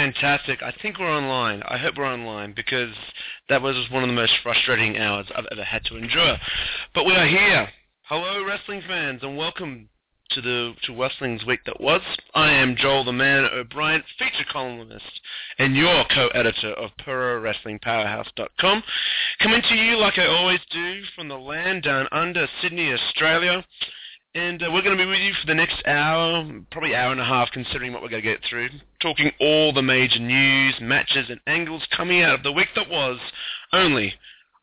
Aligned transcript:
Fantastic. 0.00 0.62
I 0.62 0.72
think 0.80 0.98
we're 0.98 1.14
online. 1.14 1.62
I 1.68 1.76
hope 1.76 1.98
we're 1.98 2.10
online 2.10 2.54
because 2.56 2.94
that 3.50 3.60
was 3.60 3.76
one 3.90 4.02
of 4.02 4.08
the 4.08 4.14
most 4.14 4.32
frustrating 4.42 4.96
hours 4.96 5.26
I've 5.36 5.44
ever 5.52 5.62
had 5.62 5.84
to 5.86 5.96
endure. 5.98 6.38
But 6.94 7.04
we 7.04 7.14
are 7.14 7.26
here. 7.26 7.68
Hello, 8.04 8.42
wrestling 8.42 8.80
fans, 8.88 9.20
and 9.22 9.36
welcome 9.36 9.90
to 10.30 10.40
the 10.40 10.72
to 10.84 10.98
Wrestling's 10.98 11.44
Week 11.44 11.60
that 11.66 11.78
was. 11.82 12.00
I 12.34 12.50
am 12.50 12.76
Joel 12.76 13.04
the 13.04 13.12
Man 13.12 13.44
O'Brien, 13.44 14.02
feature 14.18 14.48
columnist 14.50 15.20
and 15.58 15.76
your 15.76 16.04
co-editor 16.14 16.72
of 16.74 16.92
ProWrestlingPowerhouse.com, 17.06 18.82
coming 19.42 19.62
to 19.68 19.74
you 19.74 19.98
like 19.98 20.18
I 20.18 20.28
always 20.28 20.60
do 20.70 21.02
from 21.14 21.28
the 21.28 21.36
land 21.36 21.82
down 21.82 22.08
under 22.10 22.46
Sydney, 22.62 22.90
Australia. 22.90 23.62
And 24.34 24.62
uh, 24.62 24.70
we're 24.72 24.82
going 24.82 24.96
to 24.96 25.04
be 25.04 25.10
with 25.10 25.18
you 25.18 25.32
for 25.40 25.46
the 25.48 25.56
next 25.56 25.82
hour, 25.86 26.48
probably 26.70 26.94
hour 26.94 27.10
and 27.10 27.20
a 27.20 27.24
half, 27.24 27.50
considering 27.50 27.92
what 27.92 28.00
we're 28.00 28.10
going 28.10 28.22
to 28.22 28.28
get 28.28 28.40
through, 28.48 28.68
talking 29.02 29.32
all 29.40 29.72
the 29.72 29.82
major 29.82 30.20
news, 30.20 30.76
matches, 30.80 31.26
and 31.28 31.40
angles 31.48 31.82
coming 31.96 32.22
out 32.22 32.34
of 32.34 32.42
the 32.44 32.52
week 32.52 32.68
that 32.76 32.88
was, 32.88 33.18
only 33.72 34.14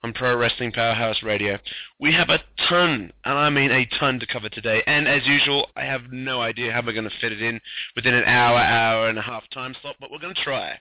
on 0.06 0.14
Pro 0.14 0.38
Wrestling 0.38 0.72
Powerhouse 0.72 1.22
Radio. 1.22 1.58
We 2.00 2.14
have 2.14 2.30
a 2.30 2.40
ton, 2.70 3.12
and 3.26 3.38
I 3.38 3.50
mean 3.50 3.72
a 3.72 3.86
ton 4.00 4.22
to 4.22 4.26
cover 4.26 4.48
today, 4.48 4.84
and 4.88 5.06
as 5.06 5.26
usual, 5.26 5.68
I 5.76 5.84
have 5.84 6.14
no 6.14 6.40
idea 6.42 6.72
how 6.72 6.82
we're 6.86 6.94
going 6.94 7.10
to 7.10 7.20
fit 7.20 7.34
it 7.34 7.42
in 7.42 7.60
within 7.94 8.14
an 8.14 8.24
hour, 8.24 8.58
hour 8.58 9.10
and 9.10 9.20
a 9.20 9.22
half 9.22 9.44
time 9.54 9.76
slot, 9.82 9.98
but 10.00 10.12
we're 10.12 10.20
going 10.20 10.36
to 10.36 10.44
try. 10.44 10.80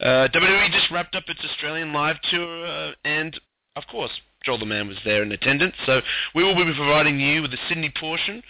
Uh, 0.00 0.26
WWE 0.34 0.72
just 0.72 0.90
wrapped 0.90 1.14
up 1.14 1.24
its 1.28 1.40
Australian 1.44 1.92
live 1.92 2.16
tour, 2.28 2.66
uh, 2.66 2.90
and 3.04 3.38
of 3.76 3.86
course, 3.88 4.10
Joel 4.46 4.58
the 4.58 4.66
Man 4.66 4.86
was 4.86 4.96
there 5.04 5.24
in 5.24 5.32
attendance. 5.32 5.74
So 5.84 6.00
we 6.34 6.44
will 6.44 6.54
be 6.54 6.72
providing 6.74 7.18
you 7.18 7.42
with 7.42 7.50
the 7.50 7.58
Sydney 7.68 7.92
portion 7.98 8.42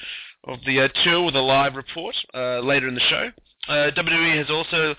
of 0.45 0.59
the 0.67 0.83
uh, 0.83 0.89
tour 1.03 1.25
with 1.25 1.35
a 1.35 1.41
live 1.41 1.75
report 1.75 2.15
uh, 2.35 2.61
later 2.61 2.87
in 2.87 2.95
the 2.95 3.01
show. 3.01 3.31
Uh, 3.67 3.91
WWE 3.97 4.37
has 4.37 4.51
also 4.51 4.95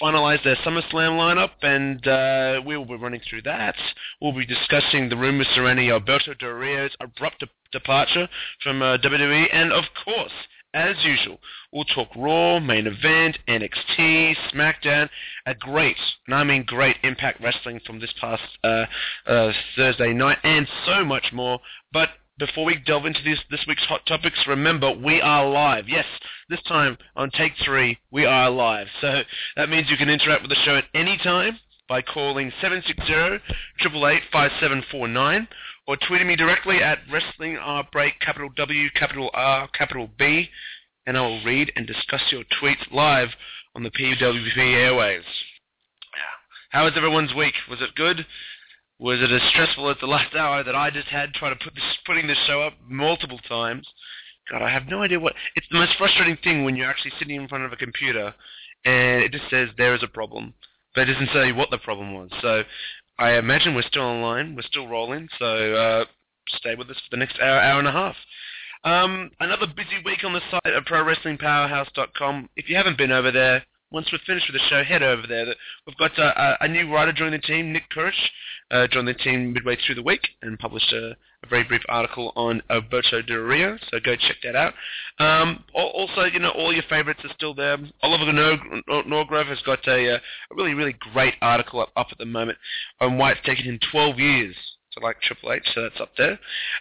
finalized 0.00 0.44
their 0.44 0.56
SummerSlam 0.56 1.18
lineup, 1.18 1.50
and 1.62 2.06
uh, 2.06 2.62
we 2.64 2.76
will 2.76 2.84
be 2.84 2.94
running 2.94 3.20
through 3.28 3.42
that. 3.42 3.74
We'll 4.20 4.32
be 4.32 4.46
discussing 4.46 5.08
the 5.08 5.16
rumors 5.16 5.48
surrounding 5.54 5.90
Alberto 5.90 6.34
Del 6.34 6.50
Rio's 6.50 6.92
abrupt 7.00 7.40
de- 7.40 7.48
departure 7.72 8.28
from 8.62 8.82
uh, 8.82 8.98
WWE, 8.98 9.46
and 9.52 9.72
of 9.72 9.84
course, 10.04 10.32
as 10.74 10.96
usual, 11.04 11.38
we'll 11.72 11.84
talk 11.84 12.08
Raw, 12.16 12.60
main 12.60 12.86
event, 12.86 13.38
NXT, 13.48 14.36
SmackDown, 14.52 15.08
a 15.46 15.54
great, 15.54 15.96
and 16.26 16.34
I 16.34 16.44
mean 16.44 16.64
great 16.64 16.96
Impact 17.02 17.40
Wrestling 17.40 17.80
from 17.86 17.98
this 18.00 18.12
past 18.20 18.42
uh, 18.62 18.84
uh, 19.26 19.52
Thursday 19.76 20.12
night, 20.12 20.38
and 20.42 20.68
so 20.84 21.04
much 21.04 21.32
more. 21.32 21.60
But 21.92 22.10
before 22.38 22.66
we 22.66 22.76
delve 22.76 23.06
into 23.06 23.22
this, 23.24 23.38
this 23.50 23.64
week's 23.66 23.84
hot 23.84 24.04
topics, 24.06 24.38
remember 24.46 24.92
we 24.92 25.20
are 25.22 25.48
live. 25.48 25.88
Yes, 25.88 26.04
this 26.50 26.62
time 26.62 26.98
on 27.16 27.30
take 27.30 27.52
three, 27.64 27.98
we 28.10 28.26
are 28.26 28.50
live. 28.50 28.88
So 29.00 29.22
that 29.56 29.70
means 29.70 29.90
you 29.90 29.96
can 29.96 30.10
interact 30.10 30.42
with 30.42 30.50
the 30.50 30.56
show 30.64 30.76
at 30.76 30.84
any 30.94 31.16
time 31.18 31.58
by 31.88 32.02
calling 32.02 32.52
760-888-5749 33.82 35.48
or 35.86 35.96
tweeting 35.96 36.26
me 36.26 36.36
directly 36.36 36.82
at 36.82 36.98
Wrestling 37.10 37.58
Break, 37.92 38.18
capital 38.20 38.50
W, 38.56 38.90
capital 38.90 39.30
R, 39.32 39.68
capital 39.68 40.08
B, 40.18 40.48
and 41.06 41.16
I 41.16 41.20
will 41.20 41.44
read 41.44 41.72
and 41.76 41.86
discuss 41.86 42.22
your 42.30 42.42
tweets 42.60 42.90
live 42.92 43.28
on 43.74 43.82
the 43.82 43.90
PWP 43.90 44.56
airwaves. 44.56 45.22
How 46.70 46.84
was 46.84 46.94
everyone's 46.96 47.34
week? 47.34 47.54
Was 47.70 47.80
it 47.80 47.94
good? 47.94 48.26
Was 48.98 49.20
it 49.20 49.30
as 49.30 49.42
stressful 49.50 49.90
as 49.90 49.96
the 50.00 50.06
last 50.06 50.34
hour 50.34 50.64
that 50.64 50.74
I 50.74 50.90
just 50.90 51.08
had 51.08 51.32
trying 51.34 51.56
to 51.56 51.64
put 51.64 51.74
this, 51.74 51.84
putting 52.04 52.26
this 52.26 52.38
show 52.46 52.62
up 52.62 52.72
multiple 52.88 53.38
times? 53.48 53.86
God, 54.50 54.62
I 54.62 54.70
have 54.70 54.86
no 54.88 55.02
idea 55.02 55.20
what. 55.20 55.34
It's 55.54 55.66
the 55.70 55.78
most 55.78 55.96
frustrating 55.98 56.36
thing 56.42 56.64
when 56.64 56.76
you're 56.76 56.90
actually 56.90 57.12
sitting 57.18 57.36
in 57.36 57.48
front 57.48 57.64
of 57.64 57.72
a 57.72 57.76
computer 57.76 58.34
and 58.84 59.22
it 59.22 59.32
just 59.32 59.48
says 59.50 59.68
there 59.76 59.94
is 59.94 60.02
a 60.02 60.08
problem, 60.08 60.54
but 60.94 61.08
it 61.08 61.12
doesn't 61.12 61.30
say 61.32 61.52
what 61.52 61.70
the 61.70 61.78
problem 61.78 62.14
was. 62.14 62.30
So 62.40 62.62
I 63.18 63.32
imagine 63.32 63.74
we're 63.74 63.82
still 63.82 64.02
online, 64.02 64.54
we're 64.54 64.62
still 64.62 64.88
rolling. 64.88 65.28
So 65.38 65.74
uh, 65.74 66.04
stay 66.48 66.74
with 66.74 66.90
us 66.90 66.96
for 66.96 67.16
the 67.16 67.16
next 67.16 67.38
hour, 67.40 67.60
hour 67.60 67.78
and 67.78 67.88
a 67.88 67.92
half. 67.92 68.16
Um, 68.84 69.30
another 69.40 69.66
busy 69.66 70.02
week 70.04 70.22
on 70.22 70.32
the 70.32 70.40
site 70.50 70.74
at 70.74 70.84
ProWrestlingPowerhouse.com. 70.84 72.50
If 72.56 72.68
you 72.68 72.76
haven't 72.76 72.98
been 72.98 73.10
over 73.10 73.32
there, 73.32 73.64
once 73.90 74.08
we're 74.12 74.18
finished 74.26 74.46
with 74.50 74.60
the 74.60 74.68
show, 74.68 74.84
head 74.84 75.02
over 75.02 75.26
there. 75.26 75.46
We've 75.86 75.96
got 75.96 76.18
uh, 76.18 76.56
a 76.60 76.68
new 76.68 76.92
writer 76.92 77.12
joining 77.12 77.40
the 77.40 77.46
team, 77.46 77.72
Nick 77.72 77.84
Kuric, 77.90 78.12
uh, 78.70 78.86
joined 78.88 79.08
the 79.08 79.14
team 79.14 79.52
midway 79.52 79.76
through 79.76 79.94
the 79.94 80.02
week 80.02 80.28
and 80.42 80.58
published 80.58 80.92
a, 80.92 81.16
a 81.46 81.50
very 81.50 81.64
brief 81.64 81.82
article 81.88 82.32
on 82.36 82.62
Alberto 82.70 83.22
Del 83.22 83.38
Rio, 83.38 83.78
so 83.90 83.98
go 84.04 84.16
check 84.16 84.36
that 84.42 84.56
out. 84.56 84.74
Um, 85.18 85.64
also, 85.74 86.24
you 86.24 86.38
know, 86.38 86.50
all 86.50 86.72
your 86.72 86.82
favorites 86.88 87.20
are 87.24 87.32
still 87.34 87.54
there. 87.54 87.76
Oliver 88.02 88.32
Norgrove 88.32 89.46
has 89.46 89.60
got 89.64 89.86
a, 89.88 90.14
uh, 90.14 90.18
a 90.50 90.54
really, 90.54 90.74
really 90.74 90.96
great 91.12 91.34
article 91.40 91.80
up, 91.80 91.90
up 91.96 92.08
at 92.10 92.18
the 92.18 92.26
moment 92.26 92.58
on 93.00 93.18
why 93.18 93.32
it's 93.32 93.46
taken 93.46 93.64
him 93.64 93.78
12 93.90 94.18
years 94.18 94.56
to 94.92 95.00
like 95.00 95.20
Triple 95.22 95.52
H, 95.52 95.62
so 95.74 95.82
that's 95.82 96.00
up 96.00 96.10
there. 96.16 96.38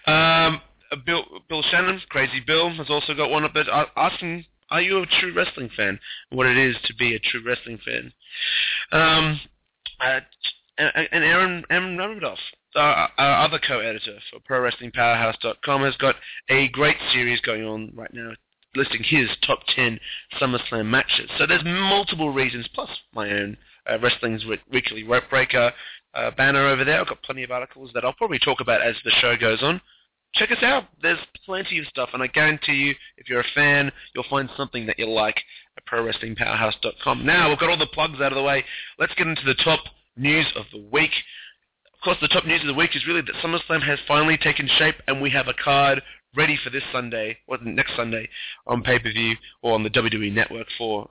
Um, 0.08 0.62
Bill, 1.06 1.24
Bill 1.50 1.64
Shannon, 1.64 2.02
Crazy 2.10 2.42
Bill, 2.46 2.70
has 2.76 2.90
also 2.90 3.14
got 3.14 3.30
one 3.30 3.44
up 3.44 3.54
there 3.54 3.66
asking 3.96 4.46
are 4.72 4.82
you 4.82 4.98
a 4.98 5.06
true 5.06 5.32
wrestling 5.36 5.70
fan? 5.78 6.00
What 6.32 6.48
it 6.48 6.58
is 6.58 6.76
to 6.86 6.96
be 6.96 7.16
a 7.16 7.20
true 7.20 7.42
wrestling 7.46 7.80
fan. 7.86 8.12
Um, 8.92 9.40
uh, 10.00 10.20
and 10.78 11.24
Aaron, 11.24 11.64
Aaron 11.70 11.98
Ramadoff, 11.98 12.38
our, 12.76 13.10
our 13.18 13.46
other 13.46 13.60
co-editor 13.66 14.20
for 14.30 14.40
ProWrestlingPowerhouse.com, 14.40 15.82
has 15.82 15.96
got 15.98 16.16
a 16.50 16.68
great 16.70 16.98
series 17.14 17.40
going 17.42 17.64
on 17.64 17.92
right 17.96 18.14
now 18.14 18.32
listing 18.76 19.04
his 19.04 19.30
top 19.46 19.60
10 19.76 20.00
SummerSlam 20.40 20.86
matches. 20.88 21.30
So 21.38 21.48
there's 21.48 21.64
multiple 21.64 22.32
reasons, 22.32 22.68
plus 22.74 22.90
my 23.14 23.30
own 23.30 23.58
uh, 23.90 24.00
Wrestling's 24.00 24.46
Weekly 24.72 25.04
Rope 25.04 25.30
Breaker 25.30 25.72
uh, 26.14 26.32
banner 26.32 26.68
over 26.68 26.84
there. 26.84 27.00
I've 27.00 27.08
got 27.08 27.22
plenty 27.24 27.44
of 27.44 27.52
articles 27.52 27.92
that 27.94 28.04
I'll 28.04 28.14
probably 28.14 28.40
talk 28.40 28.60
about 28.60 28.82
as 28.82 28.96
the 29.04 29.12
show 29.22 29.36
goes 29.38 29.62
on. 29.62 29.82
Check 30.34 30.52
us 30.52 30.64
out. 30.64 30.86
There's 31.02 31.20
plenty 31.46 31.80
of 31.80 31.86
stuff, 31.88 32.10
and 32.14 32.22
I 32.22 32.28
guarantee 32.28 32.74
you, 32.74 32.96
if 33.18 33.30
you're 33.30 33.40
a 33.40 33.54
fan, 33.56 33.92
you'll 34.14 34.26
find 34.30 34.50
something 34.58 34.86
that 34.86 35.00
you 35.00 35.10
like 35.10 35.40
at 35.78 35.86
ProWrestlingPowerhouse.com. 35.86 37.26
Now, 37.26 37.50
we've 37.50 37.60
got 37.60 37.70
all 37.70 37.78
the 37.78 37.88
plugs 37.88 38.20
out 38.20 38.34
of 38.34 38.36
the 38.36 38.44
way. 38.44 38.64
Let's 39.00 39.14
get 39.16 39.28
into 39.28 39.46
the 39.46 39.56
top 39.64 39.80
news 40.18 40.46
of 40.56 40.66
the 40.74 40.86
week. 40.92 41.12
Of 41.96 42.04
course, 42.04 42.18
the 42.22 42.28
top 42.28 42.46
news 42.46 42.62
of 42.62 42.68
the 42.68 42.74
week 42.74 42.96
is 42.96 43.08
really 43.08 43.22
that 43.22 43.36
SummerSlam 43.44 43.82
has 43.82 44.00
finally 44.08 44.38
taken 44.38 44.70
shape, 44.78 44.96
and 45.08 45.22
we 45.22 45.30
have 45.32 45.48
a 45.48 45.54
card 45.54 46.02
ready 46.36 46.58
for 46.64 46.70
this 46.70 46.84
Sunday, 46.92 47.38
or 47.48 47.58
next 47.64 47.96
Sunday, 47.96 48.30
on 48.68 48.84
pay-per-view 48.84 49.36
or 49.62 49.74
on 49.74 49.84
the 49.84 49.90
WWE 49.90 50.32
Network 50.34 50.68
for 50.78 51.10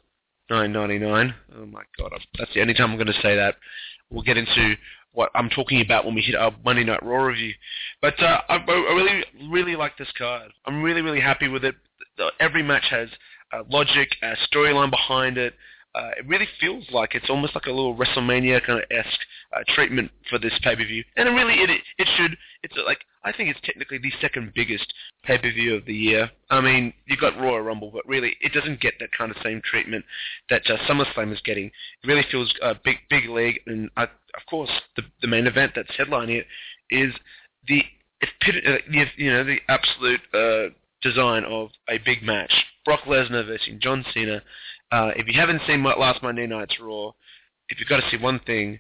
nine 0.51 0.73
ninety 0.73 0.99
nine. 0.99 1.35
Oh 1.57 1.67
my 1.67 1.83
god, 1.99 2.13
that's 2.39 2.53
the 2.55 2.61
only 2.61 2.75
time 2.75 2.91
I'm 2.91 2.97
going 2.97 3.07
to 3.07 3.21
say 3.23 3.35
that. 3.35 3.57
We'll 4.11 4.23
get 4.23 4.37
into 4.37 4.77
what 5.13 5.31
I'm 5.35 5.49
talking 5.49 5.81
about 5.81 6.05
when 6.05 6.15
we 6.15 6.21
hit 6.21 6.35
our 6.35 6.53
Monday 6.65 6.85
Night 6.85 7.03
Raw 7.03 7.25
review. 7.25 7.55
But 8.03 8.21
uh, 8.23 8.41
I, 8.49 8.57
I 8.57 8.95
really, 8.95 9.25
really 9.51 9.77
like 9.77 9.97
this 9.97 10.13
card. 10.19 10.53
I'm 10.67 10.83
really, 10.83 11.01
really 11.01 11.21
happy 11.21 11.49
with 11.49 11.65
it. 11.65 11.75
Every 12.41 12.63
match 12.63 12.85
has 12.91 13.09
uh, 13.53 13.63
logic, 13.69 14.09
a 14.23 14.35
storyline 14.53 14.91
behind 14.91 15.39
it. 15.39 15.55
Uh, 15.95 16.11
it 16.19 16.27
really 16.27 16.49
feels 16.59 16.85
like 16.91 17.15
it's 17.15 17.31
almost 17.31 17.55
like 17.55 17.67
a 17.67 17.71
little 17.71 17.95
WrestleMania 17.95 18.65
kind 18.67 18.81
of 18.81 18.85
esque 18.91 19.21
uh, 19.57 19.63
treatment 19.75 20.11
for 20.29 20.41
this 20.41 20.53
pay 20.63 20.75
per 20.75 20.85
view, 20.85 21.05
and 21.17 21.29
it 21.29 21.33
really 21.33 21.55
it 21.55 21.71
it 21.99 22.09
should. 22.17 22.37
It's 22.65 22.75
like 22.85 22.99
I 23.23 23.33
think 23.33 23.49
it's 23.51 23.61
technically 23.63 23.99
the 23.99 24.13
second 24.21 24.53
biggest 24.55 24.93
pay 25.23 25.39
per 25.39 25.53
view 25.53 25.77
of 25.77 25.85
the 25.87 25.95
year. 25.95 26.31
I 26.51 26.61
mean, 26.61 26.93
you've 27.07 27.21
got 27.21 27.39
Royal 27.39 27.61
Rumble, 27.61 27.93
but 27.93 28.07
really 28.09 28.37
it 28.41 28.53
doesn't 28.53 28.81
get 28.81 28.95
that 28.99 29.11
kind 29.17 29.31
of 29.31 29.37
same 29.45 29.63
treatment 29.65 30.05
that 30.51 30.63
uh, 30.69 30.79
SummerSlam 30.89 31.33
is 31.33 31.41
getting. 31.45 31.67
It 31.67 32.07
really 32.07 32.27
feels 32.29 32.53
uh, 32.61 32.75
big 32.85 32.97
big 33.09 33.29
league, 33.29 33.61
and 33.67 33.89
uh, 33.97 34.07
of 34.37 34.47
course 34.51 34.71
the 34.97 35.03
the 35.23 35.29
main 35.29 35.47
event 35.47 35.73
that's 35.77 35.93
headlining 35.93 36.41
it 36.41 36.47
is 36.91 37.15
the 37.69 37.83
uh, 38.23 38.77
you 39.17 39.31
know 39.31 39.45
the 39.45 39.59
absolute 39.69 40.21
uh, 40.35 40.75
design 41.03 41.45
of 41.45 41.71
a 41.89 41.99
big 42.05 42.23
match: 42.23 42.53
Brock 42.85 43.03
Lesnar 43.07 43.47
versus 43.47 43.75
John 43.81 44.05
Cena. 44.13 44.43
Uh, 44.95 45.11
if 45.17 45.27
you 45.27 45.35
haven't 45.35 45.61
seen 45.67 45.83
last 45.83 46.23
Monday 46.23 46.47
night's 46.47 46.79
Raw, 46.79 47.11
if 47.69 47.81
you've 47.81 47.89
got 47.89 47.97
to 47.97 48.09
see 48.11 48.17
one 48.17 48.39
thing, 48.47 48.79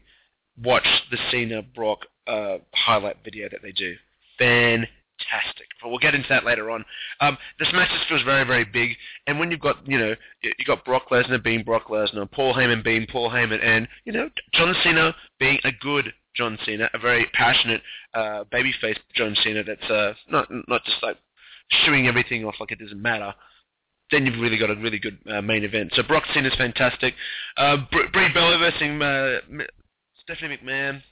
watch 0.63 0.87
the 1.11 1.19
Cena 1.33 1.61
Brock 1.61 2.07
uh, 2.29 2.59
highlight 2.73 3.17
video 3.25 3.49
that 3.51 3.63
they 3.63 3.73
do. 3.73 3.97
Fantastic. 4.39 5.67
But 5.83 5.89
we'll 5.89 5.99
get 5.99 6.15
into 6.15 6.29
that 6.29 6.45
later 6.45 6.71
on. 6.71 6.85
Um, 7.21 7.37
this 7.59 7.67
match 7.73 7.91
just 7.91 8.09
feels 8.09 8.23
very, 8.23 8.45
very 8.45 8.65
big. 8.65 8.91
And 9.27 9.41
when 9.41 9.51
you've 9.51 9.59
got, 9.59 9.79
you 9.89 9.99
know, 9.99 10.15
you've 10.41 10.69
got 10.69 10.85
Brock 10.85 11.07
Lesnar 11.11 11.43
being 11.43 11.65
Brock 11.65 11.89
Lesnar, 11.89 12.31
Paul 12.31 12.55
Heyman 12.55 12.85
being 12.85 13.09
Paul 13.11 13.29
Heyman, 13.29 13.61
and, 13.61 13.89
you 14.05 14.13
know, 14.13 14.31
John 14.53 14.73
Cena 14.85 15.17
being 15.41 15.59
a 15.65 15.73
good 15.81 16.13
John 16.37 16.57
Cena, 16.65 16.89
a 16.95 16.99
very 17.01 17.27
passionate 17.33 17.83
uh, 18.15 18.45
babyface 18.53 18.99
John 19.17 19.35
Cena 19.43 19.65
that's 19.65 19.91
uh, 19.91 20.15
not 20.31 20.47
not 20.69 20.85
just 20.85 21.03
like 21.03 21.17
shooing 21.85 22.07
everything 22.07 22.45
off 22.45 22.55
like 22.61 22.71
it 22.71 22.79
doesn't 22.79 23.03
matter 23.03 23.35
then 24.15 24.27
you've 24.27 24.41
really 24.41 24.57
got 24.57 24.71
a 24.71 24.77
really 24.77 24.99
good 25.01 25.19
uh, 25.29 25.43
main 25.43 25.65
event. 25.65 25.93
So 25.95 26.03
Brock 26.03 26.23
Cena's 26.33 26.55
fantastic. 26.57 27.15
Uh, 27.57 27.79
Brie 27.91 28.33
Bella 28.33 28.59
versus 28.59 29.03
uh, 29.03 29.65
Stephanie 30.23 30.57
McMahon. 30.57 31.03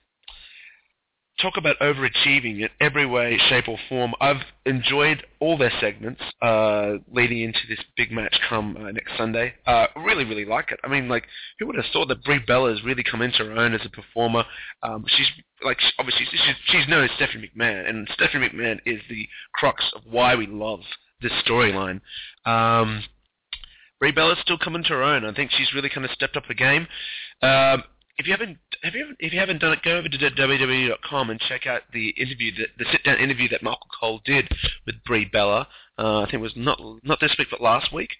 Talk 1.41 1.55
about 1.57 1.77
overachieving 1.81 2.61
in 2.61 2.69
every 2.81 3.07
way, 3.07 3.37
shape, 3.49 3.67
or 3.67 3.79
form. 3.89 4.13
I've 4.21 4.43
enjoyed 4.65 5.27
all 5.41 5.59
their 5.59 5.73
segments 5.81 6.21
uh, 6.41 6.99
leading 7.11 7.41
into 7.41 7.59
this 7.69 7.81
big 7.97 8.13
match 8.13 8.37
come 8.49 8.77
uh, 8.77 8.93
next 8.93 9.17
Sunday. 9.17 9.55
Uh, 9.67 9.87
really, 9.97 10.25
really 10.25 10.45
like 10.45 10.71
it. 10.71 10.79
I 10.85 10.89
mean, 10.89 11.09
like, 11.09 11.25
who 11.59 11.67
would 11.67 11.77
have 11.77 11.87
thought 11.93 12.07
that 12.09 12.23
Brie 12.23 12.39
Bella 12.47 12.71
has 12.71 12.85
really 12.85 13.03
come 13.03 13.23
into 13.23 13.39
her 13.39 13.59
own 13.59 13.75
as 13.75 13.81
a 13.85 13.91
performer? 13.91 14.45
Um, 14.83 15.05
she's 15.09 15.27
like, 15.65 15.79
obviously, 15.99 16.27
she's, 16.31 16.41
she's 16.67 16.89
known 16.89 17.05
as 17.05 17.11
Stephanie 17.17 17.51
McMahon, 17.57 17.89
and 17.89 18.09
Stephanie 18.13 18.49
McMahon 18.49 18.79
is 18.87 19.01
the 19.09 19.27
crux 19.55 19.83
of 19.97 20.03
why 20.09 20.37
we 20.37 20.47
love 20.47 20.81
this 21.23 21.33
storyline. 21.47 22.01
Um, 22.45 23.03
Brie 23.99 24.13
Bella's 24.13 24.39
still 24.43 24.59
coming 24.59 24.83
to 24.85 24.91
her 24.91 25.03
own. 25.03 25.25
I 25.25 25.33
think 25.33 25.53
she's 25.53 25.73
really 25.75 25.89
kind 25.89 26.05
of 26.05 26.11
stepped 26.11 26.37
up 26.37 26.45
her 26.47 26.55
game. 26.55 26.87
Um, 27.41 27.85
if 28.19 28.27
you 28.27 28.33
haven't 28.33 28.59
have 28.83 28.95
you 28.95 29.15
if 29.19 29.33
you 29.33 29.39
haven't 29.39 29.61
done 29.61 29.73
it, 29.73 29.83
go 29.83 29.97
over 29.97 30.09
to 30.09 30.19
WWE.com 30.19 31.31
and 31.31 31.41
check 31.41 31.67
out 31.67 31.83
the 31.93 32.11
interview, 32.11 32.53
the, 32.55 32.67
the 32.79 32.85
sit 32.91 33.05
down 33.05 33.19
interview 33.19 33.49
that 33.49 33.63
Michael 33.63 33.87
Cole 33.99 34.21
did 34.25 34.49
with 34.87 34.97
Brie 35.05 35.25
Bella. 35.25 35.67
Uh, 35.99 36.21
I 36.21 36.25
think 36.25 36.35
it 36.35 36.39
was 36.39 36.53
not 36.57 36.81
not 37.05 37.21
this 37.21 37.35
week, 37.39 37.49
but 37.51 37.61
last 37.61 37.93
week. 37.93 38.11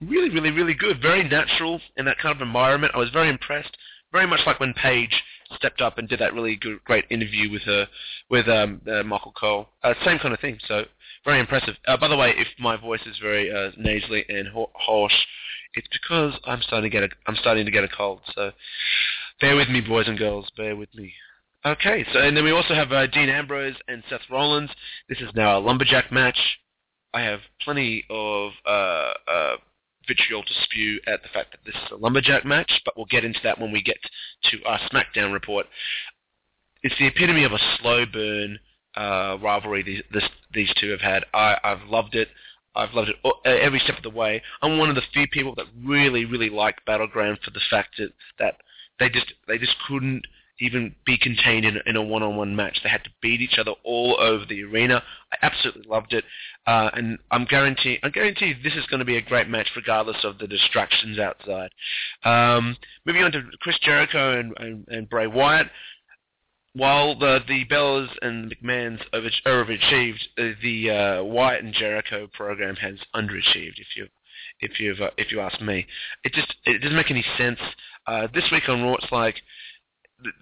Really, 0.00 0.30
really, 0.30 0.50
really 0.50 0.74
good. 0.74 1.02
Very 1.02 1.28
natural 1.28 1.80
in 1.96 2.04
that 2.06 2.18
kind 2.18 2.34
of 2.34 2.40
environment. 2.40 2.92
I 2.94 2.98
was 2.98 3.10
very 3.10 3.28
impressed. 3.28 3.76
Very 4.12 4.26
much 4.26 4.40
like 4.46 4.60
when 4.60 4.72
Paige 4.74 5.22
stepped 5.56 5.80
up 5.80 5.98
and 5.98 6.08
did 6.08 6.20
that 6.20 6.34
really 6.34 6.56
good, 6.56 6.82
great 6.84 7.04
interview 7.10 7.50
with 7.50 7.62
her, 7.62 7.86
with 8.30 8.48
um, 8.48 8.80
uh, 8.90 9.02
Michael 9.02 9.32
Cole. 9.32 9.68
Uh, 9.82 9.94
same 10.04 10.18
kind 10.18 10.34
of 10.34 10.40
thing. 10.40 10.58
So 10.66 10.84
very 11.24 11.40
impressive. 11.40 11.74
Uh, 11.86 11.96
by 11.96 12.08
the 12.08 12.16
way, 12.16 12.34
if 12.36 12.48
my 12.58 12.76
voice 12.76 13.02
is 13.06 13.18
very 13.20 13.50
uh, 13.50 13.70
nasally 13.76 14.24
and 14.28 14.48
hoarse, 14.74 15.26
it's 15.74 15.88
because 15.92 16.34
I'm 16.44 16.62
starting 16.62 16.90
to 16.90 16.94
get 16.94 17.04
a 17.04 17.08
I'm 17.26 17.36
starting 17.36 17.64
to 17.64 17.70
get 17.70 17.84
a 17.84 17.88
cold. 17.88 18.20
So 18.34 18.50
bear 19.40 19.56
with 19.56 19.68
me, 19.68 19.80
boys 19.80 20.08
and 20.08 20.18
girls. 20.18 20.50
Bear 20.56 20.76
with 20.76 20.92
me. 20.94 21.12
Okay, 21.64 22.06
so 22.12 22.20
and 22.20 22.36
then 22.36 22.44
we 22.44 22.52
also 22.52 22.74
have 22.74 22.90
uh, 22.90 23.06
Dean 23.06 23.28
Ambrose 23.28 23.76
and 23.86 24.02
Seth 24.08 24.22
Rollins. 24.30 24.70
This 25.08 25.18
is 25.18 25.28
now 25.34 25.58
a 25.58 25.60
lumberjack 25.60 26.10
match. 26.10 26.38
I 27.12 27.20
have 27.22 27.40
plenty 27.62 28.04
of 28.08 28.52
uh, 28.66 29.12
uh, 29.28 29.56
vitriol 30.06 30.42
to 30.42 30.54
spew 30.64 31.00
at 31.06 31.22
the 31.22 31.28
fact 31.28 31.52
that 31.52 31.60
this 31.64 31.74
is 31.74 31.90
a 31.92 31.96
lumberjack 31.96 32.44
match, 32.44 32.70
but 32.84 32.96
we'll 32.96 33.06
get 33.06 33.24
into 33.24 33.40
that 33.44 33.60
when 33.60 33.72
we 33.72 33.82
get 33.82 33.96
to 34.50 34.64
our 34.64 34.78
SmackDown 34.90 35.32
report. 35.32 35.66
It's 36.82 36.96
the 36.98 37.06
epitome 37.06 37.44
of 37.44 37.52
a 37.52 37.58
slow 37.78 38.06
burn 38.06 38.58
uh, 38.96 39.36
rivalry 39.40 39.82
these 39.82 40.02
this, 40.12 40.28
these 40.52 40.72
two 40.80 40.90
have 40.90 41.00
had. 41.00 41.24
I, 41.32 41.56
I've 41.62 41.88
loved 41.88 42.14
it. 42.14 42.28
I've 42.74 42.94
loved 42.94 43.10
it 43.10 43.16
every 43.44 43.80
step 43.80 43.96
of 43.96 44.02
the 44.02 44.10
way. 44.10 44.42
I'm 44.62 44.78
one 44.78 44.88
of 44.88 44.94
the 44.94 45.02
few 45.12 45.26
people 45.28 45.54
that 45.56 45.66
really, 45.84 46.24
really 46.24 46.50
like 46.50 46.84
Battleground 46.86 47.38
for 47.44 47.50
the 47.50 47.60
fact 47.68 47.96
that, 47.98 48.12
that 48.38 48.54
they 48.98 49.08
just 49.08 49.32
they 49.48 49.58
just 49.58 49.74
couldn't 49.88 50.24
even 50.60 50.94
be 51.04 51.18
contained 51.18 51.64
in, 51.64 51.78
in 51.86 51.96
a 51.96 52.02
one-on-one 52.02 52.54
match. 52.54 52.78
They 52.82 52.88
had 52.90 53.04
to 53.04 53.10
beat 53.22 53.40
each 53.40 53.58
other 53.58 53.72
all 53.82 54.16
over 54.20 54.44
the 54.44 54.62
arena. 54.64 55.02
I 55.32 55.36
absolutely 55.42 55.84
loved 55.88 56.12
it, 56.12 56.24
uh, 56.66 56.90
and 56.94 57.18
I'm 57.30 57.44
guarantee 57.44 57.98
I 58.02 58.10
guarantee 58.10 58.54
this 58.62 58.74
is 58.74 58.86
going 58.86 59.00
to 59.00 59.04
be 59.04 59.16
a 59.16 59.22
great 59.22 59.48
match 59.48 59.68
regardless 59.74 60.24
of 60.24 60.38
the 60.38 60.46
distractions 60.46 61.18
outside. 61.18 61.70
Um, 62.24 62.76
moving 63.04 63.22
on 63.22 63.32
to 63.32 63.42
Chris 63.60 63.78
Jericho 63.82 64.38
and, 64.38 64.54
and, 64.58 64.88
and 64.88 65.08
Bray 65.08 65.26
Wyatt 65.26 65.68
while 66.74 67.18
the 67.18 67.40
the 67.48 67.64
Bellas 67.66 68.08
and 68.22 68.54
McMahon's 68.54 69.02
over, 69.12 69.28
overachieved, 69.46 70.20
uh, 70.38 70.54
the 70.62 70.90
uh, 70.90 71.24
Wyatt 71.24 71.64
and 71.64 71.74
Jericho 71.74 72.28
program 72.32 72.76
has 72.76 72.94
underachieved. 73.14 73.78
If 73.78 73.96
you 73.96 74.06
if 74.60 74.78
you 74.78 74.94
uh, 75.04 75.10
if 75.16 75.32
you 75.32 75.40
ask 75.40 75.60
me, 75.60 75.86
it 76.24 76.32
just 76.32 76.54
it 76.64 76.80
doesn't 76.80 76.96
make 76.96 77.10
any 77.10 77.24
sense. 77.36 77.58
Uh, 78.06 78.28
this 78.32 78.44
week 78.52 78.68
on 78.68 78.82
Raw, 78.82 78.94
it's 78.94 79.12
like 79.12 79.36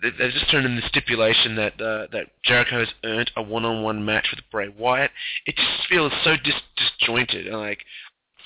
they've 0.02 0.32
just 0.32 0.50
turned 0.50 0.66
in 0.66 0.76
the 0.76 0.82
stipulation 0.88 1.56
that 1.56 1.80
uh, 1.80 2.06
that 2.12 2.26
Jericho 2.44 2.80
has 2.80 2.88
earned 3.04 3.30
a 3.36 3.42
one-on-one 3.42 4.04
match 4.04 4.28
with 4.34 4.44
Bray 4.50 4.68
Wyatt. 4.68 5.10
It 5.46 5.56
just 5.56 5.88
feels 5.88 6.12
so 6.24 6.36
dis- 6.42 6.54
disjointed. 6.76 7.46
Like 7.52 7.84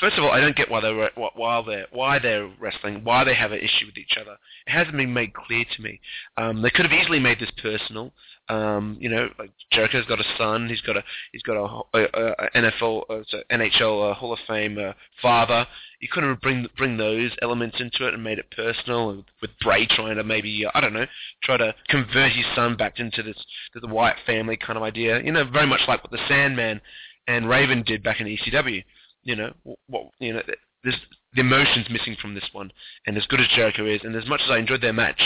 first 0.03 0.19
of 0.19 0.25
all, 0.25 0.33
I 0.33 0.41
don't 0.41 0.57
get 0.57 0.69
why 0.69 0.81
they're 0.81 1.11
why 1.15 1.63
they're 1.65 1.87
why 1.93 2.19
they're 2.19 2.51
wrestling, 2.61 3.05
why 3.05 3.23
they 3.23 3.35
have 3.35 3.53
an 3.53 3.61
issue 3.61 3.87
with 3.87 3.97
each 3.97 4.17
other. 4.21 4.37
It 4.67 4.71
hasn't 4.73 4.97
been 4.97 5.15
made 5.15 5.33
clear 5.33 5.65
to 5.65 5.83
me. 5.83 6.01
Um, 6.37 6.61
they 6.61 6.71
could 6.71 6.85
have 6.85 6.93
easily 6.93 7.21
made 7.21 7.39
this 7.39 7.53
personal. 7.63 8.13
Um, 8.49 8.97
you 9.01 9.09
know, 9.09 9.29
like 9.39 9.53
Jericho's 9.71 10.05
got 10.07 10.21
a 10.21 10.25
son. 10.37 10.69
He's 10.69 10.81
got 10.81 10.97
a 10.97 11.05
he's 11.31 11.43
got 11.43 11.57
a, 11.57 11.99
a, 11.99 12.03
a 12.03 12.51
NFL, 12.57 13.05
uh, 13.09 13.39
NHL 13.53 14.11
uh, 14.11 14.15
Hall 14.15 14.33
of 14.33 14.41
Fame 14.49 14.77
uh, 14.77 14.93
father. 15.23 15.67
You 16.01 16.09
couldn't 16.11 16.31
have 16.31 16.41
bring 16.41 16.67
bring 16.77 16.97
those 16.97 17.31
elements 17.41 17.77
into 17.79 18.09
it 18.09 18.15
and 18.15 18.25
made 18.25 18.41
it 18.41 18.51
personal. 18.51 19.25
With 19.41 19.51
Bray 19.63 19.87
trying 19.87 20.17
to 20.17 20.25
maybe 20.25 20.67
uh, 20.67 20.71
I 20.75 20.81
don't 20.81 20.93
know, 20.93 21.07
try 21.45 21.59
to 21.59 21.73
convert 21.89 22.33
his 22.33 22.47
son 22.57 22.77
back 22.77 22.99
into 22.99 23.23
this 23.23 23.37
to 23.75 23.81
the 23.81 23.87
Wyatt 23.87 24.17
family 24.27 24.57
kind 24.57 24.77
of 24.77 24.83
idea. 24.83 25.23
You 25.23 25.31
know, 25.31 25.49
very 25.49 25.67
much 25.67 25.83
like 25.87 26.03
what 26.03 26.11
the 26.11 26.27
Sandman 26.27 26.81
and 27.29 27.49
Raven 27.49 27.85
did 27.87 28.03
back 28.03 28.21
in 28.21 28.27
ECW 28.27 28.83
you 29.25 29.37
know, 29.37 29.53
what 29.89 30.11
you 30.19 30.35
know, 30.35 30.43
there's 30.85 30.99
the 31.35 31.41
emotions 31.41 31.87
missing 31.91 32.17
from 32.21 32.35
this 32.35 32.49
one. 32.53 32.73
And 33.07 33.17
as 33.17 33.27
good 33.27 33.41
as 33.41 33.49
Jericho 33.55 33.87
is, 33.87 34.01
and 34.05 34.15
as 34.17 34.27
much 34.27 34.41
as 34.45 34.51
I 34.51 34.59
enjoyed 34.59 34.83
their 34.83 34.93
match 34.93 35.21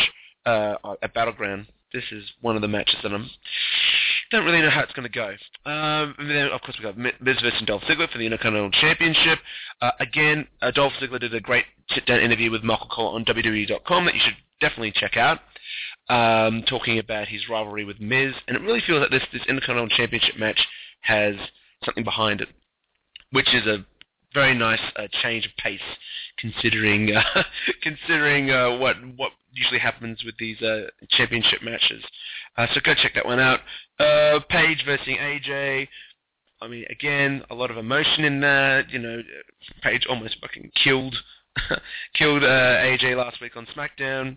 uh, 0.45 0.75
at 1.03 1.15
Battleground, 1.15 1.67
this 1.93 2.05
is 2.13 2.25
one 2.41 2.57
of 2.57 2.63
the 2.63 2.69
matches 2.69 2.97
that 3.03 3.13
I'm 3.13 3.29
don't 4.31 4.45
really 4.45 4.61
know 4.61 4.71
how 4.71 4.81
it's 4.81 4.93
going 4.93 5.09
to 5.11 5.15
go. 5.15 5.29
Um, 5.71 6.15
and 6.19 6.31
then, 6.31 6.49
of 6.49 6.61
course, 6.61 6.77
we've 6.79 6.83
got 6.83 6.99
Miz 6.99 7.41
versus 7.41 7.63
Dolph 7.65 7.83
Ziggler 7.83 8.11
for 8.11 8.19
the 8.19 8.27
Intercontinental 8.27 8.71
Championship. 8.73 9.39
Uh, 9.81 9.93
again, 10.01 10.47
uh, 10.63 10.71
Dolph 10.73 10.93
Ziggler 11.01 11.21
did 11.21 11.35
a 11.35 11.41
great 11.41 11.65
sit-down 11.95 12.21
interview 12.21 12.51
with 12.51 12.65
Michael 12.65 12.89
Cole 12.89 13.15
on 13.15 13.25
WWE.com 13.25 14.05
that 14.05 14.15
you 14.15 14.21
should 14.25 14.37
definitely 14.61 14.93
check 14.97 15.17
out, 15.17 15.39
um, 16.09 16.65
talking 16.69 16.99
about 16.99 17.29
his 17.29 17.49
rivalry 17.49 17.85
with 17.85 18.01
Miz. 18.01 18.33
And 18.49 18.57
it 18.57 18.63
really 18.63 18.83
feels 18.85 19.01
like 19.01 19.11
this, 19.11 19.23
this 19.33 19.43
Intercontinental 19.49 19.97
Championship 19.97 20.37
match 20.39 20.59
has 21.03 21.37
something 21.85 22.05
behind 22.05 22.41
it 22.41 22.49
which 23.33 23.55
is 23.55 23.67
a 23.67 23.85
very 24.35 24.55
nice 24.57 24.81
uh, 24.97 25.07
change 25.23 25.47
of 25.47 25.53
pace, 25.57 25.81
considering 26.39 27.15
uh, 27.15 27.43
considering 27.83 28.51
uh, 28.51 28.77
what 28.79 28.97
what 29.17 29.33
usually 29.53 29.81
happens 29.81 30.23
with 30.25 30.37
these 30.39 30.61
uh, 30.63 30.87
championship 31.11 31.63
matches. 31.63 32.05
Uh, 32.57 32.67
so 32.75 32.81
go 32.85 32.95
check 32.95 33.15
that 33.15 33.27
one 33.27 33.41
out. 33.41 33.61
Uh, 33.99 34.41
Paige 34.49 34.83
versus 34.85 35.07
AJ. 35.07 35.89
I 36.61 36.69
mean, 36.69 36.85
again, 36.91 37.43
a 37.51 37.55
lot 37.55 37.71
of 37.71 37.77
emotion 37.77 38.25
in 38.25 38.41
that. 38.41 38.91
You 38.91 38.99
know, 38.99 39.23
Paige 39.83 40.07
almost 40.09 40.37
fucking 40.41 40.71
killed 40.83 41.17
killed 42.15 42.45
uh, 42.45 42.47
AJ 42.47 43.17
last 43.17 43.41
week 43.41 43.57
on 43.57 43.67
SmackDown. 43.67 44.37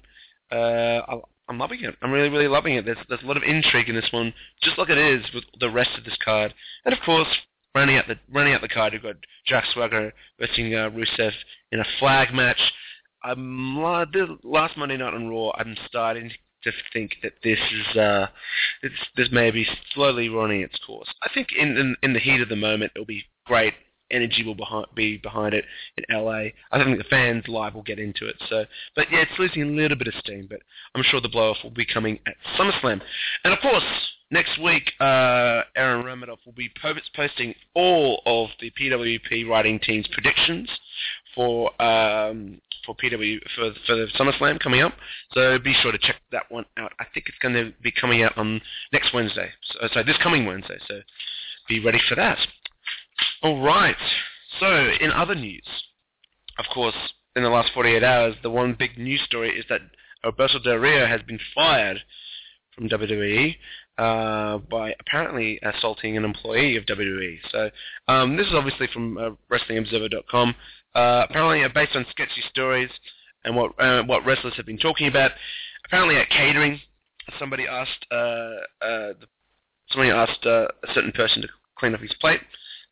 Uh, 0.52 1.20
I'm 1.48 1.58
loving 1.58 1.84
it. 1.84 1.96
I'm 2.02 2.12
really, 2.12 2.30
really 2.30 2.48
loving 2.48 2.76
it. 2.76 2.86
There's, 2.86 2.98
there's 3.08 3.24
a 3.24 3.26
lot 3.26 3.38
of 3.38 3.44
intrigue 3.44 3.90
in 3.90 3.96
this 3.96 4.10
one, 4.12 4.34
just 4.62 4.78
like 4.78 4.90
it 4.90 4.98
is 4.98 5.24
with 5.34 5.44
the 5.60 5.70
rest 5.70 5.90
of 5.98 6.04
this 6.04 6.18
card. 6.24 6.54
And 6.86 6.94
of 6.94 7.00
course, 7.04 7.28
running 7.80 7.96
out 7.96 8.08
the 8.08 8.20
running 8.32 8.54
out 8.54 8.62
the 8.62 8.68
card, 8.68 8.92
we've 8.92 9.02
got 9.02 9.16
Jack 9.46 9.64
Swagger 9.74 10.14
versus 10.38 10.58
uh, 10.58 10.90
Rusev 10.92 11.32
in 11.72 11.80
a 11.80 11.86
flag 11.98 12.34
match. 12.34 12.60
I'm 13.24 13.82
last 13.82 14.78
Monday 14.78 14.98
night 14.98 15.14
on 15.14 15.30
Raw. 15.30 15.52
I'm 15.56 15.76
starting 15.88 16.30
to 16.64 16.72
think 16.92 17.16
that 17.24 17.34
this 17.42 17.60
is 17.72 17.98
uh, 17.98 18.28
this, 18.84 18.92
this 19.16 19.30
may 19.32 19.50
be 19.50 19.66
slowly 19.94 20.28
running 20.28 20.62
its 20.62 20.78
course. 20.86 21.08
I 21.24 21.30
think 21.34 21.50
in, 21.58 21.78
in 21.78 21.96
in 22.04 22.14
the 22.14 22.20
heat 22.20 22.42
of 22.42 22.50
the 22.50 22.58
moment, 22.58 22.92
it'll 22.96 23.06
be 23.06 23.24
great 23.46 23.74
energy 24.12 24.44
will 24.44 24.56
behind, 24.56 24.88
be 24.96 25.18
behind 25.18 25.54
it 25.54 25.64
in 25.98 26.04
LA. 26.10 26.50
I 26.72 26.78
don't 26.78 26.86
think 26.88 26.98
the 26.98 27.04
fans 27.06 27.44
live 27.48 27.76
will 27.76 27.84
get 27.84 28.00
into 28.00 28.26
it. 28.28 28.36
So, 28.50 28.66
but 28.96 29.06
yeah, 29.12 29.20
it's 29.20 29.40
losing 29.40 29.62
a 29.62 29.66
little 29.68 29.98
bit 29.98 30.08
of 30.08 30.16
steam. 30.16 30.48
But 30.50 30.60
I'm 30.96 31.04
sure 31.04 31.22
the 31.22 31.30
blow 31.30 31.52
off 31.52 31.58
will 31.64 31.70
be 31.70 31.86
coming 31.86 32.20
at 32.28 32.36
SummerSlam, 32.58 33.00
and 33.46 33.54
of 33.54 33.60
course 33.62 33.84
next 34.32 34.62
week 34.62 34.92
uh, 35.00 35.62
Aaron 35.76 36.06
Romanoff 36.06 36.40
will 36.46 36.54
be 36.54 36.72
posting 37.16 37.54
all 37.76 38.22
of 38.26 38.50
the 38.60 38.72
PWP 38.72 39.48
writing 39.48 39.80
team's 39.80 40.08
predictions 40.08 40.70
for 41.36 41.70
um, 41.82 42.60
for 42.86 42.96
PW 42.96 43.40
for 43.56 43.72
for 43.86 43.96
the 43.96 44.08
SummerSlam 44.18 44.60
coming 44.60 44.82
up. 44.82 44.94
So 45.34 45.58
be 45.60 45.74
sure 45.82 45.92
to 45.92 45.98
check 45.98 46.18
that 46.32 46.44
one 46.50 46.66
out. 46.78 46.92
I 47.00 47.06
think 47.14 47.28
it's 47.28 47.38
going 47.40 47.56
to 47.56 47.72
be 47.82 47.92
coming 47.92 48.24
out 48.24 48.38
on 48.38 48.62
next 48.92 49.14
Wednesday. 49.14 49.50
So, 49.72 49.88
so 49.94 50.04
this 50.04 50.18
coming 50.24 50.46
Wednesday. 50.46 50.78
So 50.88 51.02
be 51.68 51.80
ready 51.80 52.00
for 52.10 52.16
that. 52.16 52.38
All 53.44 53.62
right. 53.62 53.96
So, 54.60 54.90
in 55.00 55.12
other 55.12 55.36
news, 55.36 55.64
of 56.58 56.66
course, 56.74 56.96
in 57.36 57.44
the 57.44 57.50
last 57.50 57.72
48 57.74 58.04
hours, 58.04 58.36
the 58.42 58.50
one 58.50 58.76
big 58.78 58.98
news 58.98 59.22
story 59.26 59.58
is 59.58 59.66
that 59.70 59.82
Alberto 60.26 60.60
Del 60.60 60.76
Rio 60.76 61.06
has 61.06 61.22
been 61.22 61.40
fired 61.56 62.02
from 62.76 62.90
WWE 62.90 63.56
uh, 64.00 64.60
by 64.70 64.96
apparently 65.02 65.60
assaulting 65.62 66.16
an 66.16 66.24
employee 66.24 66.78
of 66.78 66.86
WWE. 66.86 67.38
So, 67.52 67.70
um, 68.08 68.38
this 68.38 68.48
is 68.48 68.54
obviously 68.54 68.88
from 68.94 69.18
uh, 69.18 69.32
WrestlingObserver.com. 69.52 70.56
Uh, 70.96 71.26
apparently, 71.30 71.64
uh, 71.64 71.70
based 71.74 71.96
on 71.96 72.06
sketchy 72.10 72.42
stories 72.50 72.90
and 73.44 73.56
what 73.56 73.72
uh, 73.80 74.04
what 74.04 74.26
wrestlers 74.26 74.54
have 74.56 74.66
been 74.66 74.78
talking 74.78 75.08
about. 75.08 75.32
Apparently, 75.86 76.16
at 76.16 76.30
catering, 76.30 76.80
somebody 77.38 77.68
asked 77.68 78.06
somebody 79.92 80.12
asked 80.12 80.46
a 80.46 80.68
certain 80.94 81.12
person 81.12 81.42
to 81.42 81.50
clean 81.78 81.94
up 81.94 82.00
his 82.00 82.14
plate 82.22 82.40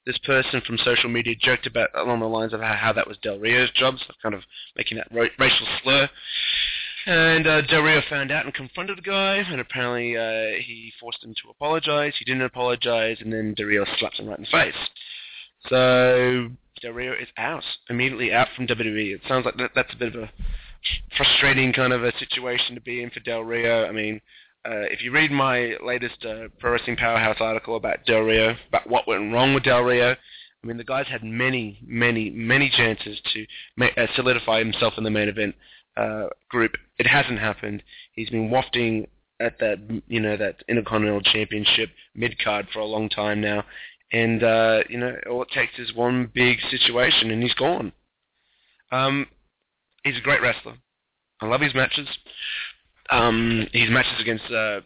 this 0.06 0.18
person 0.20 0.62
from 0.66 0.78
social 0.78 1.10
media 1.10 1.36
joked 1.40 1.68
about 1.68 1.90
along 1.96 2.22
the 2.22 2.26
lines 2.26 2.54
of 2.54 2.62
how, 2.62 2.74
how 2.74 2.94
that 2.94 3.06
was 3.06 3.18
Del 3.22 3.38
Rio's 3.38 3.70
job, 3.72 3.96
so 4.00 4.14
kind 4.24 4.34
of 4.34 4.42
making 4.78 4.98
that 4.98 5.08
ra- 5.12 5.28
racial 5.38 5.68
slur. 5.84 6.10
And 7.08 7.48
uh, 7.48 7.62
Del 7.62 7.84
Rio 7.84 8.02
found 8.10 8.32
out 8.32 8.44
and 8.44 8.54
confronted 8.54 8.98
the 8.98 9.02
guy, 9.02 9.38
and 9.38 9.62
apparently 9.62 10.18
uh, 10.18 10.62
he 10.62 10.92
forced 11.00 11.24
him 11.24 11.34
to 11.42 11.50
apologize. 11.50 12.12
He 12.20 12.26
didn't 12.26 12.42
apologize, 12.42 13.16
and 13.22 13.32
then 13.32 13.54
Del 13.54 13.68
Rio 13.68 13.86
slapped 13.98 14.20
him 14.20 14.28
right 14.28 14.38
in 14.38 14.44
the 14.44 14.52
face. 14.52 14.76
So 15.70 16.50
Del 16.82 16.92
Rio 16.92 17.14
is 17.14 17.30
out, 17.38 17.64
immediately 17.90 18.34
out 18.34 18.50
from 18.54 18.68
WWE. 18.68 19.16
It 19.16 19.22
sounds 19.26 19.46
like 19.46 19.56
that, 19.56 19.72
that's 19.74 19.94
a 19.94 19.98
bit 19.98 20.16
of 20.16 20.24
a 20.24 20.30
frustrating 21.16 21.72
kind 21.72 21.94
of 21.94 22.04
a 22.04 22.12
situation 22.20 22.76
to 22.76 22.82
be 22.82 23.02
in 23.02 23.10
for 23.10 23.22
Del 23.22 23.46
Rio. 23.46 23.86
I 23.86 23.94
mean, 23.94 24.20
uh, 24.66 24.92
if 24.92 25.02
you 25.02 25.14
read 25.14 25.32
my 25.32 25.78
latest 25.82 26.26
uh, 26.26 26.50
Pro 26.60 26.74
Wrestling 26.74 26.98
Powerhouse 26.98 27.38
article 27.40 27.78
about 27.78 28.06
Del 28.06 28.20
Rio, 28.20 28.54
about 28.68 28.90
what 28.90 29.08
went 29.08 29.32
wrong 29.32 29.54
with 29.54 29.64
Del 29.64 29.84
Rio, 29.84 30.12
I 30.12 30.68
mean, 30.68 30.76
the 30.76 30.84
guy's 30.84 31.08
had 31.08 31.24
many, 31.24 31.80
many, 31.86 32.30
many 32.32 32.70
chances 32.70 33.18
to 33.34 33.46
ma- 33.78 33.96
uh, 33.96 34.08
solidify 34.18 34.60
himself 34.60 34.96
in 34.98 35.06
the 35.06 35.10
main 35.10 35.30
event 35.30 35.56
uh, 35.98 36.28
group. 36.50 36.74
It 36.98 37.08
hasn't 37.08 37.40
happened. 37.40 37.84
He's 38.14 38.30
been 38.30 38.50
wafting 38.50 39.08
at 39.40 39.60
that, 39.60 39.80
you 40.08 40.20
know, 40.20 40.38
that 40.38 40.64
Intercontinental 40.68 41.22
Championship 41.22 41.90
mid 42.16 42.42
card 42.44 42.68
for 42.74 42.80
a 42.80 42.86
long 42.86 43.10
time 43.10 43.42
now, 43.42 43.64
and 44.12 44.44
uh, 44.44 44.80
you 44.90 44.98
know, 44.98 45.16
all 45.30 45.44
it 45.44 45.50
takes 45.54 45.78
is 45.78 45.94
one 45.94 46.32
big 46.34 46.58
situation, 46.70 47.32
and 47.32 47.44
he's 47.44 47.54
gone. 47.54 47.92
Um, 48.92 49.28
he's 50.04 50.18
a 50.18 50.22
great 50.22 50.42
wrestler. 50.42 50.76
I 51.42 51.46
love 51.46 51.62
his 51.62 51.76
matches 51.76 52.08
um, 53.10 53.68
his 53.74 53.90
matches 53.90 54.20
against 54.20 54.46
uh, 54.52 54.82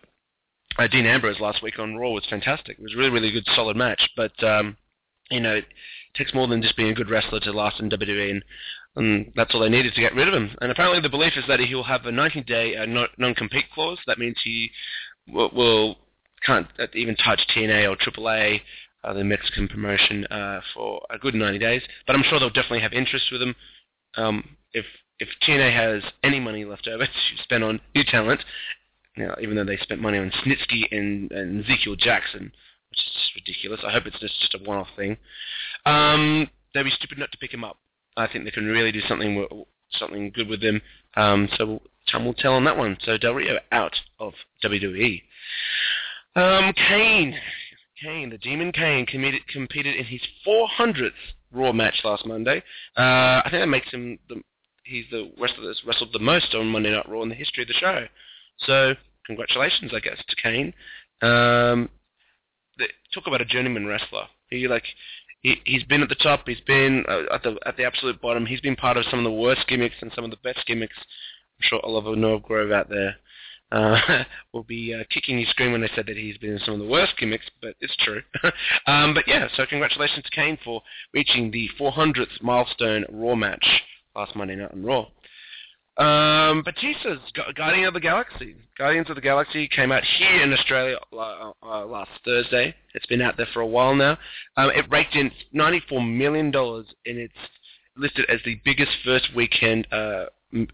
uh, 0.77 0.87
Dean 0.87 1.05
Ambrose 1.05 1.39
last 1.39 1.63
week 1.63 1.79
on 1.79 1.95
Raw 1.95 2.11
was 2.11 2.25
fantastic. 2.29 2.77
It 2.77 2.83
was 2.83 2.93
a 2.93 2.97
really, 2.97 3.09
really 3.09 3.31
good, 3.31 3.45
solid 3.55 3.77
match. 3.77 4.09
But 4.15 4.43
um, 4.43 4.77
you 5.29 5.39
know, 5.39 5.59
takes 6.15 6.33
more 6.33 6.47
than 6.47 6.61
just 6.61 6.77
being 6.77 6.89
a 6.89 6.93
good 6.93 7.09
wrestler 7.09 7.39
to 7.39 7.51
last 7.51 7.79
in 7.79 7.89
WWE, 7.89 8.31
and, 8.31 8.43
and 8.95 9.33
that's 9.35 9.53
all 9.53 9.61
they 9.61 9.69
needed 9.69 9.93
to 9.93 10.01
get 10.01 10.15
rid 10.15 10.27
of 10.27 10.33
him. 10.33 10.55
And 10.61 10.71
apparently, 10.71 11.01
the 11.01 11.09
belief 11.09 11.33
is 11.37 11.43
that 11.47 11.59
he'll 11.59 11.83
have 11.83 12.05
a 12.05 12.11
90-day 12.11 12.75
uh, 12.77 12.85
non-compete 13.17 13.65
clause. 13.73 13.99
That 14.07 14.19
means 14.19 14.37
he 14.43 14.71
will, 15.27 15.49
will 15.53 15.97
can't 16.45 16.67
even 16.93 17.15
touch 17.15 17.41
TNA 17.55 17.89
or 17.89 17.95
AAA, 17.95 18.61
uh, 19.03 19.13
the 19.13 19.23
Mexican 19.23 19.67
promotion, 19.67 20.25
uh, 20.25 20.61
for 20.73 21.01
a 21.09 21.17
good 21.17 21.35
90 21.35 21.59
days. 21.59 21.81
But 22.07 22.15
I'm 22.15 22.23
sure 22.23 22.39
they'll 22.39 22.49
definitely 22.49 22.81
have 22.81 22.93
interest 22.93 23.25
with 23.31 23.41
him. 23.41 23.55
Um, 24.17 24.57
if 24.73 24.85
if 25.19 25.29
TNA 25.47 25.71
has 25.73 26.03
any 26.23 26.39
money 26.39 26.65
left 26.65 26.87
over 26.87 27.05
to 27.05 27.43
spend 27.43 27.63
on 27.63 27.79
new 27.95 28.03
talent, 28.03 28.41
you 29.15 29.27
know, 29.27 29.35
even 29.41 29.55
though 29.55 29.63
they 29.63 29.77
spent 29.77 30.01
money 30.01 30.17
on 30.17 30.31
Snitsky 30.43 30.83
and, 30.91 31.31
and 31.31 31.63
Ezekiel 31.63 31.95
Jackson, 31.95 32.51
which 32.91 32.99
is 32.99 33.13
just 33.13 33.35
ridiculous. 33.35 33.81
I 33.85 33.91
hope 33.91 34.05
it's 34.05 34.19
just, 34.19 34.39
just 34.39 34.55
a 34.55 34.63
one-off 34.63 34.89
thing. 34.95 35.17
Um, 35.85 36.47
they'd 36.73 36.83
be 36.83 36.91
stupid 36.91 37.17
not 37.17 37.31
to 37.31 37.37
pick 37.37 37.53
him 37.53 37.63
up. 37.63 37.77
I 38.17 38.27
think 38.27 38.43
they 38.43 38.51
can 38.51 38.65
really 38.65 38.91
do 38.91 39.01
something 39.07 39.47
something 39.93 40.31
good 40.31 40.47
with 40.47 40.61
him. 40.61 40.81
Um, 41.15 41.49
so 41.57 41.81
time 42.11 42.25
will 42.25 42.33
tell 42.33 42.53
on 42.53 42.65
that 42.65 42.77
one. 42.77 42.97
So 43.03 43.17
Del 43.17 43.33
Rio 43.33 43.57
out 43.71 43.95
of 44.19 44.33
WWE. 44.63 45.21
Um, 46.35 46.73
Kane, 46.73 47.35
Kane, 48.01 48.29
the 48.29 48.37
Demon 48.37 48.71
Kane, 48.71 49.05
committed, 49.05 49.45
competed 49.47 49.95
in 49.95 50.05
his 50.05 50.21
400th 50.47 51.11
Raw 51.51 51.73
match 51.73 51.99
last 52.03 52.25
Monday. 52.25 52.63
Uh, 52.97 53.41
I 53.43 53.47
think 53.51 53.61
that 53.61 53.67
makes 53.67 53.91
him 53.91 54.17
the 54.29 54.41
he's 54.85 55.05
the 55.11 55.31
wrestler 55.39 55.67
that's 55.67 55.83
wrestled 55.85 56.13
the 56.13 56.19
most 56.19 56.55
on 56.55 56.67
Monday 56.67 56.91
Night 56.91 57.07
Raw 57.07 57.21
in 57.21 57.29
the 57.29 57.35
history 57.35 57.63
of 57.63 57.67
the 57.67 57.73
show. 57.73 58.05
So 58.59 58.93
congratulations, 59.25 59.91
I 59.93 59.99
guess, 59.99 60.17
to 60.27 60.35
Kane. 60.41 60.73
Um, 61.21 61.89
talk 63.13 63.27
about 63.27 63.41
a 63.41 63.45
journeyman 63.45 63.85
wrestler. 63.85 64.25
He 64.49 64.67
like 64.67 64.85
he 65.41 65.61
he's 65.65 65.83
been 65.83 66.01
at 66.01 66.09
the 66.09 66.15
top. 66.15 66.47
He's 66.47 66.61
been 66.61 67.03
uh, 67.07 67.33
at 67.33 67.43
the 67.43 67.57
at 67.65 67.77
the 67.77 67.85
absolute 67.85 68.21
bottom. 68.21 68.45
He's 68.45 68.61
been 68.61 68.75
part 68.75 68.97
of 68.97 69.05
some 69.09 69.19
of 69.19 69.25
the 69.25 69.31
worst 69.31 69.67
gimmicks 69.67 69.95
and 70.01 70.11
some 70.13 70.23
of 70.23 70.31
the 70.31 70.37
best 70.37 70.65
gimmicks. 70.67 70.97
I'm 70.97 71.63
sure 71.63 71.79
Oliver 71.83 72.15
Norgrove 72.15 72.73
out 72.73 72.89
there 72.89 73.15
uh, 73.71 74.23
will 74.53 74.63
be 74.63 74.93
uh, 74.93 75.03
kicking 75.09 75.39
his 75.39 75.49
screen 75.49 75.71
when 75.71 75.81
they 75.81 75.89
said 75.95 76.05
that 76.07 76.17
he's 76.17 76.37
been 76.37 76.53
in 76.53 76.59
some 76.59 76.75
of 76.75 76.79
the 76.79 76.87
worst 76.87 77.13
gimmicks, 77.17 77.45
but 77.61 77.75
it's 77.79 77.95
true. 77.97 78.21
um, 78.87 79.13
but 79.13 79.27
yeah, 79.27 79.47
so 79.55 79.65
congratulations 79.65 80.23
to 80.23 80.31
Kane 80.31 80.57
for 80.63 80.81
reaching 81.13 81.51
the 81.51 81.69
400th 81.79 82.41
milestone 82.41 83.05
Raw 83.09 83.35
match 83.35 83.65
last 84.15 84.35
Monday 84.35 84.55
night 84.55 84.71
on 84.71 84.83
Raw. 84.83 85.07
Um, 86.01 86.63
Batista's 86.63 87.19
Guardian 87.55 87.85
of 87.85 87.93
the 87.93 87.99
Galaxy. 87.99 88.55
Guardians 88.75 89.07
of 89.09 89.15
the 89.15 89.21
Galaxy 89.21 89.67
came 89.67 89.91
out 89.91 90.03
here 90.03 90.41
in 90.41 90.51
Australia 90.51 90.97
uh, 91.13 91.51
uh, 91.61 91.85
last 91.85 92.09
Thursday. 92.25 92.73
It's 92.95 93.05
been 93.05 93.21
out 93.21 93.37
there 93.37 93.47
for 93.53 93.61
a 93.61 93.67
while 93.67 93.93
now. 93.93 94.17
Um, 94.57 94.71
it 94.71 94.85
raked 94.89 95.15
in 95.15 95.29
$94 95.53 96.17
million, 96.17 96.47
and 96.47 96.95
it's 97.05 97.33
listed 97.95 98.25
as 98.29 98.39
the 98.45 98.59
biggest 98.65 98.91
first 99.05 99.29
weekend 99.35 99.87
uh, 99.91 100.25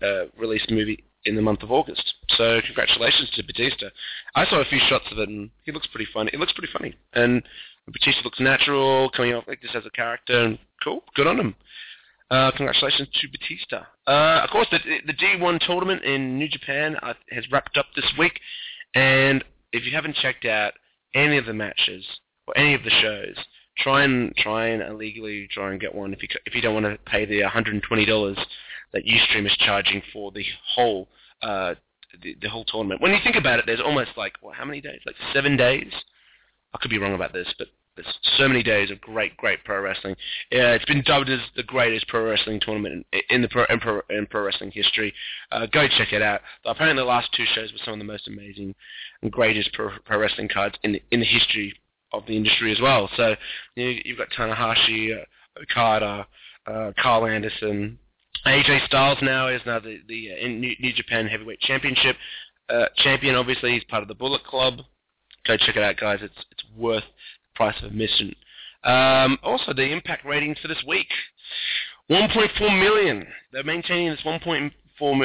uh, 0.02 0.28
released 0.38 0.72
movie 0.72 1.04
in 1.26 1.36
the 1.36 1.42
month 1.42 1.62
of 1.62 1.74
August. 1.74 2.14
So 2.38 2.62
congratulations 2.66 3.30
to 3.32 3.44
Batista. 3.44 3.88
I 4.36 4.46
saw 4.46 4.62
a 4.62 4.66
few 4.66 4.80
shots 4.88 5.08
of 5.12 5.20
it, 5.20 5.28
and 5.28 5.50
he 5.66 5.74
looks 5.74 5.88
pretty 5.88 6.10
funny. 6.14 6.32
It 6.34 6.40
looks 6.40 6.54
pretty 6.54 6.72
funny, 6.72 6.96
and 7.16 7.44
Batista 7.86 8.22
looks 8.24 8.40
natural, 8.40 9.10
coming 9.10 9.34
off 9.34 9.44
like 9.46 9.62
this 9.62 9.76
as 9.76 9.86
a 9.86 9.90
character. 9.90 10.42
And 10.42 10.58
cool, 10.82 11.04
good 11.16 11.28
on 11.28 11.38
him. 11.38 11.56
Uh, 12.30 12.52
congratulations 12.52 13.08
to 13.14 13.28
Batista. 13.30 13.86
Uh, 14.06 14.44
of 14.44 14.50
course, 14.50 14.68
the, 14.70 14.80
the 15.06 15.14
G1 15.14 15.66
tournament 15.66 16.04
in 16.04 16.38
New 16.38 16.50
Japan 16.50 16.98
uh, 17.02 17.14
has 17.32 17.46
wrapped 17.52 17.78
up 17.78 17.86
this 17.96 18.12
week, 18.18 18.40
and 18.96 19.44
if 19.72 19.86
you 19.86 19.94
haven't 19.94 20.16
checked 20.16 20.46
out 20.46 20.74
any 21.16 21.38
of 21.38 21.46
the 21.46 21.54
matches 21.54 22.06
or 22.46 22.58
any 22.58 22.74
of 22.74 22.84
the 22.84 22.90
shows, 22.90 23.36
try 23.78 24.04
and 24.04 24.36
try 24.36 24.68
and 24.68 24.82
illegally 24.82 25.48
try 25.52 25.72
and 25.72 25.80
get 25.80 25.94
one 25.94 26.14
if 26.14 26.22
you 26.22 26.28
if 26.46 26.56
you 26.56 26.62
don't 26.62 26.74
want 26.74 26.86
to 26.86 26.98
pay 27.10 27.26
the 27.26 27.42
$120 27.42 28.46
that 28.94 29.06
UStream 29.06 29.46
is 29.46 29.56
charging 29.60 30.02
for 30.12 30.32
the 30.32 30.44
whole 30.76 31.08
uh, 31.42 31.76
the, 32.22 32.36
the 32.42 32.50
whole 32.50 32.66
tournament. 32.66 33.02
When 33.02 33.12
you 33.12 33.20
think 33.24 33.36
about 33.36 33.60
it, 33.60 33.66
there's 33.66 33.82
almost 33.82 34.12
like 34.18 34.34
what, 34.42 34.56
how 34.56 34.66
many 34.66 34.82
days? 34.82 35.00
Like 35.06 35.16
seven 35.34 35.56
days. 35.56 35.92
I 36.74 36.78
could 36.82 36.92
be 36.92 36.98
wrong 36.98 37.14
about 37.14 37.34
this, 37.34 37.54
but 37.58 37.68
there's 37.98 38.20
so 38.38 38.48
many 38.48 38.64
days 38.64 38.90
of 38.92 39.02
great, 39.02 39.36
great 39.38 39.64
pro 39.66 39.82
wrestling. 39.82 40.14
Uh, 40.54 40.72
it's 40.78 40.86
been 40.86 41.04
dubbed 41.04 41.30
as 41.30 41.40
the 41.56 41.64
greatest 41.64 42.08
pro 42.08 42.24
wrestling 42.30 42.60
tournament 42.62 43.06
in, 43.12 43.22
in 43.30 43.42
the 43.42 43.50
pro, 43.50 43.66
in, 43.70 43.80
pro, 43.80 44.02
in 44.10 44.26
pro 44.28 44.44
wrestling 44.44 44.72
history. 44.72 45.14
Uh, 45.52 45.66
go 45.66 45.88
check 45.98 46.14
it 46.14 46.22
out. 46.22 46.42
Apparently, 46.66 47.02
the 47.02 47.06
last 47.06 47.30
two 47.36 47.46
shows 47.54 47.72
were 47.74 47.80
some 47.84 47.94
of 47.94 48.00
the 48.00 48.06
most 48.06 48.28
amazing 48.28 48.74
and 49.22 49.32
greatest 49.32 49.74
pro, 49.74 49.90
pro 50.06 50.18
wrestling 50.18 50.48
cards 50.48 50.76
in 50.84 50.94
the, 50.94 51.04
in 51.12 51.20
the 51.20 51.26
history 51.26 51.74
of 52.14 52.26
the 52.28 52.38
industry 52.38 52.72
as 52.72 52.80
well. 52.80 53.10
So 53.18 53.36
you 53.76 53.86
know, 53.86 54.00
you've 54.06 54.18
got 54.18 54.30
Tanahashi, 54.30 55.20
uh, 55.20 55.62
Okada, 55.62 56.28
uh, 56.66 56.92
Karl 57.02 57.26
Anderson, 57.26 58.00
AJ 58.46 58.86
Styles 58.86 59.18
now 59.22 59.48
is 59.48 59.62
now 59.66 59.80
the 59.80 60.00
the 60.08 60.30
uh, 60.32 60.48
New, 60.48 60.76
New 60.80 60.94
Japan 60.94 61.28
Heavyweight 61.28 61.60
Championship 61.62 62.16
uh, 62.70 62.86
champion. 62.98 63.36
Obviously, 63.36 63.72
he's 63.72 63.84
part 63.86 64.02
of 64.02 64.08
the 64.08 64.16
Bullet 64.16 64.44
Club. 64.44 64.82
Go 65.46 65.58
check 65.58 65.76
it 65.76 65.84
out, 65.84 65.98
guys. 65.98 66.20
It's 66.22 66.46
it's 66.52 66.64
worth 66.78 67.04
price 67.58 67.76
of 67.80 67.86
admission. 67.86 68.34
Um, 68.84 69.38
also, 69.44 69.74
the 69.74 69.92
impact 69.92 70.26
ratings 70.26 70.58
for 70.60 70.70
this 70.70 70.84
week: 70.88 71.08
1.4 72.10 72.80
million. 72.80 73.28
They're 73.52 73.64
maintaining 73.64 74.10
this 74.10 74.22
1.41 74.24 74.72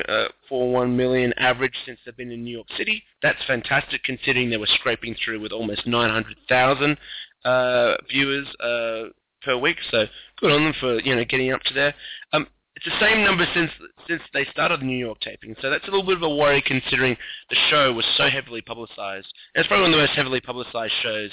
uh, 0.09 0.87
million 0.87 1.33
average 1.37 1.75
since 1.87 2.01
they've 2.05 2.17
been 2.17 2.33
in 2.33 2.43
New 2.43 2.55
York 2.55 2.67
City. 2.77 3.05
That's 3.23 3.39
fantastic, 3.47 4.03
considering 4.03 4.51
they 4.51 4.57
were 4.57 4.67
scraping 4.67 5.15
through 5.23 5.41
with 5.41 5.53
almost 5.53 5.87
900,000 5.87 6.97
uh, 7.45 7.95
viewers 8.11 8.49
uh, 8.61 9.11
per 9.45 9.57
week. 9.57 9.77
So 9.91 10.07
good 10.41 10.51
on 10.51 10.65
them 10.65 10.75
for 10.81 11.01
you 11.01 11.15
know 11.15 11.25
getting 11.25 11.53
up 11.53 11.62
to 11.62 11.75
there. 11.75 11.95
Um, 12.33 12.47
it's 12.75 12.87
the 12.87 13.07
same 13.07 13.23
number 13.23 13.47
since 13.55 13.71
since 14.09 14.23
they 14.33 14.45
started 14.47 14.81
the 14.81 14.85
New 14.85 14.97
York 14.97 15.21
taping, 15.21 15.55
so 15.61 15.71
that's 15.71 15.85
a 15.85 15.91
little 15.91 16.07
bit 16.07 16.17
of 16.17 16.23
a 16.23 16.35
worry 16.35 16.62
considering 16.67 17.17
the 17.51 17.57
show 17.71 17.93
was 17.93 18.07
so 18.17 18.29
heavily 18.29 18.61
publicized. 18.61 19.33
And 19.55 19.61
it's 19.61 19.69
probably 19.69 19.83
one 19.83 19.93
of 19.93 19.99
the 19.99 20.07
most 20.07 20.17
heavily 20.17 20.41
publicized 20.41 20.95
shows 21.03 21.31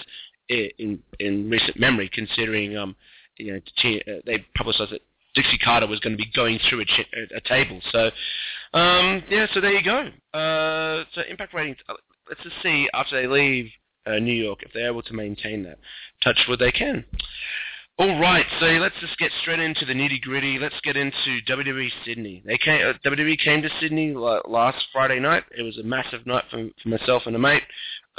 in 0.50 1.00
in 1.20 1.50
recent 1.50 1.80
memory, 1.80 2.10
considering 2.14 2.78
um 2.78 2.96
you 3.38 3.54
know 3.54 3.58
uh, 3.58 4.20
they 4.26 4.46
publicized 4.56 4.92
that 4.92 5.02
Dixie 5.36 5.60
Carter 5.60 5.88
was 5.88 6.00
going 6.00 6.18
to 6.18 6.18
be 6.18 6.30
going 6.36 6.60
through 6.70 6.82
a, 6.82 7.38
a 7.38 7.42
table. 7.42 7.80
So 7.92 8.10
um 8.74 9.24
yeah, 9.30 9.48
so 9.54 9.62
there 9.62 9.74
you 9.74 9.84
go. 9.84 10.10
Uh, 10.38 11.06
so 11.14 11.22
impact 11.30 11.54
ratings. 11.54 11.78
Uh, 11.88 11.94
let's 12.28 12.42
just 12.44 12.56
see 12.64 12.90
after 12.94 13.22
they 13.22 13.28
leave 13.28 13.72
uh, 14.06 14.20
New 14.20 14.34
York 14.34 14.64
if 14.64 14.72
they're 14.74 14.88
able 14.88 15.04
to 15.04 15.14
maintain 15.14 15.64
that. 15.64 15.80
Touch 16.24 16.40
wood, 16.48 16.60
they 16.60 16.72
can. 16.72 17.06
All 18.00 18.18
right, 18.18 18.46
so 18.62 18.66
let's 18.66 18.96
just 19.02 19.18
get 19.18 19.30
straight 19.42 19.60
into 19.60 19.84
the 19.84 19.92
nitty 19.92 20.22
gritty. 20.22 20.58
Let's 20.58 20.80
get 20.86 20.96
into 20.96 21.42
WWE 21.50 21.90
Sydney. 22.06 22.42
They 22.46 22.58
came, 22.58 22.80
uh, 22.82 22.94
WWE 23.06 23.38
came 23.44 23.62
to 23.62 23.70
Sydney 23.82 24.14
last 24.14 24.86
Friday 24.94 25.20
night. 25.20 25.44
It 25.58 25.64
was 25.64 25.78
a 25.78 25.84
massive 25.84 26.26
night 26.26 26.46
for, 26.50 26.70
for 26.82 26.88
myself 26.88 27.24
and 27.26 27.36
a 27.36 27.40
mate. 27.40 27.64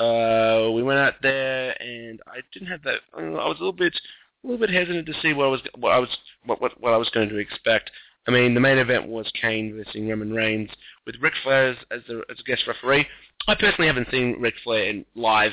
Uh, 0.01 0.71
we 0.73 0.83
went 0.83 0.99
out 0.99 1.15
there, 1.23 1.81
and 1.81 2.21
I 2.27 2.41
didn't 2.53 2.69
have 2.69 2.83
that. 2.85 3.01
I 3.17 3.23
was 3.23 3.59
a 3.59 3.63
little 3.63 3.73
bit, 3.73 3.95
a 4.43 4.47
little 4.47 4.67
bit 4.67 4.75
hesitant 4.75 5.07
to 5.07 5.15
see 5.21 5.35
what 5.35 5.45
I 5.45 5.49
was, 5.49 5.61
what 5.79 5.91
I 5.91 5.99
was, 5.99 6.09
what, 6.47 6.61
what, 6.61 6.81
what 6.81 6.95
I 6.95 6.97
was 6.97 7.11
going 7.11 7.29
to 7.29 7.37
expect. 7.37 7.91
I 8.27 8.31
mean, 8.31 8.55
the 8.55 8.61
main 8.61 8.79
event 8.79 9.09
was 9.09 9.31
Kane 9.41 9.75
versus 9.77 9.95
Roman 9.95 10.33
Reigns 10.33 10.71
with 11.07 11.17
Ric 11.21 11.35
Flair 11.43 11.69
as, 11.69 11.77
as, 11.91 12.01
the, 12.09 12.23
as 12.31 12.39
a 12.41 12.43
guest 12.45 12.63
referee. 12.67 13.07
I 13.49 13.55
personally 13.55 13.89
haven't 13.89 14.09
seen 14.11 14.37
Ric 14.41 14.55
Flair 14.65 14.85
in 14.85 15.05
live 15.15 15.53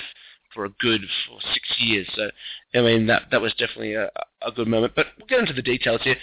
for 0.53 0.65
a 0.65 0.69
good 0.79 1.01
for 1.27 1.39
six 1.53 1.75
years. 1.79 2.07
So 2.15 2.29
I 2.75 2.81
mean 2.81 3.07
that 3.07 3.23
that 3.31 3.41
was 3.41 3.53
definitely 3.53 3.93
a, 3.93 4.09
a 4.41 4.51
good 4.55 4.67
moment. 4.67 4.93
But 4.95 5.07
we'll 5.17 5.27
get 5.27 5.39
into 5.39 5.53
the 5.53 5.61
details 5.61 6.01
here. 6.03 6.17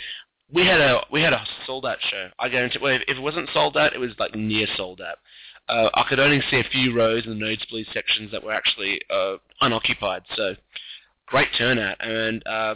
We 0.53 0.67
had 0.67 0.81
a 0.81 1.03
we 1.11 1.23
had 1.23 1.33
a 1.33 1.45
sold 1.67 1.87
out 1.87 1.99
show. 2.11 2.29
I 2.39 2.49
guarantee. 2.49 2.79
Well, 2.81 2.95
if 2.95 3.17
it 3.17 3.21
wasn't 3.21 3.49
sold 3.55 3.77
out, 3.77 3.95
it 3.95 3.99
was 3.99 4.13
like 4.19 4.35
near 4.35 4.67
sold 4.77 5.01
out. 5.01 5.19
Uh, 5.69 5.89
I 5.95 6.05
could 6.09 6.21
only 6.21 6.43
see 6.51 6.59
a 6.59 6.71
few 6.71 6.95
rows 6.95 7.25
in 7.25 7.31
the 7.31 7.45
nosebleed 7.45 7.87
sections 7.93 8.31
that 8.33 8.43
were 8.43 8.53
actually 8.53 9.01
uh, 9.11 9.37
unoccupied. 9.61 10.23
So 10.37 10.55
great 11.27 11.49
turnout. 11.57 11.97
And 12.01 12.47
uh, 12.47 12.75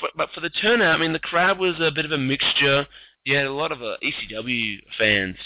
for, 0.00 0.08
but 0.16 0.30
for 0.34 0.40
the 0.40 0.50
turnout, 0.50 0.96
I 0.96 0.98
mean 0.98 1.12
the 1.12 1.20
crowd 1.20 1.58
was 1.58 1.76
a 1.80 1.92
bit 1.94 2.04
of 2.04 2.12
a 2.12 2.18
mixture. 2.18 2.86
You 3.24 3.36
had 3.36 3.46
a 3.46 3.52
lot 3.52 3.72
of 3.72 3.82
uh, 3.82 3.96
ECW 4.02 4.78
fans. 4.98 5.36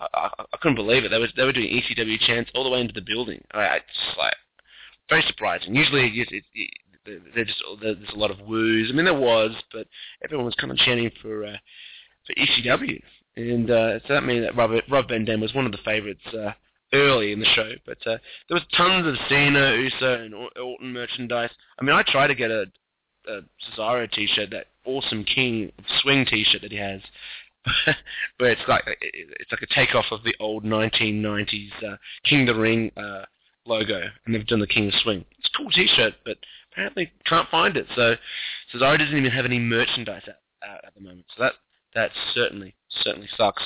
I, 0.00 0.06
I, 0.14 0.30
I 0.52 0.56
couldn't 0.60 0.76
believe 0.76 1.04
it. 1.04 1.10
They 1.10 1.18
were 1.18 1.28
they 1.36 1.44
were 1.44 1.52
doing 1.52 1.68
ECW 1.68 2.18
chants 2.20 2.50
all 2.54 2.64
the 2.64 2.70
way 2.70 2.80
into 2.80 2.94
the 2.94 3.02
building. 3.02 3.42
I, 3.52 3.60
I 3.60 3.78
just 3.78 4.18
like 4.18 4.34
very 5.08 5.22
surprising. 5.22 5.74
Usually, 5.74 6.06
it, 6.06 6.28
it, 6.32 6.44
it, 6.54 7.22
they're 7.34 7.44
just 7.44 7.62
there's 7.82 7.96
a 8.14 8.18
lot 8.18 8.30
of 8.30 8.40
woos. 8.40 8.90
I 8.90 8.94
mean, 8.94 9.04
there 9.04 9.14
was, 9.14 9.52
but 9.72 9.86
everyone 10.24 10.46
was 10.46 10.54
kind 10.54 10.70
of 10.70 10.78
chanting 10.78 11.10
for 11.20 11.44
uh, 11.44 11.56
for 12.26 12.34
ECW, 12.34 13.00
and 13.36 13.70
uh, 13.70 14.00
so 14.00 14.14
that 14.14 14.24
means 14.24 14.44
that 14.44 14.56
Rob, 14.56 14.70
Rob 14.90 15.08
Van 15.08 15.24
Dam 15.24 15.40
was 15.40 15.54
one 15.54 15.66
of 15.66 15.72
the 15.72 15.78
favourites 15.84 16.20
uh, 16.34 16.52
early 16.92 17.32
in 17.32 17.40
the 17.40 17.46
show. 17.46 17.70
But 17.86 17.98
uh, 18.06 18.18
there 18.48 18.54
was 18.54 18.62
tons 18.76 19.06
of 19.06 19.14
Cena, 19.28 19.76
Uso, 19.76 20.24
and 20.24 20.34
Orton 20.34 20.92
merchandise. 20.92 21.50
I 21.78 21.84
mean, 21.84 21.94
I 21.94 22.02
tried 22.02 22.28
to 22.28 22.34
get 22.34 22.50
a, 22.50 22.64
a 23.28 23.40
Cesaro 23.76 24.10
T-shirt, 24.10 24.50
that 24.50 24.66
awesome 24.84 25.24
King 25.24 25.72
Swing 26.02 26.26
T-shirt 26.26 26.62
that 26.62 26.72
he 26.72 26.78
has. 26.78 27.00
but 28.38 28.48
it's 28.48 28.62
like 28.66 28.82
it's 29.02 29.52
like 29.52 29.62
a 29.62 29.74
takeoff 29.74 30.06
of 30.10 30.24
the 30.24 30.34
old 30.40 30.64
1990s 30.64 31.70
uh, 31.86 31.96
King 32.24 32.48
of 32.48 32.54
the 32.54 32.60
Ring 32.60 32.90
uh, 32.96 33.26
logo, 33.66 34.02
and 34.24 34.34
they've 34.34 34.46
done 34.46 34.60
the 34.60 34.66
King 34.66 34.88
of 34.88 34.94
Swing. 35.02 35.24
It's 35.38 35.50
a 35.54 35.58
cool 35.58 35.70
T-shirt, 35.70 36.14
but 36.24 36.38
apparently 36.72 37.12
can't 37.26 37.48
find 37.50 37.76
it. 37.76 37.86
So 37.94 38.14
Cesaro 38.72 38.98
doesn't 38.98 39.16
even 39.16 39.30
have 39.30 39.44
any 39.44 39.58
merchandise 39.58 40.22
out, 40.26 40.84
at 40.86 40.94
the 40.94 41.02
moment. 41.02 41.26
So 41.36 41.44
that 41.44 41.52
that 41.94 42.10
certainly 42.34 42.74
certainly 43.02 43.28
sucks. 43.36 43.62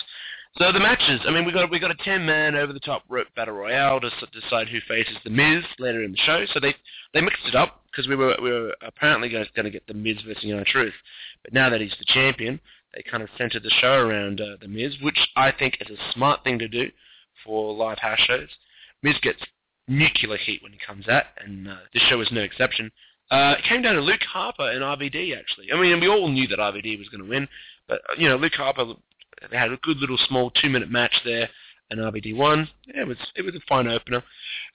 So 0.58 0.70
the 0.70 0.78
matches. 0.78 1.20
I 1.26 1.32
mean, 1.32 1.44
we 1.44 1.52
got 1.52 1.68
we 1.70 1.80
got 1.80 1.90
a 1.90 1.96
ten 2.04 2.24
man 2.24 2.54
over 2.54 2.72
the 2.72 2.80
top 2.80 3.02
rope 3.08 3.26
battle 3.34 3.54
royale 3.54 4.00
to 4.00 4.10
decide 4.32 4.68
who 4.68 4.78
faces 4.86 5.16
the 5.24 5.30
Miz 5.30 5.64
later 5.80 6.04
in 6.04 6.12
the 6.12 6.18
show. 6.18 6.44
So 6.52 6.60
they 6.60 6.74
they 7.12 7.20
mixed 7.20 7.46
it 7.46 7.56
up 7.56 7.82
because 7.90 8.08
we 8.08 8.14
were 8.14 8.36
we 8.40 8.52
were 8.52 8.74
apparently 8.82 9.28
going 9.28 9.46
to 9.52 9.70
get 9.70 9.86
the 9.88 9.94
Miz 9.94 10.18
versus 10.24 10.52
R-Truth, 10.52 10.94
but 11.42 11.52
now 11.52 11.70
that 11.70 11.80
he's 11.80 11.96
the 11.98 12.04
champion, 12.06 12.60
they 12.94 13.02
kind 13.02 13.22
of 13.22 13.28
centered 13.36 13.64
the 13.64 13.70
show 13.80 13.94
around 13.94 14.40
uh, 14.40 14.56
the 14.60 14.68
Miz, 14.68 14.94
which 15.02 15.18
I 15.34 15.50
think 15.50 15.78
is 15.80 15.90
a 15.90 16.12
smart 16.12 16.44
thing 16.44 16.60
to 16.60 16.68
do 16.68 16.88
for 17.44 17.74
live 17.74 17.98
house 17.98 18.20
shows. 18.20 18.48
Miz 19.02 19.16
gets 19.22 19.40
nuclear 19.88 20.36
heat 20.36 20.62
when 20.62 20.72
he 20.72 20.78
comes 20.86 21.08
out, 21.08 21.24
and 21.44 21.68
uh, 21.68 21.76
this 21.92 22.02
show 22.04 22.18
was 22.18 22.30
no 22.30 22.42
exception. 22.42 22.92
Uh, 23.30 23.54
it 23.58 23.64
came 23.68 23.82
down 23.82 23.94
to 23.94 24.00
Luke 24.00 24.22
Harper 24.30 24.70
and 24.70 24.82
RVD, 24.82 25.36
actually. 25.36 25.72
I 25.72 25.80
mean, 25.80 25.98
we 26.00 26.08
all 26.08 26.28
knew 26.28 26.46
that 26.48 26.58
RVD 26.58 26.98
was 26.98 27.08
going 27.08 27.22
to 27.22 27.28
win, 27.28 27.48
but, 27.88 28.00
uh, 28.10 28.14
you 28.18 28.28
know, 28.28 28.36
Luke 28.36 28.54
Harper, 28.54 28.94
had 29.52 29.72
a 29.72 29.76
good 29.78 29.98
little 29.98 30.18
small 30.28 30.50
two-minute 30.50 30.90
match 30.90 31.14
there, 31.24 31.48
and 31.90 32.00
RVD 32.00 32.34
won. 32.36 32.68
Yeah, 32.86 33.02
it 33.02 33.08
was 33.08 33.18
it 33.36 33.42
was 33.42 33.54
a 33.54 33.60
fine 33.68 33.86
opener. 33.86 34.22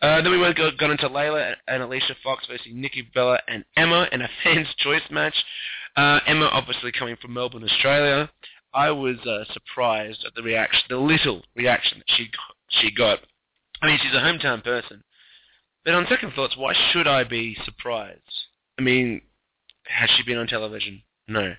Uh, 0.01 0.21
then 0.21 0.31
we 0.31 0.37
went 0.37 0.55
got, 0.55 0.77
got 0.77 0.91
into 0.91 1.09
Layla 1.09 1.55
and 1.67 1.81
Alicia 1.81 2.15
Fox 2.23 2.45
versus 2.47 2.67
Nikki 2.71 3.01
Bella 3.01 3.39
and 3.47 3.65
Emma 3.75 4.07
in 4.11 4.21
a 4.21 4.29
fans' 4.43 4.67
choice 4.77 5.01
match. 5.09 5.33
Uh, 5.95 6.19
Emma 6.27 6.45
obviously 6.51 6.91
coming 6.91 7.17
from 7.19 7.33
Melbourne, 7.33 7.63
Australia. 7.63 8.29
I 8.75 8.91
was 8.91 9.17
uh, 9.25 9.51
surprised 9.51 10.23
at 10.23 10.35
the 10.35 10.43
reaction, 10.43 10.81
the 10.89 10.97
little 10.97 11.41
reaction 11.55 11.97
that 11.97 12.15
she 12.15 12.29
she 12.69 12.91
got 12.93 13.19
I 13.81 13.87
mean, 13.87 13.99
she's 14.01 14.13
a 14.13 14.17
hometown 14.17 14.63
person. 14.63 15.03
But 15.85 15.93
on 15.93 16.05
second 16.09 16.33
thoughts, 16.33 16.57
why 16.57 16.73
should 16.91 17.07
I 17.07 17.23
be 17.23 17.57
surprised? 17.63 18.21
I 18.77 18.81
mean, 18.81 19.21
has 19.85 20.09
she 20.15 20.23
been 20.23 20.37
on 20.37 20.47
television? 20.47 21.01
No. 21.27 21.53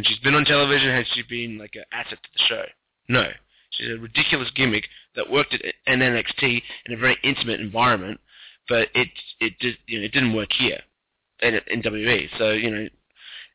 When 0.00 0.06
she's 0.06 0.18
been 0.20 0.34
on 0.34 0.46
television, 0.46 0.88
has 0.94 1.04
she 1.14 1.22
been 1.28 1.58
like 1.58 1.74
an 1.74 1.84
asset 1.92 2.18
to 2.22 2.28
the 2.32 2.42
show? 2.48 2.64
No. 3.10 3.28
She's 3.72 3.90
a 3.90 3.98
ridiculous 3.98 4.48
gimmick 4.56 4.84
that 5.14 5.30
worked 5.30 5.52
at 5.52 5.60
NXT 5.86 6.62
in 6.86 6.94
a 6.94 6.96
very 6.96 7.18
intimate 7.22 7.60
environment, 7.60 8.18
but 8.66 8.88
it 8.94 9.08
it 9.40 9.58
did 9.60 9.76
you 9.86 9.98
know 9.98 10.06
it 10.06 10.12
didn't 10.12 10.32
work 10.32 10.48
here 10.58 10.80
in, 11.40 11.60
in 11.66 11.82
WWE. 11.82 12.30
So 12.38 12.52
you 12.52 12.70
know, 12.70 12.88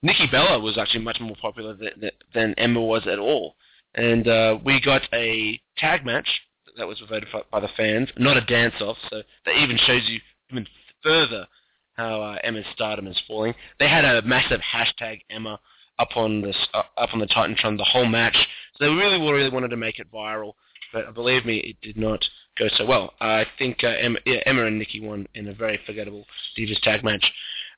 Nikki 0.04 0.28
Bella 0.32 0.60
was 0.60 0.78
actually 0.78 1.04
much 1.04 1.20
more 1.20 1.36
popular 1.42 1.74
than, 1.74 2.12
than 2.36 2.54
Emma 2.60 2.80
was 2.80 3.08
at 3.08 3.18
all, 3.18 3.56
and 3.96 4.28
uh, 4.28 4.60
we 4.64 4.80
got 4.80 5.02
a 5.14 5.60
tag 5.80 6.06
match 6.06 6.30
that 6.78 6.88
was 6.88 7.02
voted 7.10 7.28
for 7.32 7.42
by 7.52 7.60
the 7.60 7.70
fans, 7.76 8.10
not 8.18 8.38
a 8.38 8.42
dance-off. 8.42 8.98
So 9.10 9.24
that 9.48 9.56
even 9.56 9.80
shows 9.80 10.04
you 10.08 10.20
even 10.52 10.68
further 11.02 11.48
how 11.94 12.22
uh, 12.22 12.38
Emma's 12.44 12.66
stardom 12.72 13.08
is 13.08 13.20
falling. 13.28 13.56
They 13.80 13.90
had 13.90 14.06
a 14.06 14.22
massive 14.22 14.62
hashtag 14.62 15.22
Emma 15.32 15.60
up 16.00 16.16
on 16.16 16.42
the 16.42 16.54
uh, 16.74 16.84
up 16.98 17.14
on 17.14 17.20
the 17.20 17.28
Titantron 17.28 17.78
the 17.78 17.84
whole 17.84 18.06
match. 18.06 18.36
So 18.78 18.86
they 18.86 18.92
really 18.92 19.20
really 19.20 19.50
wanted 19.50 19.70
to 19.70 19.78
make 19.78 20.00
it 20.00 20.12
viral, 20.12 20.54
but 20.94 21.14
believe 21.14 21.46
me, 21.46 21.58
it 21.58 21.78
did 21.82 21.98
not 21.98 22.24
go 22.58 22.68
so 22.78 22.86
well. 22.86 23.14
I 23.20 23.46
think 23.58 23.84
uh, 23.84 23.88
Emma, 23.88 24.20
yeah, 24.26 24.40
Emma 24.46 24.66
and 24.66 24.80
Nikki 24.80 25.02
won 25.02 25.28
in 25.36 25.48
a 25.48 25.54
very 25.54 25.80
forgettable 25.86 26.26
Divas 26.58 26.80
tag 26.82 27.04
match. 27.04 27.26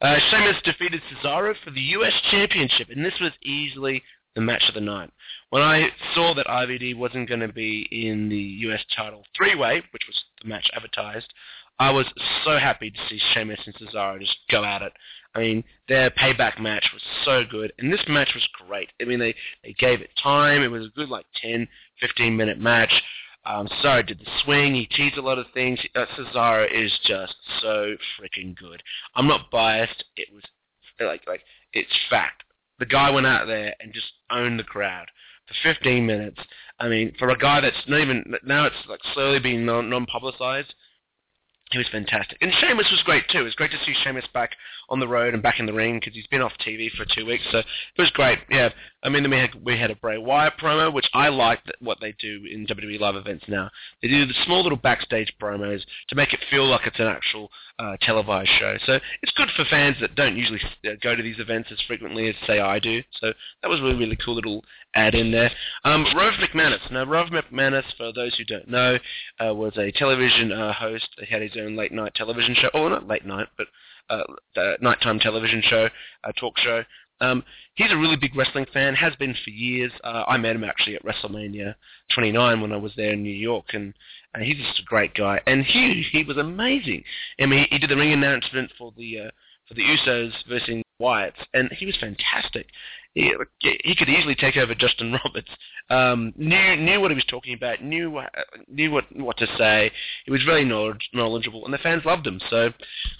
Uh, 0.02 0.18
Sheamus 0.30 0.62
defeated 0.64 1.02
Cesaro 1.12 1.56
for 1.64 1.72
the 1.72 1.82
U.S. 1.82 2.14
Championship, 2.30 2.90
and 2.90 3.04
this 3.04 3.20
was 3.20 3.32
easily 3.42 4.04
the 4.36 4.42
match 4.42 4.64
of 4.68 4.76
the 4.76 4.82
night. 4.82 5.10
When 5.50 5.64
I 5.64 5.88
saw 6.14 6.36
that 6.36 6.46
RVD 6.46 6.96
wasn't 6.96 7.28
going 7.28 7.40
to 7.40 7.52
be 7.52 7.88
in 7.92 8.30
the 8.30 8.36
US 8.70 8.86
title 8.96 9.24
three-way, 9.36 9.82
which 9.92 10.04
was 10.08 10.24
the 10.44 10.48
match 10.48 10.70
advertised, 10.76 11.34
I 11.80 11.90
was 11.90 12.06
so 12.46 12.60
happy 12.60 12.92
to 12.92 12.98
see 13.10 13.20
Sheamus 13.34 13.60
and 13.66 13.74
Cesaro 13.76 14.20
just 14.20 14.36
go 14.52 14.64
at 14.64 14.84
it. 14.84 14.94
I 15.38 15.42
mean, 15.42 15.64
their 15.88 16.10
payback 16.10 16.60
match 16.60 16.90
was 16.92 17.04
so 17.24 17.44
good, 17.50 17.72
and 17.78 17.94
this 17.94 18.04
match 18.08 18.32
was 18.34 18.48
great. 18.68 18.90
I 19.00 19.06
mean, 19.06 19.20
they, 19.20 19.36
they 19.64 19.74
gave 19.74 20.02
it 20.02 20.10
time. 20.22 20.64
It 20.64 20.70
was 20.70 20.88
a 20.88 20.90
good, 20.90 21.10
like, 21.10 21.28
10, 21.40 21.68
15-minute 22.02 22.60
match. 22.60 22.92
Um, 23.46 23.68
Cesaro 23.68 24.06
did 24.06 24.20
the 24.20 24.32
swing. 24.44 24.74
He 24.74 24.88
teased 24.88 25.18
a 25.18 25.22
lot 25.22 25.38
of 25.38 25.46
things. 25.54 25.80
Uh, 25.96 26.06
Cesaro 26.18 26.68
is 26.74 26.92
just 27.06 27.36
so 27.62 27.96
freaking 28.20 28.58
good. 28.58 28.82
I'm 29.16 29.28
not 29.28 29.52
biased. 29.52 30.04
It 30.18 30.28
was 30.34 30.44
like 31.00 31.22
like 31.28 31.42
it's 31.72 31.88
fact. 32.10 32.44
The 32.80 32.86
guy 32.86 33.10
went 33.10 33.28
out 33.28 33.48
there 33.48 33.74
and 33.80 33.94
just 33.94 34.08
owned 34.30 34.60
the 34.60 34.66
crowd 34.66 35.08
for 35.48 35.74
15 35.76 36.06
minutes. 36.06 36.40
I 36.80 36.90
mean, 36.90 37.14
for 37.18 37.30
a 37.30 37.38
guy 37.38 37.62
that's 37.62 37.78
not 37.88 38.02
even 38.02 38.36
now, 38.44 38.66
it's 38.66 38.76
like 38.90 39.00
slowly 39.14 39.40
being 39.40 39.66
non 39.66 39.90
non-publicized 39.90 40.74
he 41.72 41.78
was 41.78 41.88
fantastic. 41.92 42.38
And 42.42 42.54
Sheamus 42.60 42.88
was 42.92 43.02
great 43.04 43.28
too. 43.30 43.40
It 43.40 43.44
was 43.44 43.56
great 43.56 43.72
to 43.72 43.78
see 43.86 43.94
Sheamus 44.04 44.26
back 44.34 44.52
on 44.90 45.00
the 45.00 45.08
road 45.08 45.34
and 45.34 45.44
back 45.44 45.60
in 45.60 45.66
the 45.66 45.74
ring 45.74 46.00
because 46.00 46.14
he's 46.14 46.28
been 46.28 46.42
off 46.42 46.54
TV 46.66 46.90
for 46.92 47.06
two 47.06 47.26
weeks. 47.26 47.44
So 47.52 47.60
it 47.60 47.66
was 47.98 48.10
great. 48.12 48.40
Yeah, 48.50 48.70
I 49.04 49.10
mean, 49.10 49.30
we 49.30 49.38
had 49.38 49.66
we 49.66 49.78
had 49.78 49.92
a 49.92 49.96
Bray 49.96 50.18
Wyatt 50.18 50.54
promo, 50.62 50.94
which 50.94 51.10
I 51.14 51.30
like 51.30 51.60
what 51.80 52.00
they 52.00 52.14
do 52.20 52.46
in 52.50 52.66
WWE 52.68 53.00
live 53.00 53.16
events 53.16 53.46
now. 53.48 53.70
They 54.02 54.08
do 54.08 54.26
the 54.26 54.34
small 54.46 54.64
little 54.64 54.78
backstage 54.78 55.34
promos 55.42 55.82
to 56.10 56.16
make 56.16 56.34
it 56.34 56.40
feel 56.50 56.68
like 56.68 56.88
it's 56.88 57.00
an 57.00 57.08
actual 57.08 57.50
uh, 57.80 57.98
televised 58.02 58.50
show. 58.60 58.78
So 58.86 59.00
it's 59.22 59.32
good 59.34 59.50
for 59.56 59.66
fans 59.66 59.98
that 60.02 60.16
don't 60.16 60.38
usually 60.38 60.62
uh, 60.86 60.92
go 61.02 61.16
to 61.16 61.24
these 61.24 61.40
events 61.40 61.70
as 61.72 61.80
frequently 61.88 62.30
as 62.30 62.36
say 62.46 62.60
I 62.60 62.80
do. 62.80 63.04
So 63.20 63.34
that 63.62 63.70
was 63.70 63.80
a 63.80 63.84
really, 63.84 63.98
really 63.98 64.18
cool 64.24 64.36
little 64.36 64.64
add 64.96 65.16
in 65.16 65.32
there. 65.32 65.52
Um, 65.84 66.06
Rove 66.16 66.34
McManus. 66.36 66.92
Now, 66.92 67.06
Rove 67.06 67.30
McManus, 67.30 67.84
for 67.98 68.12
those 68.14 68.36
who 68.36 68.46
don't 68.46 68.68
know, 68.68 68.98
uh, 69.40 69.54
was 69.54 69.74
a 69.78 69.92
television 69.92 70.52
uh, 70.52 70.74
host. 70.74 71.08
He 71.20 71.26
had 71.28 71.42
his 71.42 71.56
own 71.60 71.76
late 71.76 71.92
night 71.92 72.14
television 72.16 72.56
show. 72.56 72.70
Oh, 72.74 72.88
not 72.88 73.08
late 73.08 73.26
night, 73.26 73.48
but 73.58 73.68
uh, 74.10 74.24
nighttime 74.82 75.20
television 75.20 75.62
show, 75.62 75.90
a 76.24 76.34
talk 76.34 76.58
show. 76.58 76.84
Um, 77.20 77.44
he's 77.76 77.92
a 77.92 77.98
really 77.98 78.16
big 78.16 78.36
wrestling 78.36 78.68
fan, 78.72 78.94
has 78.96 79.16
been 79.16 79.36
for 79.44 79.50
years. 79.50 79.92
Uh, 80.04 80.24
I 80.28 80.38
met 80.38 80.56
him 80.56 80.64
actually 80.64 80.96
at 80.96 81.04
WrestleMania 81.04 81.74
29 82.14 82.62
when 82.62 82.72
I 82.72 82.78
was 82.78 82.94
there 82.96 83.14
in 83.14 83.24
New 83.24 83.36
York, 83.36 83.66
and, 83.74 83.94
and 84.34 84.44
he's 84.44 84.58
just 84.58 84.80
a 84.80 84.84
great 84.84 85.16
guy. 85.16 85.42
And 85.48 85.64
he 85.64 86.06
he 86.12 86.24
was 86.24 86.38
amazing. 86.38 87.04
I 87.40 87.46
mean, 87.48 87.66
he, 87.70 87.76
he 87.76 87.80
did 87.80 87.90
the 87.90 87.96
ring 87.96 88.14
announcement 88.14 88.72
for 88.78 88.94
the 88.96 89.20
uh, 89.22 89.32
for 89.68 89.74
the 89.74 89.82
Usos 89.82 90.32
versus 90.48 90.84
Wyatt's, 91.00 91.40
and 91.54 91.72
he 91.72 91.86
was 91.86 91.98
fantastic. 91.98 92.68
He, 93.18 93.96
could 93.96 94.10
easily 94.10 94.36
take 94.36 94.58
over 94.58 94.76
Justin 94.76 95.12
Roberts. 95.26 95.50
Um, 95.90 96.34
knew 96.38 96.76
knew 96.76 97.02
what 97.02 97.10
he 97.10 97.16
was 97.16 97.26
talking 97.26 97.56
about, 97.56 97.82
knew 97.82 98.22
knew 98.68 98.92
what 98.92 99.06
what 99.16 99.38
to 99.38 99.48
say. 99.58 99.92
He 100.26 100.32
was 100.32 100.44
very 100.44 100.64
knowledge, 100.64 101.10
knowledgeable, 101.14 101.66
and 101.66 101.74
the 101.74 101.80
fans 101.80 102.06
loved 102.06 102.28
him. 102.28 102.40
So, 102.52 102.70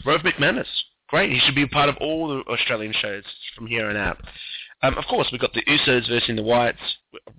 Rove 0.06 0.22
McManus, 0.22 0.68
great. 1.08 1.32
He 1.32 1.40
should 1.40 1.56
be 1.56 1.64
a 1.64 1.68
part 1.68 1.90
of 1.90 1.98
all 1.98 2.28
the 2.28 2.52
Australian 2.52 2.94
shows 2.94 3.24
from 3.56 3.66
here 3.66 3.90
on 3.90 3.98
out. 3.98 4.22
Um, 4.84 4.96
of 5.00 5.06
course, 5.06 5.30
we've 5.32 5.42
got 5.42 5.54
the 5.54 5.64
Usos 5.64 6.08
versus 6.08 6.36
the 6.36 6.44
Wyatts, 6.44 6.76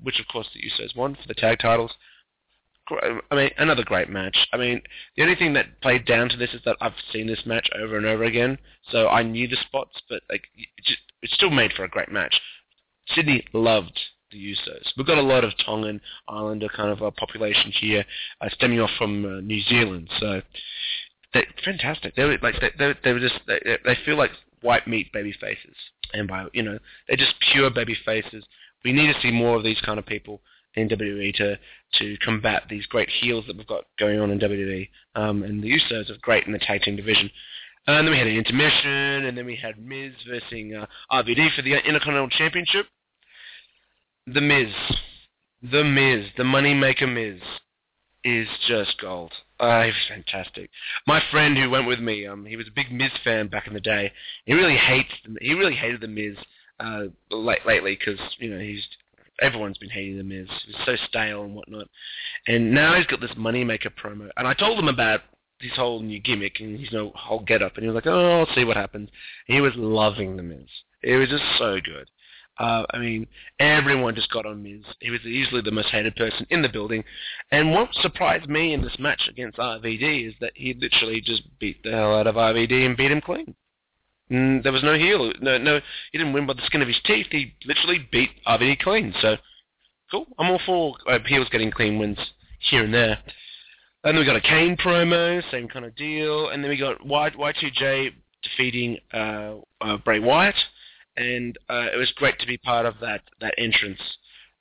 which 0.03 0.19
of 0.19 0.27
course 0.27 0.49
the 0.53 0.61
Usos 0.61 0.97
won 0.97 1.15
for 1.15 1.29
the 1.29 1.35
tag 1.35 1.61
titles. 1.61 1.93
I 3.31 3.35
mean, 3.35 3.51
another 3.59 3.85
great 3.85 4.09
match. 4.09 4.37
I 4.53 4.57
mean, 4.57 4.81
the 5.17 5.23
only 5.23 5.35
thing 5.35 5.53
that 5.55 5.81
played 5.83 6.07
down 6.07 6.29
to 6.31 6.37
this 6.37 6.55
is 6.55 6.61
that 6.65 6.77
I've 6.81 6.95
seen 7.13 7.27
this 7.27 7.45
match 7.45 7.69
over 7.79 7.97
and 7.97 8.07
over 8.07 8.25
again, 8.25 8.59
so 8.91 9.09
I 9.09 9.23
knew 9.23 9.47
the 9.47 9.57
spots, 9.57 10.01
but 10.09 10.23
like, 10.31 10.45
it 10.57 10.69
just, 10.85 11.01
it's 11.23 11.35
still 11.35 11.51
made 11.51 11.73
for 11.73 11.85
a 11.85 11.89
great 11.89 12.11
match. 12.11 12.41
Sydney 13.15 13.45
loved 13.53 13.99
the 14.31 14.39
Usos. 14.39 14.93
We've 14.97 15.07
got 15.07 15.19
a 15.19 15.23
lot 15.23 15.45
of 15.45 15.53
Tongan 15.65 16.01
Islander 16.29 16.69
kind 16.69 16.91
of 16.91 17.03
a 17.03 17.11
population 17.11 17.73
here, 17.73 18.05
uh, 18.41 18.49
stemming 18.51 18.81
off 18.81 18.91
from 18.99 19.25
uh, 19.25 19.41
New 19.41 19.61
Zealand, 19.63 20.09
so 20.19 20.43
they're 21.33 21.47
fantastic. 21.65 22.15
They 22.15 22.25
were 22.25 22.39
like 22.43 22.61
they, 22.61 22.71
they, 22.79 22.95
they 23.05 23.13
were 23.13 23.21
just 23.21 23.41
they, 23.47 23.79
they 23.85 23.97
feel 24.05 24.17
like 24.17 24.31
white 24.61 24.87
meat 24.87 25.13
baby 25.13 25.35
faces, 25.41 25.77
and 26.13 26.29
by 26.29 26.47
you 26.53 26.63
know 26.63 26.79
they're 27.07 27.17
just 27.17 27.35
pure 27.53 27.71
baby 27.71 27.97
faces. 28.05 28.45
We 28.85 28.93
need 28.93 29.13
to 29.13 29.21
see 29.21 29.31
more 29.31 29.57
of 29.57 29.65
these 29.65 29.81
kind 29.81 29.99
of 29.99 30.07
people 30.07 30.41
in 30.81 30.89
WWE 30.89 31.35
to 31.37 31.59
to 31.95 32.17
combat 32.19 32.65
these 32.69 32.87
great 32.87 33.09
heels 33.09 33.45
that 33.47 33.57
we've 33.57 33.67
got 33.67 33.85
going 33.99 34.21
on 34.21 34.31
in 34.31 34.39
WWE. 34.39 34.89
Um, 35.15 35.43
and 35.43 35.63
the 35.63 35.71
Usos 35.71 36.11
are 36.11 36.19
great 36.21 36.47
in 36.47 36.53
the 36.53 36.59
tag 36.59 36.83
team 36.83 36.97
division. 36.97 37.31
And 37.87 38.07
then 38.07 38.13
we 38.13 38.19
had 38.19 38.27
an 38.27 38.37
intermission, 38.37 39.25
and 39.25 39.37
then 39.37 39.47
we 39.47 39.57
had 39.57 39.79
Miz 39.79 40.13
versus 40.29 40.53
uh, 40.53 40.85
RVD 41.11 41.55
for 41.57 41.63
the 41.63 41.73
Intercontinental 41.73 42.29
Championship. 42.29 42.87
The 44.27 44.43
Miz, 44.43 44.69
the 45.63 45.85
Miz, 45.85 46.27
the 46.37 46.43
Moneymaker 46.43 47.11
Miz, 47.11 47.41
is 48.25 48.47
just 48.69 49.01
gold. 49.01 49.33
Uh, 49.59 49.85
he 49.85 49.89
was 49.89 49.97
fantastic. 50.07 50.69
My 51.07 51.23
friend 51.31 51.57
who 51.57 51.71
went 51.71 51.87
with 51.87 52.01
me, 52.01 52.27
um, 52.27 52.45
he 52.45 52.57
was 52.57 52.69
a 52.69 52.73
big 52.73 52.93
Miz 52.93 53.11
fan 53.25 53.49
back 53.49 53.67
in 53.67 53.73
the 53.73 53.81
day. 53.81 54.13
He 54.45 54.53
really 54.53 54.77
hates, 54.77 55.13
he 55.41 55.55
really 55.55 55.75
hated 55.75 56.03
the 56.03 56.09
Miz 56.09 56.37
uh, 56.81 57.05
late, 57.31 57.65
lately 57.67 57.99
because 57.99 58.21
you 58.39 58.51
know 58.51 58.61
he's 58.61 58.87
everyone's 59.41 59.79
been 59.79 59.91
hating 59.91 60.19
the 60.19 60.25
Miz. 60.25 60.49
He's 60.67 60.77
so 60.85 60.97
stale 61.09 61.45
and 61.45 61.55
whatnot. 61.55 61.89
And 62.47 62.73
now 62.73 62.97
he's 62.97 63.07
got 63.07 63.21
this 63.21 63.33
Moneymaker 63.33 63.91
promo. 64.03 64.29
And 64.37 64.47
I 64.47 64.55
told 64.55 64.79
him 64.79 64.89
about 64.89 65.21
this 65.61 65.73
whole 65.75 66.01
new 66.01 66.21
gimmick 66.21 66.61
and 66.61 66.79
his 66.79 66.93
no 66.93 67.13
whole 67.15 67.41
get-up. 67.41 67.75
And 67.75 67.83
he 67.83 67.89
was 67.89 67.95
like, 67.95 68.07
oh, 68.07 68.41
I'll 68.41 68.55
see 68.55 68.65
what 68.65 68.77
happens. 68.77 69.09
And 69.49 69.55
he 69.55 69.61
was 69.61 69.73
loving 69.77 70.37
the 70.37 70.43
Miz. 70.43 70.69
It 71.03 71.17
was 71.17 71.29
just 71.29 71.45
so 71.59 71.79
good. 71.85 72.09
Uh, 72.59 72.85
I 72.93 72.99
mean, 72.99 73.27
everyone 73.61 74.17
just 74.17 74.33
got 74.33 74.47
on 74.47 74.63
Miz. 74.63 74.83
He 75.01 75.11
was 75.11 75.21
easily 75.21 75.61
the 75.63 75.71
most 75.71 75.89
hated 75.89 76.17
person 76.17 76.47
in 76.51 76.61
the 76.61 76.69
building. 76.69 77.05
And 77.53 77.73
what 77.73 77.95
surprised 77.95 78.49
me 78.49 78.73
in 78.73 78.83
this 78.83 78.99
match 78.99 79.23
against 79.29 79.59
RVD 79.59 80.29
is 80.29 80.35
that 80.41 80.53
he 80.57 80.75
literally 80.75 81.21
just 81.21 81.43
beat 81.61 81.83
the 81.85 81.93
hell 81.93 82.17
out 82.17 82.27
of 82.27 82.35
RVD 82.35 82.85
and 82.85 82.97
beat 82.97 83.13
him 83.13 83.21
clean. 83.21 83.55
Mm, 84.31 84.63
there 84.63 84.73
was 84.73 84.83
no 84.83 84.95
heel. 84.95 85.33
No, 85.41 85.59
no, 85.59 85.81
he 86.13 86.19
didn't 86.19 86.33
win 86.33 86.47
by 86.47 86.53
the 86.55 86.63
skin 86.67 86.83
of 86.83 86.89
his 86.89 87.01
teeth. 87.05 87.27
He 87.31 87.55
literally 87.65 88.07
beat 88.13 88.31
RVD 88.47 88.81
clean. 88.81 89.15
So, 89.21 89.37
cool. 90.11 90.27
I'm 90.39 90.51
all 90.51 90.61
for 90.67 90.95
uh, 91.09 91.19
heels 91.27 91.49
getting 91.51 91.71
clean 91.71 91.99
wins 91.99 92.19
here 92.61 92.85
and 92.85 92.93
there. 92.93 93.19
And 94.05 94.15
then 94.15 94.19
we 94.19 94.27
got 94.27 94.37
a 94.37 94.41
Kane 94.41 94.77
promo, 94.77 95.43
same 95.51 95.69
kind 95.69 95.85
of 95.85 95.97
deal. 95.97 96.49
And 96.51 96.63
then 96.63 96.71
we 96.71 96.77
got 96.77 97.05
y- 97.05 97.31
Y2J 97.31 98.13
defeating 98.43 98.99
uh, 99.13 99.55
uh, 99.81 99.97
Bray 100.05 100.21
Wyatt, 100.21 100.55
and 101.17 101.57
uh, 101.69 101.87
it 101.93 101.97
was 101.97 102.13
great 102.17 102.39
to 102.39 102.47
be 102.47 102.57
part 102.59 102.87
of 102.87 102.95
that 103.01 103.23
that 103.41 103.55
entrance, 103.59 104.01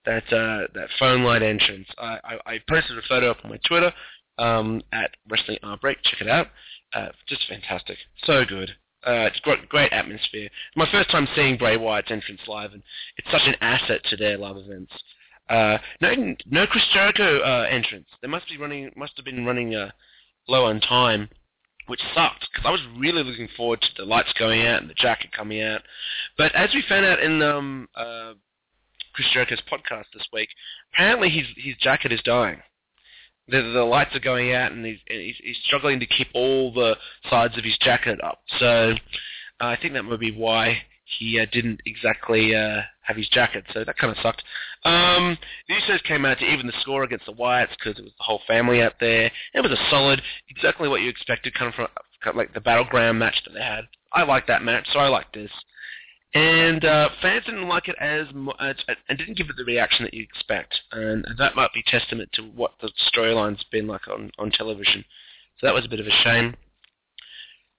that 0.05 0.23
uh, 0.33 0.67
that 0.73 0.89
phone 0.97 1.23
line 1.23 1.43
entrance. 1.43 1.87
I, 1.97 2.19
I, 2.23 2.53
I 2.53 2.59
posted 2.67 2.97
a 2.97 3.01
photo 3.07 3.31
up 3.31 3.37
on 3.43 3.51
my 3.51 3.59
Twitter 3.67 3.93
um, 4.37 4.81
at 4.91 5.11
Wrestling 5.29 5.59
Break. 5.81 5.97
Check 6.03 6.21
it 6.21 6.29
out. 6.29 6.47
Uh, 6.93 7.09
just 7.27 7.43
fantastic, 7.47 7.97
so 8.23 8.43
good. 8.45 8.71
Uh, 9.05 9.29
it's 9.29 9.39
great, 9.41 9.69
great 9.69 9.93
atmosphere. 9.93 10.49
My 10.75 10.89
first 10.91 11.11
time 11.11 11.27
seeing 11.35 11.57
Bray 11.57 11.77
Wyatt's 11.77 12.11
entrance 12.11 12.41
live, 12.47 12.73
and 12.73 12.83
it's 13.17 13.31
such 13.31 13.45
an 13.45 13.55
asset 13.61 14.01
to 14.05 14.17
their 14.17 14.37
live 14.37 14.57
events. 14.57 14.91
Uh, 15.49 15.77
no, 16.01 16.35
no 16.49 16.67
Chris 16.67 16.83
Jericho 16.93 17.39
uh, 17.39 17.67
entrance. 17.69 18.07
They 18.21 18.27
must 18.27 18.49
be 18.49 18.57
running, 18.57 18.91
must 18.95 19.13
have 19.15 19.25
been 19.25 19.45
running 19.45 19.75
uh, 19.75 19.91
low 20.47 20.65
on 20.65 20.81
time, 20.81 21.29
which 21.85 22.01
sucked 22.13 22.47
because 22.51 22.67
I 22.67 22.71
was 22.71 22.81
really 22.97 23.23
looking 23.23 23.47
forward 23.55 23.81
to 23.81 23.87
the 23.97 24.05
lights 24.05 24.33
going 24.37 24.65
out 24.65 24.81
and 24.81 24.89
the 24.89 24.95
jacket 24.95 25.31
coming 25.31 25.61
out. 25.61 25.81
But 26.37 26.53
as 26.53 26.73
we 26.73 26.83
found 26.89 27.05
out 27.05 27.21
in 27.21 27.41
um, 27.41 27.87
uh, 27.95 28.33
Chris 29.13 29.27
Jericho's 29.31 29.61
podcast 29.71 30.05
this 30.13 30.27
week, 30.33 30.49
apparently 30.93 31.29
his 31.29 31.45
his 31.55 31.75
jacket 31.77 32.11
is 32.11 32.21
dying 32.25 32.61
the, 33.49 33.61
the 33.61 33.83
lights 33.83 34.15
are 34.15 34.19
going 34.19 34.53
out 34.53 34.71
and 34.71 34.85
he's, 34.85 34.99
he's, 35.07 35.35
he's 35.43 35.57
struggling 35.65 35.99
to 35.99 36.05
keep 36.05 36.27
all 36.33 36.73
the 36.73 36.95
sides 37.29 37.57
of 37.57 37.63
his 37.63 37.77
jacket 37.79 38.19
up. 38.23 38.41
So 38.59 38.93
uh, 39.61 39.65
I 39.65 39.77
think 39.81 39.93
that 39.93 40.03
might 40.03 40.19
be 40.19 40.31
why 40.31 40.79
he 41.17 41.39
uh, 41.39 41.45
didn't 41.51 41.81
exactly 41.85 42.53
uh, 42.53 42.81
have 43.01 43.15
his 43.15 43.29
jacket. 43.29 43.63
So 43.73 43.83
that 43.83 43.97
kind 43.97 44.11
of 44.11 44.21
sucked. 44.21 44.43
Um, 44.83 45.37
the 45.67 45.75
Usos 45.75 46.03
came 46.03 46.25
out 46.25 46.39
to 46.39 46.45
even 46.45 46.67
the 46.67 46.73
score 46.81 47.03
against 47.03 47.25
the 47.25 47.33
Wyatts 47.33 47.75
because 47.77 47.97
it 47.97 48.03
was 48.03 48.13
the 48.17 48.23
whole 48.23 48.41
family 48.47 48.81
out 48.81 48.95
there. 48.99 49.31
It 49.53 49.61
was 49.61 49.71
a 49.71 49.89
solid, 49.89 50.21
exactly 50.49 50.89
what 50.89 51.01
you 51.01 51.09
expected, 51.09 51.53
kind 51.53 51.69
of 51.69 51.75
from 51.75 51.87
like 52.35 52.53
the 52.53 52.61
battleground 52.61 53.19
match 53.19 53.41
that 53.45 53.53
they 53.53 53.63
had. 53.63 53.85
I 54.11 54.23
like 54.23 54.47
that 54.47 54.63
match, 54.63 54.87
so 54.91 54.99
I 54.99 55.07
like 55.07 55.31
this 55.33 55.51
and 56.33 56.83
uh, 56.83 57.09
fans 57.21 57.45
didn't 57.45 57.67
like 57.67 57.87
it 57.87 57.95
as 57.99 58.27
much 58.33 58.77
and 58.87 59.17
didn't 59.17 59.37
give 59.37 59.49
it 59.49 59.55
the 59.57 59.63
reaction 59.63 60.03
that 60.03 60.13
you 60.13 60.23
expect, 60.23 60.75
and 60.91 61.25
that 61.37 61.55
might 61.55 61.73
be 61.73 61.83
testament 61.87 62.29
to 62.33 62.43
what 62.43 62.71
the 62.81 62.91
storyline's 63.11 63.63
been 63.71 63.87
like 63.87 64.07
on, 64.07 64.31
on 64.37 64.51
television. 64.51 65.05
So 65.59 65.67
that 65.67 65.73
was 65.73 65.85
a 65.85 65.89
bit 65.89 65.99
of 65.99 66.07
a 66.07 66.23
shame. 66.23 66.55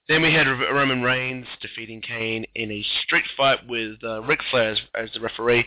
Then 0.07 0.23
we 0.23 0.33
had 0.33 0.47
Roman 0.47 1.03
Reigns 1.03 1.45
defeating 1.61 2.01
Kane 2.01 2.43
in 2.55 2.71
a 2.71 2.85
street 3.03 3.25
fight 3.37 3.67
with 3.67 4.03
uh, 4.03 4.23
Ric 4.23 4.39
Flair 4.49 4.71
as, 4.71 4.79
as 4.95 5.09
the 5.13 5.21
referee. 5.21 5.65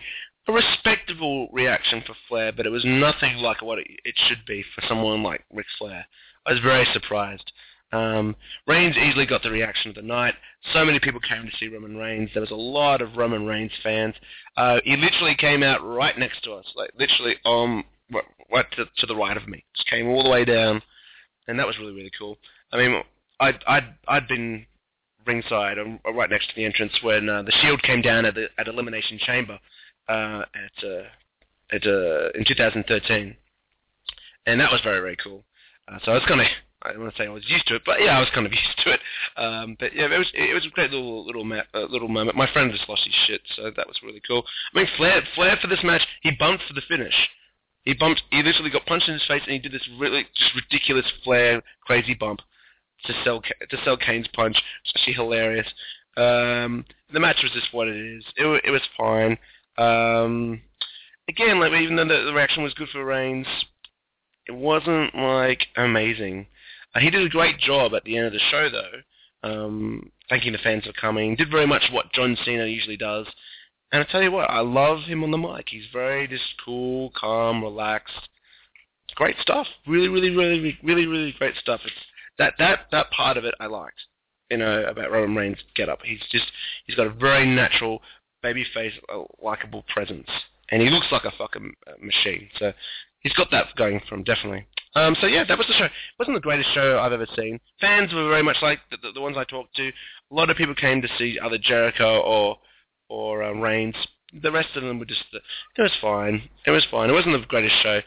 A 0.48 0.52
respectable 0.52 1.48
reaction 1.52 2.02
for 2.04 2.16
Flair, 2.28 2.50
but 2.50 2.66
it 2.66 2.70
was 2.70 2.84
nothing 2.84 3.36
like 3.36 3.62
what 3.62 3.78
it, 3.78 3.86
it 4.04 4.16
should 4.26 4.44
be 4.44 4.64
for 4.74 4.82
someone 4.88 5.22
like 5.22 5.44
Ric 5.52 5.66
Flair. 5.78 6.04
I 6.44 6.52
was 6.52 6.60
very 6.60 6.84
surprised. 6.92 7.52
Um, 7.92 8.34
Reigns 8.66 8.96
easily 8.96 9.26
got 9.26 9.44
the 9.44 9.50
reaction 9.50 9.90
of 9.90 9.94
the 9.94 10.02
night. 10.02 10.34
So 10.72 10.84
many 10.84 11.00
people 11.00 11.20
came 11.20 11.44
to 11.44 11.56
see 11.58 11.68
Roman 11.68 11.96
Reigns. 11.96 12.30
There 12.32 12.40
was 12.40 12.52
a 12.52 12.56
lot 12.56 13.02
of 13.02 13.16
Roman 13.16 13.46
Reigns 13.46 13.72
fans. 13.82 14.14
Uh, 14.56 14.78
he 14.84 14.96
literally 14.96 15.34
came 15.34 15.62
out 15.62 15.84
right 15.84 16.16
next 16.16 16.44
to 16.44 16.52
us, 16.52 16.66
like 16.76 16.90
literally 16.98 17.36
um, 17.44 17.84
right 18.50 18.66
to, 18.76 18.84
to 18.98 19.06
the 19.06 19.16
right 19.16 19.36
of 19.36 19.48
me. 19.48 19.64
Just 19.74 19.88
came 19.88 20.06
all 20.08 20.22
the 20.22 20.30
way 20.30 20.44
down, 20.44 20.80
and 21.48 21.58
that 21.58 21.66
was 21.66 21.78
really 21.78 21.94
really 21.94 22.12
cool. 22.16 22.38
I 22.72 22.76
mean, 22.76 23.02
I'd 23.40 23.62
I'd 23.66 23.94
I'd 24.06 24.28
been 24.28 24.66
ringside, 25.26 25.78
um, 25.78 26.00
right 26.14 26.30
next 26.30 26.48
to 26.48 26.54
the 26.56 26.64
entrance 26.64 26.92
when 27.02 27.28
uh, 27.28 27.42
the 27.42 27.52
Shield 27.60 27.82
came 27.82 28.02
down 28.02 28.24
at 28.24 28.34
the 28.34 28.46
at 28.58 28.68
Elimination 28.68 29.18
Chamber 29.18 29.58
uh, 30.08 30.42
at 30.54 30.84
uh, 30.84 31.04
at 31.72 31.86
uh, 31.86 32.30
in 32.34 32.44
2013 32.46 33.36
and 34.46 34.60
that 34.60 34.70
was 34.70 34.80
very 34.82 35.00
very 35.00 35.16
cool. 35.16 35.44
Uh, 35.88 35.98
so 36.04 36.12
I 36.12 36.14
was 36.14 36.24
kind 36.26 36.40
of 36.40 36.46
I 36.84 36.92
don't 36.92 37.02
want 37.02 37.14
to 37.14 37.22
say 37.22 37.26
I 37.26 37.32
was 37.32 37.48
used 37.48 37.66
to 37.68 37.76
it, 37.76 37.82
but 37.86 38.00
yeah, 38.00 38.16
I 38.16 38.20
was 38.20 38.30
kind 38.34 38.46
of 38.46 38.52
used 38.52 38.78
to 38.84 38.92
it. 38.92 39.00
Um, 39.36 39.76
but 39.78 39.94
yeah, 39.94 40.12
it 40.12 40.18
was 40.18 40.30
it 40.34 40.54
was 40.54 40.66
a 40.66 40.70
great 40.70 40.90
little 40.90 41.24
little 41.24 41.44
ma- 41.44 41.68
uh, 41.74 41.86
little 41.88 42.08
moment. 42.08 42.36
My 42.36 42.50
friend 42.52 42.70
just 42.72 42.88
lost 42.88 43.04
his 43.04 43.14
shit, 43.26 43.40
so 43.56 43.70
that 43.76 43.86
was 43.86 43.96
really 44.02 44.22
cool. 44.26 44.44
I 44.74 44.78
mean, 44.78 44.88
Flair 44.96 45.22
Flair 45.34 45.56
for 45.60 45.68
this 45.68 45.82
match, 45.84 46.02
he 46.22 46.32
bumped 46.38 46.64
for 46.66 46.74
the 46.74 46.82
finish. 46.88 47.14
He 47.84 47.94
bumped. 47.94 48.22
He 48.30 48.42
literally 48.42 48.70
got 48.70 48.86
punched 48.86 49.08
in 49.08 49.14
his 49.14 49.26
face, 49.26 49.42
and 49.44 49.52
he 49.52 49.58
did 49.58 49.72
this 49.72 49.88
really 49.98 50.26
just 50.34 50.54
ridiculous 50.54 51.06
Flair 51.24 51.62
crazy 51.84 52.14
bump 52.14 52.40
to 53.04 53.12
sell 53.24 53.40
to 53.42 53.76
sell 53.84 53.96
Kane's 53.96 54.28
punch. 54.34 54.56
It's 54.84 54.92
actually 54.96 55.14
hilarious. 55.14 55.66
Um, 56.16 56.84
the 57.12 57.20
match 57.20 57.38
was 57.42 57.52
just 57.52 57.72
what 57.72 57.88
it 57.88 57.96
is. 57.96 58.24
It, 58.36 58.62
it 58.64 58.70
was 58.70 58.82
fine. 58.96 59.38
Um, 59.78 60.60
again, 61.28 61.58
like 61.60 61.72
even 61.72 61.96
though 61.96 62.06
the, 62.06 62.24
the 62.26 62.34
reaction 62.34 62.62
was 62.62 62.74
good 62.74 62.88
for 62.90 63.04
Reigns, 63.04 63.46
it 64.46 64.52
wasn't 64.52 65.14
like 65.14 65.66
amazing. 65.76 66.46
Uh, 66.94 67.00
he 67.00 67.10
did 67.10 67.24
a 67.24 67.28
great 67.28 67.58
job 67.58 67.94
at 67.94 68.04
the 68.04 68.16
end 68.16 68.26
of 68.26 68.32
the 68.32 68.40
show, 68.50 68.68
though, 68.70 69.48
um, 69.48 70.10
thanking 70.28 70.52
the 70.52 70.58
fans 70.58 70.84
for 70.84 70.92
coming. 70.92 71.36
Did 71.36 71.50
very 71.50 71.66
much 71.66 71.82
what 71.90 72.12
John 72.12 72.36
Cena 72.44 72.66
usually 72.66 72.96
does. 72.96 73.26
And 73.92 74.02
I 74.02 74.10
tell 74.10 74.22
you 74.22 74.32
what, 74.32 74.50
I 74.50 74.60
love 74.60 75.02
him 75.02 75.22
on 75.22 75.30
the 75.30 75.38
mic. 75.38 75.66
He's 75.68 75.86
very 75.92 76.26
just 76.26 76.44
cool, 76.64 77.12
calm, 77.14 77.62
relaxed. 77.62 78.28
Great 79.14 79.36
stuff. 79.38 79.66
Really, 79.86 80.08
really, 80.08 80.30
really, 80.30 80.78
really, 80.82 81.06
really 81.06 81.34
great 81.38 81.54
stuff. 81.56 81.80
It's 81.84 81.94
that 82.38 82.54
that 82.58 82.86
that 82.92 83.10
part 83.10 83.36
of 83.36 83.44
it 83.44 83.54
I 83.60 83.66
liked. 83.66 84.00
You 84.50 84.56
know 84.56 84.84
about 84.84 85.10
Roman 85.10 85.36
Reigns' 85.36 85.58
get 85.74 85.90
up. 85.90 86.00
He's 86.02 86.20
just 86.30 86.46
he's 86.86 86.96
got 86.96 87.06
a 87.06 87.10
very 87.10 87.46
natural 87.46 88.00
babyface, 88.42 88.92
uh, 89.12 89.24
likable 89.42 89.84
presence, 89.92 90.28
and 90.70 90.80
he 90.80 90.88
looks 90.88 91.08
like 91.12 91.24
a 91.24 91.30
fucking 91.36 91.74
uh, 91.86 91.92
machine. 92.00 92.48
So 92.58 92.72
he's 93.22 93.32
got 93.34 93.50
that 93.50 93.66
going 93.76 94.00
for 94.08 94.14
him, 94.14 94.24
definitely. 94.24 94.66
Um, 94.94 95.16
so 95.20 95.26
yeah, 95.26 95.44
that 95.44 95.56
was 95.56 95.66
the 95.66 95.74
show. 95.74 95.86
It 95.86 95.90
wasn't 96.18 96.36
the 96.36 96.40
greatest 96.40 96.68
show 96.74 96.98
I've 96.98 97.12
ever 97.12 97.26
seen. 97.36 97.58
Fans 97.80 98.12
were 98.12 98.28
very 98.28 98.42
much 98.42 98.58
like 98.60 98.80
the, 98.90 98.98
the, 98.98 99.12
the 99.12 99.20
ones 99.20 99.36
I 99.38 99.44
talked 99.44 99.74
to. 99.76 99.88
A 99.88 100.34
lot 100.34 100.50
of 100.50 100.56
people 100.56 100.74
came 100.74 101.00
to 101.00 101.08
see 101.18 101.38
either 101.42 101.58
Jericho 101.58 102.20
or 102.20 102.58
or 103.08 103.42
um, 103.42 103.60
Reigns. 103.60 103.94
The 104.42 104.52
rest 104.52 104.68
of 104.76 104.82
them 104.82 104.98
were 104.98 105.06
just. 105.06 105.24
It 105.32 105.82
was 105.82 105.92
fine. 106.00 106.48
It 106.66 106.70
was 106.70 106.86
fine. 106.90 107.10
It 107.10 107.14
wasn't 107.14 107.40
the 107.40 107.46
greatest 107.46 107.74
show. 107.82 108.00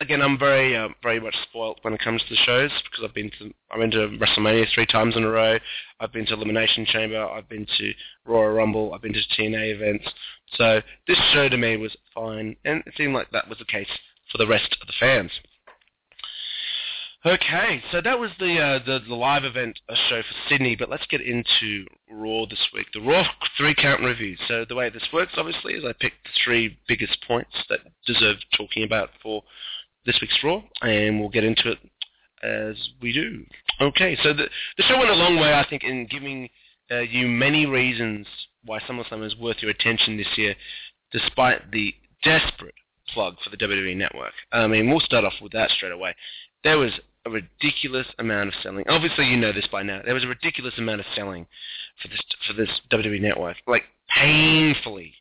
Again, 0.00 0.20
I'm 0.20 0.38
very 0.38 0.76
uh, 0.76 0.88
very 1.02 1.20
much 1.20 1.36
spoilt 1.48 1.78
when 1.82 1.94
it 1.94 2.00
comes 2.00 2.22
to 2.28 2.34
shows 2.34 2.70
because 2.90 3.04
I've 3.04 3.14
been 3.14 3.30
to 3.38 3.50
I've 3.70 3.78
been 3.78 3.90
to 3.92 4.18
WrestleMania 4.18 4.66
three 4.74 4.86
times 4.86 5.16
in 5.16 5.24
a 5.24 5.30
row. 5.30 5.58
I've 6.00 6.12
been 6.12 6.26
to 6.26 6.34
Elimination 6.34 6.84
Chamber. 6.86 7.24
I've 7.24 7.48
been 7.48 7.66
to 7.78 7.92
Royal 8.26 8.52
Rumble. 8.52 8.92
I've 8.92 9.02
been 9.02 9.14
to 9.14 9.20
TNA 9.38 9.76
events. 9.76 10.04
So 10.58 10.82
this 11.06 11.18
show 11.32 11.48
to 11.48 11.56
me 11.56 11.78
was 11.78 11.96
fine, 12.14 12.56
and 12.66 12.82
it 12.86 12.92
seemed 12.98 13.14
like 13.14 13.30
that 13.30 13.48
was 13.48 13.58
the 13.58 13.64
case 13.64 13.88
for 14.32 14.38
the 14.38 14.46
rest 14.46 14.76
of 14.80 14.86
the 14.86 14.94
fans. 14.98 15.30
Okay, 17.24 17.80
so 17.92 18.00
that 18.00 18.18
was 18.18 18.32
the 18.40 18.58
uh, 18.58 18.84
the, 18.84 18.98
the 19.06 19.14
live 19.14 19.44
event 19.44 19.78
uh, 19.88 19.94
show 20.08 20.22
for 20.22 20.34
Sydney, 20.48 20.74
but 20.74 20.90
let's 20.90 21.06
get 21.06 21.20
into 21.20 21.86
Raw 22.10 22.46
this 22.46 22.66
week. 22.74 22.86
The 22.92 23.00
Raw 23.00 23.24
three 23.56 23.76
count 23.76 24.02
review. 24.02 24.36
So 24.48 24.64
the 24.68 24.74
way 24.74 24.90
this 24.90 25.06
works, 25.12 25.34
obviously, 25.36 25.74
is 25.74 25.84
I 25.84 25.92
pick 26.00 26.14
the 26.24 26.30
three 26.44 26.76
biggest 26.88 27.24
points 27.28 27.52
that 27.68 27.78
deserve 28.06 28.38
talking 28.56 28.82
about 28.82 29.10
for 29.22 29.44
this 30.04 30.18
week's 30.20 30.38
Raw, 30.42 30.62
and 30.80 31.20
we'll 31.20 31.28
get 31.28 31.44
into 31.44 31.70
it 31.70 31.78
as 32.42 32.76
we 33.00 33.12
do. 33.12 33.44
Okay, 33.80 34.18
so 34.20 34.32
the 34.32 34.48
the 34.76 34.82
show 34.82 34.98
went 34.98 35.10
a 35.10 35.14
long 35.14 35.38
way, 35.38 35.54
I 35.54 35.64
think, 35.70 35.84
in 35.84 36.08
giving 36.08 36.48
uh, 36.90 37.00
you 37.00 37.28
many 37.28 37.66
reasons 37.66 38.26
why 38.64 38.80
SummerSlam 38.80 39.24
is 39.24 39.36
worth 39.36 39.58
your 39.60 39.70
attention 39.70 40.16
this 40.16 40.36
year, 40.36 40.56
despite 41.12 41.70
the 41.70 41.94
desperate 42.24 42.74
plug 43.12 43.36
for 43.42 43.50
the 43.50 43.56
WWE 43.56 43.96
Network. 43.96 44.32
I 44.52 44.66
mean, 44.66 44.90
we'll 44.90 45.00
start 45.00 45.24
off 45.24 45.34
with 45.40 45.52
that 45.52 45.70
straight 45.70 45.92
away. 45.92 46.14
There 46.64 46.78
was 46.78 46.92
a 47.26 47.30
ridiculous 47.30 48.06
amount 48.18 48.48
of 48.48 48.54
selling. 48.62 48.84
Obviously, 48.88 49.26
you 49.26 49.36
know 49.36 49.52
this 49.52 49.66
by 49.70 49.82
now. 49.82 50.00
There 50.04 50.14
was 50.14 50.24
a 50.24 50.28
ridiculous 50.28 50.74
amount 50.78 51.00
of 51.00 51.06
selling 51.14 51.46
for 52.00 52.08
this 52.08 52.20
for 52.46 52.52
this 52.54 52.70
WWE 52.90 53.20
Network, 53.20 53.56
like 53.66 53.84
painfully, 54.14 55.14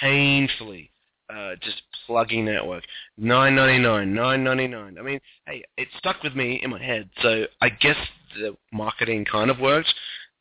painfully, 0.00 0.90
uh, 1.32 1.54
just 1.62 1.82
plugging 2.06 2.44
network. 2.44 2.84
Nine 3.16 3.54
ninety 3.54 3.78
nine, 3.78 4.14
nine 4.14 4.44
ninety 4.44 4.66
nine. 4.66 4.96
I 4.98 5.02
mean, 5.02 5.20
hey, 5.46 5.64
it 5.76 5.88
stuck 5.98 6.22
with 6.22 6.34
me 6.34 6.60
in 6.62 6.70
my 6.70 6.82
head, 6.82 7.08
so 7.22 7.46
I 7.60 7.68
guess 7.68 7.96
the 8.38 8.56
marketing 8.72 9.24
kind 9.30 9.50
of 9.50 9.58
worked. 9.60 9.92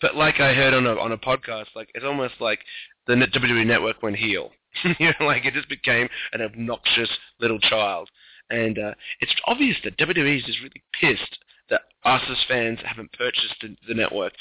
But 0.01 0.15
like 0.15 0.39
I 0.39 0.53
heard 0.53 0.73
on 0.73 0.85
a 0.85 0.95
on 0.99 1.11
a 1.11 1.17
podcast, 1.17 1.67
like 1.75 1.89
it's 1.95 2.05
almost 2.05 2.35
like 2.39 2.59
the 3.07 3.13
WWE 3.13 3.65
Network 3.65 4.01
went 4.01 4.17
heel. 4.17 4.51
you 4.99 5.07
know, 5.19 5.25
like 5.25 5.45
it 5.45 5.53
just 5.53 5.69
became 5.69 6.07
an 6.33 6.41
obnoxious 6.41 7.09
little 7.39 7.59
child. 7.59 8.09
And 8.49 8.77
uh, 8.77 8.93
it's 9.21 9.33
obvious 9.47 9.77
that 9.83 9.97
WWE 9.97 10.37
is 10.37 10.43
just 10.43 10.59
really 10.59 10.83
pissed 10.99 11.39
that 11.69 11.81
us 12.03 12.21
as 12.29 12.37
fans 12.47 12.79
haven't 12.85 13.11
purchased 13.13 13.55
the, 13.61 13.75
the 13.87 13.95
network. 13.95 14.33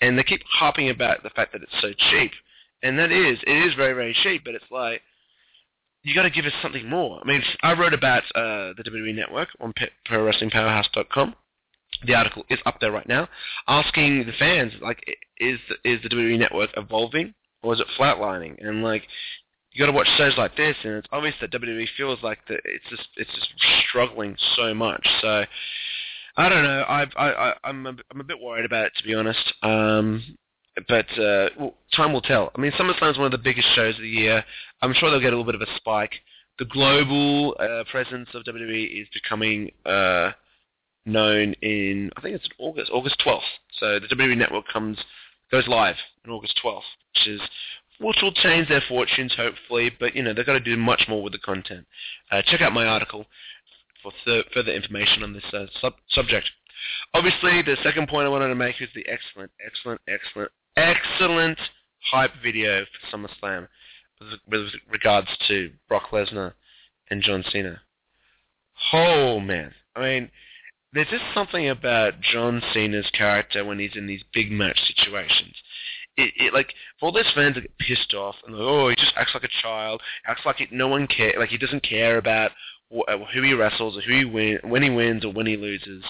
And 0.00 0.18
they 0.18 0.24
keep 0.24 0.42
harping 0.50 0.90
about 0.90 1.22
the 1.22 1.30
fact 1.30 1.52
that 1.52 1.62
it's 1.62 1.80
so 1.80 1.92
cheap. 2.10 2.32
And 2.82 2.98
that 2.98 3.12
is, 3.12 3.38
it 3.46 3.66
is 3.66 3.74
very, 3.74 3.94
very 3.94 4.14
cheap, 4.22 4.42
but 4.44 4.54
it's 4.54 4.64
like, 4.70 5.00
you 6.02 6.14
got 6.14 6.24
to 6.24 6.30
give 6.30 6.44
us 6.44 6.52
something 6.60 6.88
more. 6.88 7.18
I 7.22 7.26
mean, 7.26 7.42
I 7.62 7.72
wrote 7.72 7.94
about 7.94 8.22
uh, 8.34 8.74
the 8.76 8.84
WWE 8.86 9.14
Network 9.14 9.48
on 9.60 9.72
Pe- 9.72 9.88
ProWrestlingPowerhouse.com. 10.06 11.34
The 12.06 12.14
article 12.14 12.44
is 12.50 12.58
up 12.66 12.80
there 12.80 12.92
right 12.92 13.08
now, 13.08 13.28
asking 13.66 14.26
the 14.26 14.32
fans 14.38 14.72
like, 14.82 15.02
is 15.38 15.58
is 15.84 16.02
the 16.02 16.08
WWE 16.08 16.38
Network 16.38 16.70
evolving 16.76 17.34
or 17.62 17.72
is 17.72 17.80
it 17.80 17.86
flatlining? 17.98 18.56
And 18.60 18.82
like, 18.82 19.04
you 19.74 19.80
got 19.80 19.86
to 19.86 19.92
watch 19.92 20.08
shows 20.16 20.32
like 20.38 20.56
this, 20.56 20.76
and 20.84 20.94
it's 20.94 21.08
obvious 21.10 21.34
that 21.40 21.50
WWE 21.50 21.86
feels 21.96 22.20
like 22.22 22.38
that 22.48 22.60
it's 22.64 22.84
just 22.88 23.08
it's 23.16 23.30
just 23.34 23.48
struggling 23.88 24.36
so 24.56 24.72
much. 24.72 25.06
So 25.20 25.44
I 26.36 26.48
don't 26.48 26.62
know. 26.62 26.84
I've, 26.88 27.10
I 27.16 27.30
I 27.30 27.54
I'm 27.64 27.86
a, 27.86 27.94
I'm 28.10 28.20
a 28.20 28.24
bit 28.24 28.40
worried 28.40 28.64
about 28.64 28.86
it 28.86 28.92
to 28.98 29.04
be 29.04 29.14
honest. 29.14 29.52
Um, 29.62 30.38
but 30.88 31.06
uh, 31.18 31.48
well, 31.58 31.74
time 31.94 32.12
will 32.12 32.22
tell. 32.22 32.52
I 32.56 32.60
mean, 32.60 32.72
SummerSlam 32.72 33.10
is 33.12 33.18
one 33.18 33.26
of 33.26 33.32
the 33.32 33.38
biggest 33.38 33.68
shows 33.74 33.96
of 33.96 34.02
the 34.02 34.08
year. 34.08 34.44
I'm 34.80 34.94
sure 34.94 35.10
they'll 35.10 35.20
get 35.20 35.32
a 35.32 35.36
little 35.36 35.44
bit 35.44 35.60
of 35.60 35.68
a 35.68 35.76
spike. 35.76 36.12
The 36.60 36.66
global 36.66 37.56
uh, 37.58 37.82
presence 37.90 38.28
of 38.34 38.44
WWE 38.44 39.02
is 39.02 39.08
becoming 39.12 39.70
uh, 39.84 40.30
known 41.04 41.52
in 41.62 42.10
I 42.16 42.20
think 42.20 42.36
it's 42.36 42.48
August, 42.58 42.92
August 42.92 43.20
12th. 43.26 43.40
So 43.80 43.98
the 43.98 44.06
WWE 44.14 44.36
Network 44.36 44.68
comes 44.72 44.98
goes 45.50 45.66
live 45.66 45.96
on 46.24 46.32
August 46.32 46.60
12th, 46.64 46.82
which 47.12 47.28
is 47.28 47.40
which 48.00 48.18
will 48.22 48.32
change 48.32 48.68
their 48.68 48.82
fortunes 48.88 49.34
hopefully. 49.36 49.90
But 49.98 50.14
you 50.14 50.22
know 50.22 50.34
they've 50.34 50.46
got 50.46 50.54
to 50.54 50.60
do 50.60 50.76
much 50.76 51.04
more 51.08 51.22
with 51.22 51.32
the 51.32 51.38
content. 51.38 51.86
Uh, 52.30 52.42
check 52.46 52.60
out 52.60 52.72
my 52.72 52.86
article 52.86 53.26
for 54.02 54.12
th- 54.24 54.46
further 54.52 54.72
information 54.72 55.22
on 55.22 55.32
this 55.32 55.44
uh, 55.52 55.66
sub- 55.80 55.94
subject. 56.10 56.50
Obviously, 57.14 57.62
the 57.62 57.76
second 57.82 58.08
point 58.08 58.26
I 58.26 58.30
wanted 58.30 58.48
to 58.48 58.54
make 58.54 58.80
is 58.80 58.88
the 58.94 59.06
excellent, 59.08 59.50
excellent, 59.64 60.00
excellent, 60.08 60.50
excellent 60.76 61.58
hype 62.10 62.32
video 62.42 62.84
for 62.84 63.16
SummerSlam 63.16 63.68
with, 64.20 64.40
with 64.48 64.72
regards 64.90 65.28
to 65.48 65.70
Brock 65.88 66.10
Lesnar 66.12 66.52
and 67.10 67.22
John 67.22 67.44
Cena. 67.50 67.80
Oh 68.92 69.40
man, 69.40 69.72
I 69.96 70.00
mean, 70.00 70.30
there's 70.92 71.08
just 71.08 71.24
something 71.32 71.68
about 71.68 72.20
John 72.20 72.62
Cena's 72.72 73.10
character 73.12 73.64
when 73.64 73.78
he's 73.78 73.96
in 73.96 74.06
these 74.06 74.22
big 74.32 74.50
match 74.50 74.78
situations. 74.86 75.54
It, 76.16 76.32
it 76.36 76.54
like 76.54 76.72
for 76.98 77.06
all 77.06 77.12
those 77.12 77.30
fans 77.34 77.56
that 77.56 77.62
get 77.62 77.78
pissed 77.78 78.14
off 78.14 78.36
and 78.46 78.54
like, 78.54 78.62
oh, 78.62 78.88
he 78.88 78.96
just 78.96 79.12
acts 79.16 79.32
like 79.34 79.44
a 79.44 79.62
child, 79.62 80.00
acts 80.26 80.42
like 80.44 80.60
it, 80.60 80.70
no 80.70 80.88
one 80.88 81.06
care, 81.06 81.34
like 81.38 81.50
he 81.50 81.58
doesn't 81.58 81.82
care 81.82 82.18
about 82.18 82.52
wh- 82.92 83.08
uh, 83.08 83.18
who 83.32 83.42
he 83.42 83.52
wrestles 83.52 83.96
or 83.96 84.00
who 84.02 84.18
he 84.18 84.24
win, 84.24 84.58
when 84.62 84.82
he 84.82 84.90
wins 84.90 85.24
or 85.24 85.32
when 85.32 85.46
he 85.46 85.56
loses. 85.56 86.04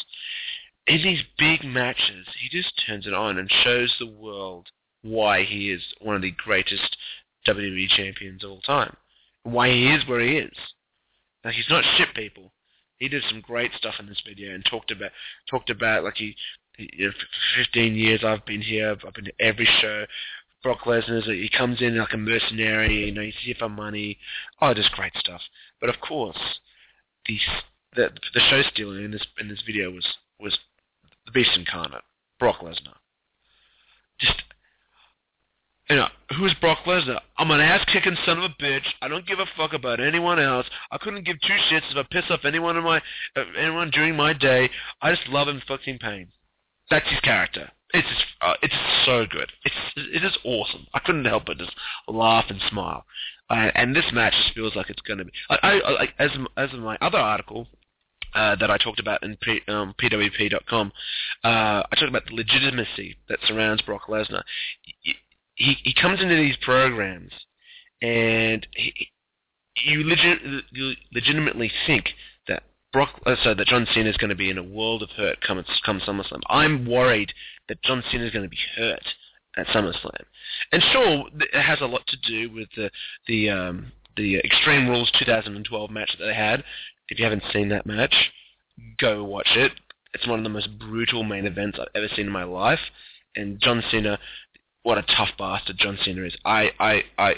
In 0.87 1.03
these 1.03 1.23
big 1.39 1.65
matches, 1.65 2.27
he 2.39 2.49
just 2.51 2.73
turns 2.87 3.07
it 3.07 3.15
on 3.15 3.39
and 3.39 3.51
shows 3.51 3.95
the 3.99 4.07
world 4.07 4.69
why 5.03 5.45
he 5.45 5.71
is 5.71 5.83
one 6.01 6.17
of 6.17 6.23
the 6.23 6.33
greatest 6.33 6.97
WWE 7.47 7.89
champions 7.89 8.45
of 8.45 8.51
all 8.51 8.61
time, 8.61 8.97
why 9.43 9.69
he 9.69 9.87
is 9.87 10.07
where 10.07 10.21
he 10.21 10.37
is. 10.39 10.57
Like 11.45 11.55
he's 11.55 11.69
not 11.69 11.85
shit 11.97 12.15
people. 12.15 12.53
He 12.99 13.09
did 13.09 13.23
some 13.29 13.43
great 13.43 13.73
stuff 13.77 13.95
in 13.99 14.07
this 14.07 14.23
video 14.27 14.55
and 14.55 14.65
talked 14.65 14.91
about 14.91 15.11
talked 15.51 15.69
about 15.69 16.05
like 16.05 16.17
he, 16.17 16.35
he 16.77 16.91
you 16.93 17.07
know, 17.07 17.13
for 17.13 17.63
15 17.65 17.95
years 17.95 18.25
I've 18.25 18.45
been 18.47 18.63
here. 18.63 18.91
I've 18.91 19.15
been 19.15 19.25
to 19.27 19.33
every 19.41 19.69
show. 19.81 20.05
Brock 20.63 20.81
Lesnar's 20.87 21.27
he 21.27 21.51
comes 21.57 21.83
in 21.83 21.99
like 21.99 22.15
a 22.15 22.17
mercenary. 22.17 23.07
You 23.07 23.13
know, 23.13 23.23
he's 23.23 23.35
here 23.43 23.55
for 23.59 23.69
money. 23.69 24.19
Oh, 24.61 24.73
just 24.73 24.93
great 24.93 25.13
stuff. 25.17 25.43
But 25.81 25.91
of 25.91 26.01
course, 26.01 26.39
the 27.27 27.39
the 27.95 28.11
the 28.33 28.41
show 28.51 28.63
stealer 28.73 29.01
in 29.01 29.11
this 29.11 29.27
in 29.39 29.49
this 29.49 29.63
video 29.67 29.91
was 29.91 30.07
was 30.41 30.59
the 31.27 31.33
beast 31.33 31.51
incarnate, 31.55 32.03
Brock 32.39 32.61
Lesnar. 32.61 32.97
Just 34.19 34.43
you 35.91 35.97
know, 35.97 36.09
who's 36.39 36.55
Brock 36.63 36.79
Lesnar? 36.87 37.21
I'm 37.37 37.51
an 37.51 37.61
ass-kicking 37.61 38.17
son 38.25 38.39
of 38.39 38.45
a 38.45 38.63
bitch. 38.63 38.87
I 39.03 39.09
don't 39.09 39.27
give 39.27 39.39
a 39.39 39.47
fuck 39.55 39.75
about 39.75 40.01
anyone 40.01 40.39
else. 40.39 40.67
I 40.91 40.97
couldn't 40.97 41.27
give 41.27 41.37
two 41.43 41.57
shits 41.71 41.91
if 41.91 41.97
I 41.99 42.05
piss 42.11 42.25
off 42.31 42.47
anyone 42.47 42.79
in 42.79 42.85
my 42.85 43.03
uh, 43.37 43.45
anyone 43.59 43.91
during 43.91 44.17
my 44.17 44.33
day. 44.33 44.71
I 45.03 45.15
just 45.15 45.29
love 45.29 45.47
him 45.47 45.61
fucking 45.69 45.99
pain. 45.99 46.29
That's 46.91 47.09
his 47.09 47.21
character. 47.21 47.71
It's 47.93 48.09
just, 48.09 48.25
uh, 48.41 48.55
it's 48.61 48.75
so 49.07 49.25
good. 49.31 49.53
It's 49.65 49.77
it 49.97 50.25
is 50.25 50.37
awesome. 50.45 50.87
I 50.95 50.99
couldn't 50.99 51.25
help 51.25 51.47
but 51.47 51.59
just 51.59 51.73
laugh 52.09 52.47
and 52.49 52.61
smile. 52.69 53.05
Uh, 53.49 53.71
and 53.75 53.95
this 53.95 54.07
match 54.13 54.35
just 54.43 54.55
feels 54.55 54.75
like 54.75 54.91
it's 54.91 55.01
going 55.03 55.19
to 55.19 55.25
be. 55.25 55.33
I, 55.49 55.57
I, 55.63 56.03
I 56.03 56.09
as 56.19 56.31
as 56.57 56.73
in 56.73 56.81
my 56.81 56.99
other 57.01 57.19
article, 57.19 57.69
uh, 58.35 58.57
that 58.57 58.71
I 58.71 58.79
talked 58.79 59.01
about 59.01 59.23
in 59.23 59.37
P, 59.37 59.61
um, 59.69 59.95
pwp.com. 60.01 60.93
Uh, 61.45 61.49
I 61.49 61.87
talked 61.93 62.09
about 62.09 62.27
the 62.27 62.35
legitimacy 62.35 63.17
that 63.29 63.39
surrounds 63.47 63.83
Brock 63.83 64.09
Lesnar. 64.09 64.43
He, 64.83 65.15
he, 65.55 65.77
he 65.85 65.95
comes 65.95 66.21
into 66.21 66.35
these 66.35 66.57
programs, 66.63 67.33
and 68.03 68.67
he, 68.75 69.09
you, 69.85 70.05
legit, 70.05 70.65
you 70.73 70.95
legitimately 71.13 71.71
think 71.87 72.07
Brock, 72.95 73.21
uh, 73.27 73.35
so 73.43 73.55
that 73.55 73.67
John 73.67 73.87
Cena 73.93 74.09
is 74.09 74.17
going 74.17 74.31
to 74.31 74.37
be 74.37 74.51
in 74.51 74.57
a 74.57 74.63
world 74.63 75.03
of 75.03 75.11
hurt 75.11 75.41
come 75.47 75.63
come 75.85 76.01
SummerSlam. 76.01 76.41
I'm 76.49 76.87
worried 76.87 77.33
that 77.69 77.83
John 77.83 78.03
Cena 78.11 78.25
is 78.25 78.31
going 78.31 78.45
to 78.45 78.49
be 78.49 78.59
hurt 78.77 79.03
at 79.57 79.67
SummerSlam, 79.67 80.23
and 80.73 80.83
sure, 80.93 81.25
it 81.41 81.61
has 81.61 81.81
a 81.81 81.87
lot 81.87 82.07
to 82.07 82.17
do 82.27 82.55
with 82.55 82.69
the 82.77 82.91
the 83.27 83.51
um, 83.51 83.93
the 84.17 84.37
Extreme 84.37 84.89
Rules 84.89 85.13
2012 85.19 85.91
match 85.91 86.11
that 86.19 86.25
they 86.25 86.35
had. 86.35 86.63
If 87.09 87.19
you 87.19 87.25
haven't 87.25 87.43
seen 87.53 87.69
that 87.71 87.85
match, 87.85 88.15
go 88.99 89.25
watch 89.25 89.51
it. 89.57 89.73
It's 90.15 90.27
one 90.29 90.39
of 90.39 90.45
the 90.45 90.51
most 90.51 90.79
brutal 90.79 91.25
main 91.25 91.47
events 91.47 91.79
I've 91.81 91.89
ever 91.97 92.09
seen 92.15 92.27
in 92.27 92.33
my 92.33 92.45
life. 92.45 92.79
And 93.37 93.61
John 93.61 93.83
Cena, 93.91 94.19
what 94.85 94.99
a 94.99 95.03
tough 95.03 95.31
bastard 95.37 95.77
John 95.79 95.99
Cena 96.05 96.23
is. 96.23 96.37
I, 96.45 96.71
I, 96.79 97.03
I, 97.19 97.35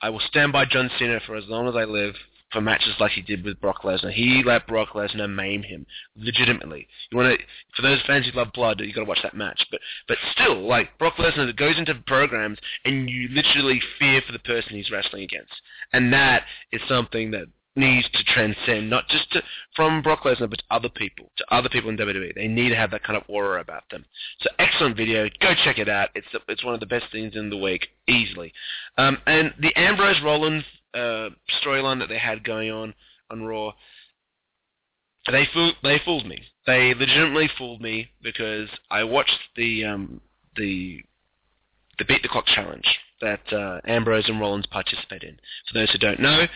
I 0.00 0.10
will 0.10 0.20
stand 0.20 0.52
by 0.52 0.64
John 0.64 0.90
Cena 0.98 1.18
for 1.26 1.34
as 1.34 1.44
long 1.48 1.68
as 1.68 1.74
I 1.74 1.84
live 1.84 2.14
for 2.54 2.62
matches 2.62 2.94
like 2.98 3.12
he 3.12 3.20
did 3.20 3.44
with 3.44 3.60
Brock 3.60 3.82
Lesnar. 3.82 4.12
He 4.12 4.42
let 4.46 4.66
Brock 4.66 4.90
Lesnar 4.94 5.28
maim 5.28 5.62
him 5.62 5.84
legitimately. 6.16 6.86
You 7.10 7.18
want 7.18 7.38
to, 7.38 7.46
for 7.76 7.82
those 7.82 8.00
fans 8.06 8.24
who 8.24 8.38
love 8.38 8.52
blood, 8.54 8.80
you 8.80 8.94
got 8.94 9.00
to 9.02 9.06
watch 9.06 9.22
that 9.22 9.36
match. 9.36 9.66
But 9.70 9.80
but 10.08 10.16
still, 10.32 10.66
like 10.66 10.96
Brock 10.98 11.16
Lesnar 11.16 11.54
goes 11.54 11.78
into 11.78 11.94
programs 12.06 12.58
and 12.86 13.10
you 13.10 13.28
literally 13.28 13.82
fear 13.98 14.22
for 14.26 14.32
the 14.32 14.38
person 14.38 14.76
he's 14.76 14.90
wrestling 14.90 15.24
against, 15.24 15.52
and 15.92 16.12
that 16.14 16.44
is 16.72 16.80
something 16.88 17.32
that 17.32 17.48
needs 17.76 18.08
to 18.10 18.22
transcend 18.24 18.88
not 18.88 19.08
just 19.08 19.30
to, 19.32 19.42
from 19.74 20.00
Brock 20.00 20.22
Lesnar 20.22 20.48
but 20.48 20.60
to 20.60 20.64
other 20.70 20.88
people, 20.88 21.30
to 21.36 21.44
other 21.50 21.68
people 21.68 21.90
in 21.90 21.96
WWE. 21.96 22.34
They 22.34 22.46
need 22.46 22.68
to 22.68 22.76
have 22.76 22.92
that 22.92 23.02
kind 23.02 23.16
of 23.16 23.24
aura 23.28 23.60
about 23.60 23.82
them. 23.90 24.04
So 24.40 24.50
excellent 24.58 24.96
video. 24.96 25.28
Go 25.40 25.54
check 25.64 25.78
it 25.78 25.88
out. 25.88 26.10
It's 26.14 26.26
it's 26.48 26.64
one 26.64 26.74
of 26.74 26.80
the 26.80 26.86
best 26.86 27.06
things 27.10 27.34
in 27.34 27.50
the 27.50 27.56
week 27.56 27.88
easily. 28.06 28.52
Um, 28.96 29.18
and 29.26 29.52
the 29.60 29.76
Ambrose 29.76 30.22
Rollins 30.22 30.64
uh, 30.94 31.30
storyline 31.62 31.98
that 32.00 32.08
they 32.08 32.18
had 32.18 32.44
going 32.44 32.70
on 32.70 32.94
on 33.30 33.42
Raw, 33.42 33.72
they 35.30 35.46
fooled 35.52 35.74
they 35.82 36.00
fooled 36.04 36.26
me. 36.26 36.42
They 36.66 36.94
legitimately 36.94 37.50
fooled 37.58 37.80
me 37.80 38.10
because 38.22 38.68
I 38.90 39.04
watched 39.04 39.38
the 39.56 39.84
um, 39.84 40.20
the 40.56 41.02
the 41.98 42.04
beat 42.04 42.22
the 42.22 42.28
clock 42.28 42.46
challenge 42.46 42.86
that 43.20 43.52
uh, 43.52 43.80
Ambrose 43.86 44.28
and 44.28 44.40
Rollins 44.40 44.66
participate 44.66 45.22
in. 45.22 45.38
For 45.68 45.78
those 45.78 45.90
who 45.90 45.98
don't 45.98 46.20
know, 46.20 46.46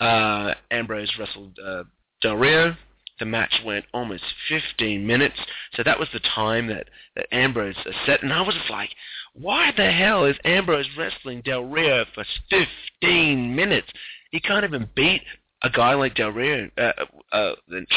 uh, 0.00 0.54
Ambrose 0.70 1.12
wrestled 1.18 1.58
uh, 1.64 1.84
Del 2.20 2.36
Rio. 2.36 2.76
The 3.18 3.26
match 3.26 3.54
went 3.64 3.84
almost 3.92 4.24
15 4.48 5.06
minutes, 5.06 5.36
so 5.74 5.82
that 5.84 5.98
was 5.98 6.08
the 6.12 6.20
time 6.20 6.66
that, 6.68 6.88
that 7.14 7.32
Ambrose 7.32 7.76
set, 8.06 8.22
and 8.22 8.32
I 8.32 8.40
was 8.40 8.54
just 8.54 8.70
like, 8.70 8.90
why 9.34 9.70
the 9.76 9.90
hell 9.90 10.24
is 10.24 10.36
Ambrose 10.44 10.88
wrestling 10.96 11.42
Del 11.42 11.64
Rio 11.64 12.04
for 12.14 12.24
15 12.50 13.54
minutes? 13.54 13.88
He 14.30 14.40
can't 14.40 14.64
even 14.64 14.88
beat 14.96 15.22
a 15.62 15.70
guy 15.70 15.94
like 15.94 16.14
Del 16.14 16.30
Rio 16.30 16.68
uh, 16.76 16.92
uh, 17.32 17.52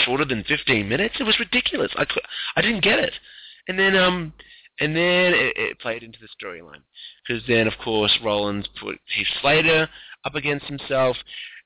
shorter 0.06 0.25
than 0.25 0.43
15 0.43 0.88
minutes. 0.88 1.15
It 1.19 1.23
was 1.23 1.39
ridiculous. 1.39 1.91
I, 1.95 2.06
I 2.56 2.62
didn't 2.62 2.84
get 2.84 2.99
it. 2.99 3.13
And 3.67 3.80
then 3.80 3.95
um, 3.95 4.34
and 4.80 4.95
then 4.95 5.34
it, 5.34 5.54
it 5.56 5.80
played 5.80 6.04
into 6.04 6.19
the 6.19 6.28
storyline. 6.28 6.82
Because 7.25 7.43
then, 7.47 7.67
of 7.67 7.73
course, 7.84 8.17
Rollins 8.23 8.67
put 8.80 8.97
Heath 9.15 9.28
Slater 9.41 9.89
up 10.25 10.36
against 10.36 10.65
himself, 10.65 11.15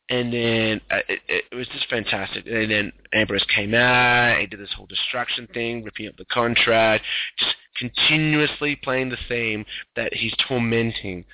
and 0.09 0.33
then 0.33 0.81
uh, 0.91 0.99
it, 1.07 1.19
it 1.51 1.55
was 1.55 1.67
just 1.67 1.87
fantastic. 1.89 2.45
And 2.47 2.71
then 2.71 2.91
Ambrose 3.13 3.45
came 3.55 3.73
out, 3.73 4.39
he 4.39 4.47
did 4.47 4.59
this 4.59 4.73
whole 4.75 4.87
destruction 4.87 5.47
thing, 5.53 5.83
ripping 5.83 6.07
up 6.07 6.17
the 6.17 6.25
contract, 6.25 7.03
just 7.37 7.55
continuously 7.77 8.75
playing 8.75 9.09
the 9.09 9.17
theme 9.27 9.65
that 9.95 10.13
he's 10.13 10.33
tormenting 10.47 11.25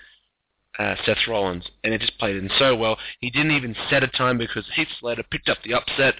uh, 0.77 0.95
Seth 1.05 1.27
Rollins, 1.27 1.65
and 1.83 1.93
it 1.93 2.01
just 2.01 2.17
played 2.19 2.35
in 2.35 2.49
so 2.59 2.75
well. 2.75 2.97
He 3.21 3.29
didn't 3.29 3.51
even 3.51 3.75
set 3.89 4.03
a 4.03 4.07
time 4.07 4.37
because 4.37 4.65
Heath 4.75 4.89
Slater 4.99 5.23
picked 5.31 5.49
up 5.49 5.57
the 5.63 5.73
upset, 5.73 6.15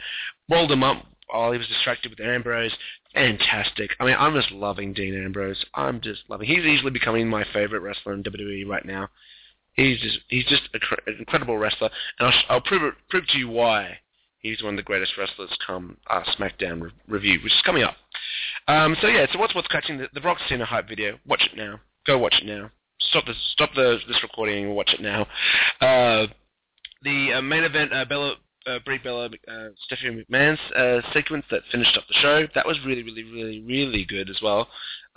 rolled 0.50 0.72
him 0.72 0.84
up 0.84 1.06
while 1.30 1.52
he 1.52 1.58
was 1.58 1.68
distracted 1.68 2.12
with 2.12 2.20
Ambrose, 2.20 2.76
fantastic. 3.14 3.92
I 4.00 4.06
mean, 4.06 4.16
I'm 4.18 4.36
just 4.36 4.52
loving 4.52 4.94
Dean 4.94 5.16
Ambrose. 5.16 5.66
I'm 5.74 6.00
just 6.02 6.22
loving. 6.30 6.48
He's 6.48 6.66
easily 6.66 6.92
becoming 6.92 7.28
my 7.28 7.44
favorite 7.52 7.82
wrestler 7.82 8.14
in 8.14 8.24
WWE 8.24 8.68
right 8.68 8.86
now. 8.86 9.10
He's 9.76 10.00
just 10.00 10.20
he's 10.30 10.46
just 10.46 10.64
an 10.74 11.16
incredible 11.20 11.58
wrestler, 11.58 11.90
and 12.20 12.30
I'll, 12.30 12.56
I'll 12.56 12.62
prove 12.62 12.84
it, 12.84 12.94
prove 13.10 13.28
to 13.28 13.38
you 13.38 13.50
why 13.50 14.00
he's 14.40 14.62
one 14.62 14.76
of 14.76 14.78
the 14.78 14.84
greatest 14.84 15.14
wrestlers 15.18 15.50
come 15.66 15.98
uh, 16.10 16.24
SmackDown 16.38 16.82
re- 16.82 16.92
review, 17.08 17.40
which 17.44 17.54
is 17.54 17.62
coming 17.66 17.84
up. 17.84 17.96
Um, 18.68 18.96
so 19.02 19.08
yeah, 19.08 19.26
so 19.32 19.40
what's 19.40 19.54
what's 19.56 19.68
catching 19.68 19.98
the, 19.98 20.08
the 20.14 20.22
Brock 20.22 20.38
Cena 20.48 20.66
hype 20.66 20.88
video? 20.88 21.18
Watch 21.28 21.48
it 21.52 21.58
now. 21.58 21.80
Go 22.08 22.18
watch 22.18 22.36
it 22.42 22.46
now. 22.46 22.72
Stop 23.00 23.26
this 23.26 23.36
stop 23.52 23.72
the, 23.76 23.98
this 24.08 24.22
recording 24.24 24.66
and 24.66 24.76
watch 24.76 24.94
it 24.94 25.02
now. 25.02 25.24
Uh, 25.82 26.28
the 27.04 27.34
uh, 27.34 27.42
main 27.42 27.64
event, 27.64 27.94
uh, 27.94 28.06
Bella 28.06 28.36
uh, 28.68 28.80
Brie 28.86 28.98
Bella, 28.98 29.30
uh, 29.48 29.68
Stephanie 29.86 30.26
McMahon's 30.30 30.60
uh, 30.76 31.02
sequence 31.14 31.46
that 31.52 31.62
finished 31.72 31.98
up 31.98 32.04
the 32.08 32.16
show. 32.16 32.48
That 32.56 32.66
was 32.66 32.78
really, 32.86 33.04
really, 33.04 33.24
really, 33.24 33.62
really 33.62 34.06
good 34.06 34.30
as 34.30 34.40
well. 34.42 34.68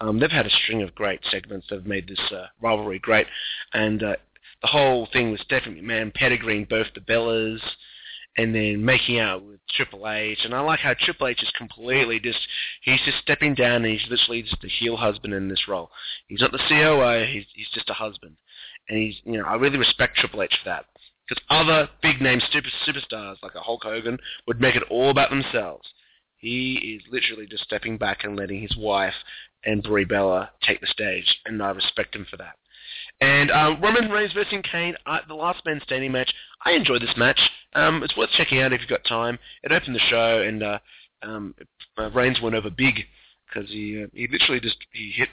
Um, 0.01 0.21
they've 0.21 0.31
had 0.31 0.47
a 0.47 0.51
string 0.51 0.83
of 0.83 0.95
great 0.95 1.21
segments 1.31 1.67
that 1.69 1.77
have 1.77 1.87
made 1.87 2.09
this 2.09 2.21
uh, 2.31 2.47
rivalry 2.61 2.99
great, 2.99 3.27
and 3.73 4.03
uh, 4.03 4.17
the 4.63 4.69
whole 4.69 5.09
thing 5.13 5.31
with 5.31 5.41
Stephanie 5.41 5.81
McMahon 5.81 6.13
pedigreeing 6.15 6.69
both 6.69 6.89
the 6.95 7.01
Bellas 7.01 7.61
and 8.37 8.55
then 8.55 8.85
making 8.85 9.19
out 9.19 9.45
with 9.45 9.59
Triple 9.71 10.09
H. 10.09 10.39
And 10.45 10.55
I 10.55 10.61
like 10.61 10.81
how 10.81 10.95
Triple 10.99 11.27
H 11.27 11.43
is 11.43 11.51
completely 11.57 12.21
just, 12.21 12.39
he's 12.83 13.01
just 13.05 13.19
stepping 13.19 13.55
down 13.55 13.85
and 13.85 13.87
he's 13.87 14.09
literally 14.09 14.43
just 14.43 14.63
a 14.65 14.69
heel 14.69 14.97
husband 14.97 15.35
in 15.35 15.49
this 15.49 15.67
role. 15.69 15.91
He's 16.29 16.41
not 16.41 16.53
the 16.53 16.63
COO, 16.69 17.27
he's, 17.27 17.47
he's 17.55 17.71
just 17.73 17.91
a 17.91 17.95
husband. 17.95 18.37
And 18.89 18.99
he's, 18.99 19.17
you 19.25 19.39
know, 19.39 19.45
I 19.45 19.55
really 19.55 19.77
respect 19.77 20.17
Triple 20.17 20.43
H 20.43 20.57
for 20.63 20.71
that. 20.71 20.87
Because 21.29 21.43
other 21.51 21.91
big 22.01 22.23
name 22.23 22.41
super, 22.51 22.69
superstars 22.87 23.37
like 23.43 23.55
a 23.55 23.61
Hulk 23.61 23.83
Hogan 23.83 24.19
would 24.47 24.61
make 24.61 24.77
it 24.77 24.85
all 24.89 25.11
about 25.11 25.31
themselves. 25.31 25.87
He 26.37 26.97
is 26.97 27.13
literally 27.13 27.47
just 27.47 27.65
stepping 27.65 27.99
back 27.99 28.23
and 28.23 28.37
letting 28.37 28.63
his 28.63 28.77
wife 28.77 29.15
and 29.65 29.83
Brie 29.83 30.05
Bella 30.05 30.51
take 30.63 30.81
the 30.81 30.87
stage, 30.87 31.41
and 31.45 31.61
I 31.63 31.71
respect 31.71 32.15
him 32.15 32.27
for 32.31 32.37
that. 32.37 32.55
And 33.21 33.51
um, 33.51 33.81
Roman 33.83 34.11
Reigns 34.11 34.33
versus 34.33 34.55
Kane, 34.71 34.95
uh, 35.07 35.19
the 35.27 35.35
last 35.35 35.65
man 35.65 35.81
standing 35.85 36.13
match. 36.13 36.33
I 36.65 36.73
enjoyed 36.73 37.03
this 37.03 37.15
match. 37.17 37.41
Um, 37.75 38.03
it's 38.03 38.17
worth 38.17 38.31
checking 38.37 38.61
out 38.61 38.73
if 38.73 38.81
you've 38.81 38.89
got 38.91 39.05
time. 39.05 39.39
It 39.63 39.73
opened 39.73 39.95
the 39.95 40.01
show, 40.01 40.43
and 40.43 40.63
uh, 40.63 40.79
um, 41.23 41.55
uh, 41.97 42.11
Reigns 42.11 42.41
went 42.41 42.55
over 42.55 42.71
big 42.71 43.05
because 43.49 43.69
he 43.71 44.03
uh, 44.03 44.07
he 44.13 44.29
literally 44.31 44.61
just 44.61 44.77
he 44.93 45.13
hit 45.15 45.29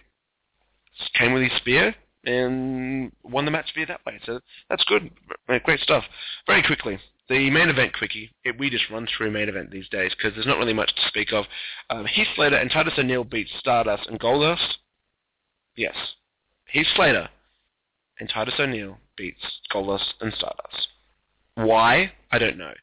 Kane 1.18 1.34
with 1.34 1.44
his 1.44 1.52
spear 1.58 1.96
and 2.26 3.12
won 3.24 3.46
the 3.46 3.52
match 3.52 3.72
via 3.76 3.86
that 3.86 4.06
way. 4.06 4.20
So 4.26 4.40
that's 4.70 4.84
good. 4.86 5.12
Great 5.64 5.80
stuff. 5.80 6.04
Very 6.48 6.64
quickly, 6.64 7.00
the 7.30 7.50
main 7.50 7.70
event 7.70 7.94
quickie. 7.98 8.32
It, 8.44 8.58
we 8.58 8.70
just 8.70 8.90
run 8.90 9.08
through 9.08 9.32
main 9.32 9.50
event 9.50 9.72
these 9.72 9.90
days 9.90 10.14
because 10.16 10.34
there's 10.34 10.48
not 10.48 10.58
really 10.58 10.74
much 10.74 10.94
to 10.96 11.08
speak 11.08 11.34
of. 11.34 11.46
Um, 11.90 12.06
Heath 12.06 12.28
Slater 12.36 12.58
and 12.58 12.72
Titus 12.72 12.94
O'Neil 12.98 13.24
beat 13.24 13.48
Stardust 13.60 14.08
and 14.08 14.20
Goldust. 14.20 14.78
Yes. 15.76 15.96
Heath 16.72 16.88
Slater 16.96 17.30
and 18.20 18.30
Titus 18.30 18.56
O'Neil 18.60 18.98
beats 19.18 19.44
Goldust 19.74 20.14
and 20.22 20.34
Stardust. 20.34 20.88
Why? 21.56 22.12
I 22.32 22.38
don't 22.38 22.58
know. 22.58 22.74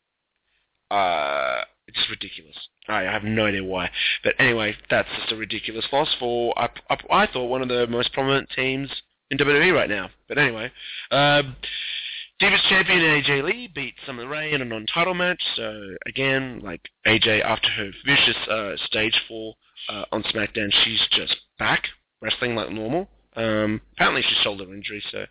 Uh, 0.91 1.63
it's 1.89 1.97
just 1.97 2.11
ridiculous. 2.11 2.57
I 2.89 3.03
have 3.03 3.25
no 3.25 3.47
idea 3.47 3.65
why. 3.65 3.91
But 4.23 4.35
anyway, 4.39 4.77
that's 4.91 5.09
just 5.19 5.33
a 5.33 5.37
ridiculous 5.37 5.87
loss 5.93 6.15
for, 6.19 6.59
I, 6.59 6.69
I, 6.91 6.97
I 7.11 7.27
thought, 7.27 7.47
one 7.47 7.63
of 7.63 7.69
the 7.69 7.87
most 7.87 8.13
prominent 8.13 8.49
teams 8.55 8.91
in 9.31 9.39
WWE 9.39 9.75
right 9.75 9.89
now. 9.91 10.11
But 10.29 10.39
anyway, 10.39 10.71
um, 11.11 11.57
Divas 12.41 12.63
champion 12.69 13.01
AJ 13.01 13.45
Lee 13.45 13.71
beat 13.73 13.95
Summer 14.05 14.27
Rae 14.27 14.53
in 14.53 14.63
a 14.63 14.65
non-title 14.65 15.15
match. 15.15 15.43
So 15.57 15.97
again, 16.07 16.61
like 16.63 16.81
AJ 17.07 17.43
after 17.43 17.69
her 17.69 17.91
vicious 18.05 18.37
uh, 18.49 18.73
stage 18.87 19.15
fall 19.29 19.57
uh, 19.89 20.05
on 20.13 20.23
SmackDown, 20.25 20.73
she's 20.85 21.01
just 21.13 21.37
back 21.59 21.85
wrestling 22.21 22.55
like 22.55 22.71
normal. 22.71 23.09
Um, 23.35 23.81
apparently 23.95 24.23
she's 24.23 24.39
shoulder 24.39 24.65
injury, 24.75 25.03
so 25.11 25.25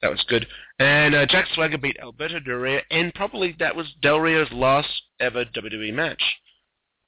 that 0.00 0.10
was 0.10 0.24
good. 0.28 0.46
And 0.78 1.14
uh, 1.14 1.26
Jack 1.26 1.46
Swagger 1.54 1.78
beat 1.78 1.96
Alberto 2.00 2.38
Del 2.38 2.54
Rio, 2.54 2.80
and 2.90 3.12
probably 3.14 3.56
that 3.58 3.74
was 3.74 3.86
Del 4.00 4.20
Rio's 4.20 4.52
last 4.52 5.02
ever 5.18 5.44
WWE 5.44 5.92
match. 5.92 6.22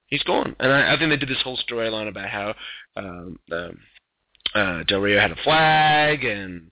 He's 0.06 0.24
gone, 0.24 0.56
and 0.58 0.72
I, 0.72 0.94
I 0.94 0.98
think 0.98 1.10
they 1.10 1.16
did 1.16 1.28
this 1.28 1.42
whole 1.42 1.58
storyline 1.58 2.08
about 2.08 2.28
how 2.28 2.54
um, 2.96 3.38
um, 3.52 3.78
uh, 4.54 4.82
Del 4.84 5.00
Rio 5.00 5.20
had 5.20 5.30
a 5.30 5.42
flag, 5.44 6.24
and 6.24 6.70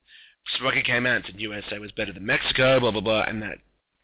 Swagger 0.58 0.82
came 0.82 1.06
out 1.06 1.16
and 1.16 1.24
said 1.26 1.40
USA 1.40 1.78
was 1.78 1.92
better 1.92 2.12
than 2.12 2.26
Mexico, 2.26 2.80
blah 2.80 2.90
blah 2.90 3.00
blah, 3.00 3.22
and 3.22 3.40
that 3.42 3.58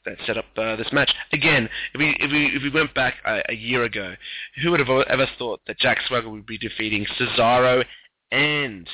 that 0.04 0.18
set 0.26 0.38
up 0.38 0.44
uh, 0.56 0.76
this 0.76 0.92
match. 0.92 1.10
Again, 1.32 1.68
if 1.94 1.98
we 1.98 2.16
if 2.20 2.30
we 2.30 2.46
if 2.54 2.62
we 2.62 2.70
went 2.70 2.94
back 2.94 3.14
a, 3.26 3.42
a 3.48 3.54
year 3.54 3.82
ago, 3.82 4.14
who 4.62 4.70
would 4.70 4.80
have 4.80 4.88
ever 5.08 5.26
thought 5.36 5.62
that 5.66 5.80
Jack 5.80 5.98
Swagger 6.06 6.30
would 6.30 6.46
be 6.46 6.58
defeating 6.58 7.06
Cesaro 7.18 7.84
and 8.30 8.88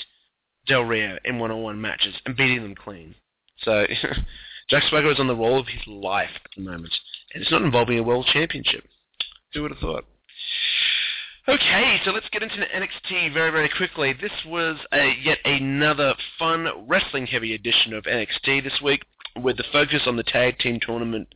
Del 0.71 0.85
Rio 0.85 1.19
in 1.25 1.41
one-on-one 1.41 1.81
matches 1.81 2.15
and 2.25 2.37
beating 2.37 2.63
them 2.63 2.77
clean? 2.77 3.17
So 3.63 3.87
Jack 4.71 4.85
Swagger 4.89 5.11
is 5.11 5.19
on 5.19 5.27
the 5.27 5.35
roll 5.35 5.59
of 5.59 5.67
his 5.67 5.85
life 5.89 6.31
at 6.37 6.51
the 6.57 6.63
moment, 6.63 6.95
and 7.35 7.43
it's 7.43 7.51
not 7.51 7.63
involving 7.63 7.99
a 7.99 8.05
world 8.05 8.27
championship. 8.33 8.85
Who 9.53 9.63
would 9.63 9.73
have 9.73 9.81
thought? 9.81 10.05
Okay, 11.49 12.01
so 12.05 12.13
let's 12.13 12.29
get 12.31 12.45
into 12.45 12.55
NXT 12.55 13.35
very, 13.35 13.51
very 13.51 13.69
quickly. 13.69 14.13
This 14.13 14.31
was 14.47 14.77
a, 14.93 15.13
yet 15.21 15.39
another 15.45 16.15
fun 16.39 16.69
wrestling-heavy 16.87 17.53
edition 17.53 17.93
of 17.93 18.05
NXT 18.05 18.63
this 18.63 18.81
week, 18.81 19.03
with 19.43 19.57
the 19.57 19.65
focus 19.73 20.03
on 20.07 20.17
the 20.17 20.23
tag 20.23 20.61
team 20.61 20.79
tournament 20.81 21.27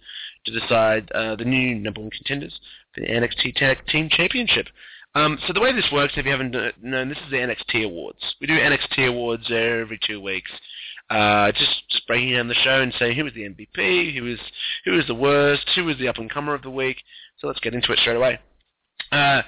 to 0.46 0.60
decide 0.60 1.10
uh, 1.12 1.34
the 1.34 1.44
new 1.44 1.74
number 1.74 2.00
one 2.00 2.10
contenders 2.10 2.60
for 2.94 3.00
the 3.00 3.08
NXT 3.08 3.56
Tag 3.56 3.78
Team 3.88 4.08
Championship. 4.08 4.68
Um, 5.14 5.38
so 5.46 5.52
the 5.52 5.60
way 5.60 5.72
this 5.72 5.88
works, 5.92 6.14
if 6.16 6.26
you 6.26 6.32
haven't 6.32 6.56
known, 6.82 7.08
this 7.08 7.18
is 7.18 7.30
the 7.30 7.36
NXT 7.36 7.84
Awards. 7.84 8.18
We 8.40 8.46
do 8.46 8.54
NXT 8.54 9.08
Awards 9.08 9.44
every 9.48 9.98
two 10.04 10.20
weeks. 10.20 10.50
Uh, 11.10 11.52
just 11.52 11.88
just 11.90 12.06
breaking 12.06 12.32
down 12.32 12.48
the 12.48 12.54
show 12.54 12.80
and 12.80 12.92
saying 12.98 13.16
who 13.16 13.24
was 13.24 13.34
the 13.34 13.42
MVP, 13.48 14.16
who 14.16 14.24
was 14.24 14.38
who 14.84 14.92
was 14.92 15.06
the 15.06 15.14
worst, 15.14 15.68
who 15.76 15.84
was 15.84 15.98
the 15.98 16.08
up 16.08 16.16
and 16.16 16.30
comer 16.30 16.54
of 16.54 16.62
the 16.62 16.70
week. 16.70 16.96
So 17.38 17.46
let's 17.46 17.60
get 17.60 17.74
into 17.74 17.92
it 17.92 17.98
straight 17.98 18.16
away. 18.16 18.38
Uh, 19.12 19.42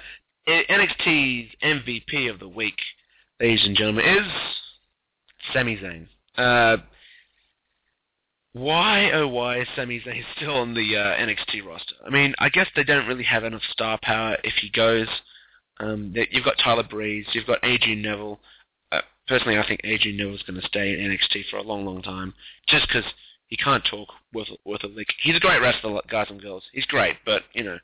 NXT's 0.47 1.53
MVP 1.63 2.31
of 2.31 2.39
the 2.39 2.47
week, 2.47 2.77
ladies 3.41 3.65
and 3.65 3.75
gentlemen, 3.75 4.05
is 4.05 4.31
Sami 5.51 5.77
Zayn. 5.77 6.07
Uh, 6.37 6.77
why, 8.53 9.11
oh 9.11 9.27
why 9.27 9.59
is 9.61 9.67
Sami 9.75 9.99
Zayn 9.99 10.23
still 10.35 10.55
on 10.55 10.73
the 10.73 10.95
uh, 10.95 11.17
NXT 11.17 11.65
roster? 11.65 11.95
I 12.05 12.09
mean, 12.09 12.33
I 12.39 12.49
guess 12.49 12.67
they 12.75 12.83
don't 12.83 13.07
really 13.07 13.23
have 13.23 13.43
enough 13.43 13.61
star 13.71 13.99
power 14.01 14.37
if 14.43 14.53
he 14.61 14.69
goes. 14.69 15.07
Um, 15.79 16.13
you've 16.31 16.45
got 16.45 16.55
Tyler 16.63 16.83
Breeze, 16.83 17.27
you've 17.33 17.47
got 17.47 17.63
Adrian 17.63 18.01
Neville. 18.01 18.39
Uh, 18.91 19.01
personally, 19.27 19.57
I 19.57 19.67
think 19.67 19.81
Adrian 19.83 20.17
Neville's 20.17 20.43
going 20.43 20.59
to 20.59 20.67
stay 20.67 20.93
in 20.93 20.99
NXT 20.99 21.49
for 21.49 21.57
a 21.57 21.63
long, 21.63 21.85
long 21.85 22.01
time, 22.01 22.33
just 22.67 22.87
because 22.87 23.05
he 23.47 23.55
can't 23.55 23.83
talk 23.89 24.09
worth 24.33 24.49
worth 24.65 24.83
a 24.83 24.87
lick. 24.87 25.07
He's 25.21 25.35
a 25.35 25.39
great 25.39 25.61
wrestler, 25.61 26.01
guys 26.09 26.27
and 26.29 26.41
girls. 26.41 26.63
He's 26.73 26.85
great, 26.85 27.15
but 27.25 27.43
you 27.53 27.63
know, 27.63 27.77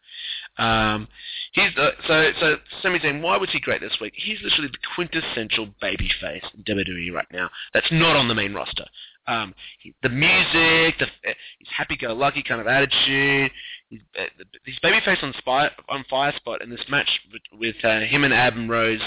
um, 0.63 1.07
he's 1.53 1.75
uh, 1.77 1.91
so 2.07 2.31
so. 2.39 2.55
Sami 2.81 2.99
Zayn, 2.99 3.21
why 3.21 3.37
was 3.37 3.49
he 3.51 3.59
great 3.59 3.81
this 3.81 3.97
week? 4.01 4.13
He's 4.15 4.39
literally 4.43 4.69
the 4.69 4.77
quintessential 4.95 5.69
baby 5.81 6.09
face 6.19 6.43
in 6.53 6.63
WWE 6.63 7.13
right 7.13 7.27
now. 7.31 7.49
That's 7.73 7.91
not 7.91 8.15
on 8.15 8.27
the 8.27 8.35
main 8.35 8.53
roster. 8.53 8.85
Um, 9.25 9.55
he, 9.79 9.93
the 10.03 10.09
music, 10.09 10.99
the 10.99 11.07
his 11.23 11.67
happy-go-lucky 11.77 12.43
kind 12.43 12.59
of 12.59 12.67
attitude. 12.67 13.51
He's, 13.93 14.01
uh, 14.19 14.43
he's 14.65 14.79
babyface 14.83 15.21
on 15.21 15.33
spy, 15.37 15.69
on 15.87 16.03
fire 16.09 16.33
spot 16.35 16.63
in 16.63 16.71
this 16.71 16.83
match 16.89 17.09
with, 17.31 17.43
with 17.59 17.75
uh, 17.83 17.99
him 17.99 18.23
and 18.23 18.33
Adam 18.33 18.67
Rose 18.69 19.01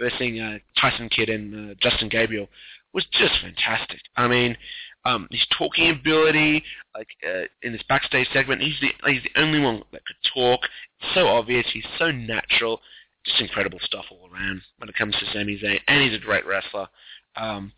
versus 0.00 0.20
uh, 0.20 0.58
Tyson 0.80 1.08
Kidd 1.08 1.28
and 1.28 1.70
uh, 1.70 1.74
Justin 1.80 2.08
Gabriel 2.08 2.48
was 2.92 3.06
just 3.12 3.34
fantastic. 3.40 4.00
I 4.16 4.26
mean, 4.26 4.56
um, 5.04 5.28
his 5.30 5.46
talking 5.56 5.90
ability, 5.90 6.64
like 6.94 7.08
uh, 7.24 7.44
in 7.62 7.72
this 7.72 7.82
backstage 7.88 8.26
segment, 8.32 8.62
he's 8.62 8.78
the 8.80 8.88
he's 9.10 9.22
the 9.22 9.40
only 9.40 9.60
one 9.60 9.82
that 9.92 10.04
could 10.04 10.16
talk. 10.34 10.60
It's 11.00 11.14
so 11.14 11.28
obvious. 11.28 11.66
He's 11.72 11.86
so 11.98 12.10
natural. 12.10 12.80
Just 13.24 13.40
incredible 13.40 13.78
stuff 13.82 14.06
all 14.10 14.28
around 14.32 14.62
when 14.78 14.88
it 14.88 14.96
comes 14.96 15.14
to 15.14 15.26
Sami 15.32 15.58
Zayn, 15.58 15.78
and 15.86 16.02
he's 16.02 16.20
a 16.20 16.24
great 16.24 16.44
wrestler. 16.46 16.88
Um, 17.36 17.72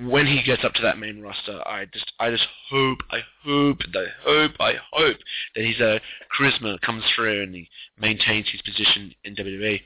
when 0.00 0.26
he 0.26 0.42
gets 0.42 0.64
up 0.64 0.72
to 0.74 0.82
that 0.82 0.98
main 0.98 1.20
roster, 1.20 1.60
I 1.66 1.84
just 1.92 2.12
I 2.18 2.30
just 2.30 2.46
hope, 2.70 2.98
I 3.10 3.18
hope, 3.44 3.78
I 3.94 4.06
hope, 4.24 4.52
I 4.58 4.74
hope 4.90 5.18
that 5.54 5.64
his 5.64 5.80
uh, 5.80 5.98
charisma 6.36 6.80
comes 6.80 7.04
through 7.14 7.42
and 7.42 7.54
he 7.54 7.68
maintains 7.98 8.48
his 8.50 8.62
position 8.62 9.14
in 9.24 9.36
WWE. 9.36 9.80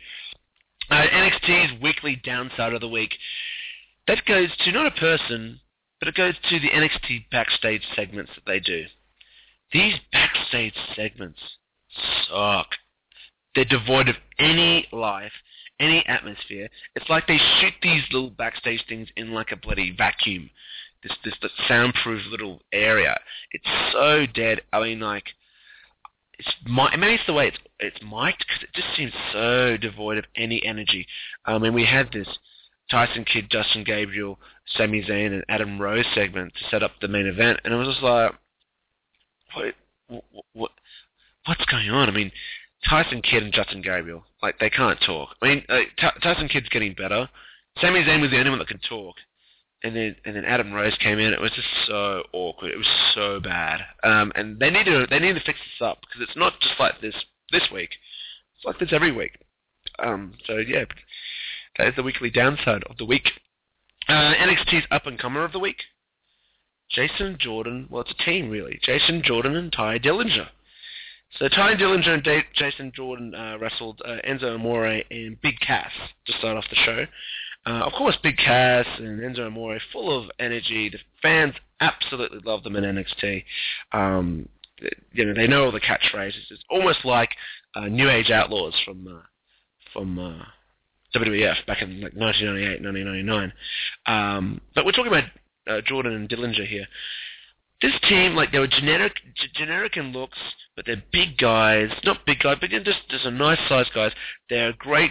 Uh, 0.90 1.02
NXT's 1.12 1.82
weekly 1.82 2.20
downside 2.24 2.72
of 2.72 2.80
the 2.80 2.88
week. 2.88 3.14
That 4.06 4.24
goes 4.24 4.48
to 4.64 4.72
not 4.72 4.86
a 4.86 4.92
person, 4.92 5.60
but 5.98 6.08
it 6.08 6.14
goes 6.14 6.34
to 6.50 6.60
the 6.60 6.70
NXT 6.70 7.28
backstage 7.32 7.82
segments 7.96 8.30
that 8.36 8.46
they 8.46 8.60
do. 8.60 8.84
These 9.72 9.94
backstage 10.12 10.76
segments 10.94 11.40
suck. 12.28 12.68
They're 13.54 13.64
devoid 13.64 14.08
of 14.08 14.16
any 14.38 14.86
life, 14.92 15.32
any 15.80 16.04
atmosphere. 16.06 16.68
It's 16.94 17.08
like 17.08 17.26
they 17.26 17.38
shoot 17.60 17.74
these 17.82 18.02
little 18.12 18.30
backstage 18.30 18.84
things 18.88 19.08
in 19.16 19.32
like 19.32 19.52
a 19.52 19.56
bloody 19.56 19.94
vacuum. 19.96 20.50
This 21.02 21.12
this, 21.24 21.34
this 21.42 21.52
soundproof 21.68 22.22
little 22.30 22.60
area. 22.72 23.18
It's 23.52 23.92
so 23.92 24.26
dead. 24.26 24.62
I 24.72 24.82
mean, 24.82 25.00
like 25.00 25.24
it's 26.38 26.48
my. 26.66 26.94
maybe 26.96 27.14
it's 27.14 27.26
the 27.26 27.32
way 27.32 27.48
it's 27.48 27.58
it's 27.78 28.02
mic'd 28.02 28.44
because 28.46 28.62
it 28.62 28.72
just 28.74 28.96
seems 28.96 29.12
so 29.32 29.76
devoid 29.76 30.18
of 30.18 30.24
any 30.36 30.64
energy. 30.64 31.06
I 31.44 31.58
mean, 31.58 31.74
we 31.74 31.84
had 31.84 32.10
this 32.12 32.28
Tyson 32.90 33.24
Kidd, 33.24 33.50
Justin 33.50 33.84
Gabriel, 33.84 34.38
Sami 34.76 35.02
Zayn, 35.02 35.32
and 35.32 35.44
Adam 35.48 35.80
Rose 35.80 36.06
segment 36.14 36.52
to 36.54 36.70
set 36.70 36.82
up 36.82 36.92
the 37.00 37.08
main 37.08 37.26
event, 37.26 37.60
and 37.64 37.74
it 37.74 37.76
was 37.76 37.88
just 37.88 38.02
like, 38.02 38.32
what, 39.54 39.74
what, 40.08 40.44
what 40.52 40.70
what's 41.46 41.64
going 41.66 41.90
on? 41.90 42.08
I 42.08 42.12
mean, 42.12 42.30
Tyson 42.88 43.22
Kidd 43.22 43.42
and 43.42 43.52
Justin 43.52 43.82
Gabriel, 43.82 44.24
like 44.42 44.58
they 44.58 44.70
can't 44.70 45.00
talk. 45.04 45.30
I 45.42 45.48
mean, 45.48 45.64
uh, 45.68 45.80
T- 45.98 46.20
Tyson 46.22 46.48
Kidd's 46.48 46.68
getting 46.68 46.94
better. 46.94 47.28
Sami 47.80 48.02
Zayn 48.04 48.20
was 48.20 48.30
the 48.30 48.38
only 48.38 48.50
one 48.50 48.58
that 48.58 48.68
can 48.68 48.80
talk, 48.88 49.16
and 49.82 49.94
then 49.94 50.16
and 50.24 50.36
then 50.36 50.44
Adam 50.44 50.72
Rose 50.72 50.96
came 50.98 51.18
in. 51.18 51.32
It 51.32 51.40
was 51.40 51.52
just 51.52 51.68
so 51.86 52.22
awkward. 52.32 52.70
It 52.72 52.78
was 52.78 52.88
so 53.14 53.40
bad. 53.40 53.80
Um, 54.02 54.32
and 54.34 54.58
they 54.58 54.70
need 54.70 54.84
to 54.84 55.06
they 55.08 55.18
need 55.18 55.34
to 55.34 55.40
fix 55.44 55.58
this 55.58 55.86
up 55.86 56.00
because 56.02 56.22
it's 56.22 56.36
not 56.36 56.60
just 56.60 56.78
like 56.78 57.00
this 57.00 57.14
this 57.50 57.68
week. 57.72 57.90
It's 58.56 58.64
like 58.64 58.78
this 58.78 58.92
every 58.92 59.12
week. 59.12 59.32
Um, 59.98 60.34
so 60.46 60.58
yeah, 60.58 60.84
that 61.78 61.88
is 61.88 61.96
the 61.96 62.02
weekly 62.02 62.30
downside 62.30 62.84
of 62.84 62.96
the 62.98 63.04
week. 63.04 63.30
Uh, 64.08 64.34
NXT's 64.34 64.86
up 64.90 65.06
and 65.06 65.18
comer 65.18 65.44
of 65.44 65.52
the 65.52 65.58
week. 65.58 65.82
Jason 66.90 67.36
Jordan. 67.40 67.88
Well, 67.90 68.02
it's 68.02 68.14
a 68.18 68.24
team 68.24 68.48
really. 68.48 68.78
Jason 68.82 69.22
Jordan 69.24 69.56
and 69.56 69.72
Tye 69.72 69.98
Dillinger. 69.98 70.48
So 71.38 71.48
Tye 71.48 71.74
Dillinger 71.74 72.08
and 72.08 72.22
D- 72.24 72.40
Jason 72.54 72.92
Jordan 72.94 73.34
uh, 73.34 73.58
wrestled 73.60 74.00
uh, 74.04 74.16
Enzo 74.26 74.54
Amore 74.54 75.02
and 75.10 75.40
Big 75.42 75.60
Cass 75.60 75.90
to 76.26 76.32
start 76.38 76.56
off 76.56 76.64
the 76.70 76.76
show. 76.76 77.04
Uh, 77.66 77.84
of 77.84 77.92
course, 77.92 78.16
Big 78.22 78.38
Cass 78.38 78.86
and 78.98 79.20
Enzo 79.20 79.46
Amore 79.46 79.78
full 79.92 80.16
of 80.16 80.30
energy. 80.38 80.88
The 80.88 80.98
fans 81.20 81.54
absolutely 81.80 82.40
love 82.44 82.62
them 82.62 82.76
in 82.76 82.84
NXT. 82.84 83.44
Um, 83.92 84.48
you 85.12 85.24
know, 85.26 85.34
they 85.34 85.46
know 85.46 85.66
all 85.66 85.72
the 85.72 85.80
catchphrases. 85.80 86.50
It's 86.50 86.64
almost 86.70 87.04
like 87.04 87.30
uh, 87.74 87.86
New 87.86 88.08
Age 88.08 88.30
Outlaws 88.30 88.74
from 88.84 89.06
uh, 89.06 89.20
from 89.92 90.18
uh, 90.18 90.44
WWF 91.14 91.66
back 91.66 91.82
in 91.82 92.00
like 92.00 92.14
1998, 92.14 92.82
1999. 92.82 93.52
Um, 94.06 94.60
but 94.74 94.86
we're 94.86 94.92
talking 94.92 95.12
about 95.12 95.84
Jordan 95.84 96.14
and 96.14 96.28
Dillinger 96.28 96.66
here. 96.66 96.86
This 97.82 97.92
team, 98.08 98.34
like 98.34 98.52
they 98.52 98.58
were 98.58 98.66
generic, 98.66 99.16
g- 99.34 99.48
generic 99.54 99.96
in 99.96 100.12
looks, 100.12 100.38
but 100.74 100.86
they're 100.86 101.02
big 101.12 101.36
guys. 101.36 101.90
Not 102.04 102.24
big 102.24 102.38
guys, 102.38 102.56
but 102.60 102.70
just 102.70 103.08
just 103.08 103.26
a 103.26 103.30
nice 103.30 103.58
sized 103.68 103.92
guys. 103.94 104.12
They're 104.48 104.70
a 104.70 104.76
great, 104.76 105.10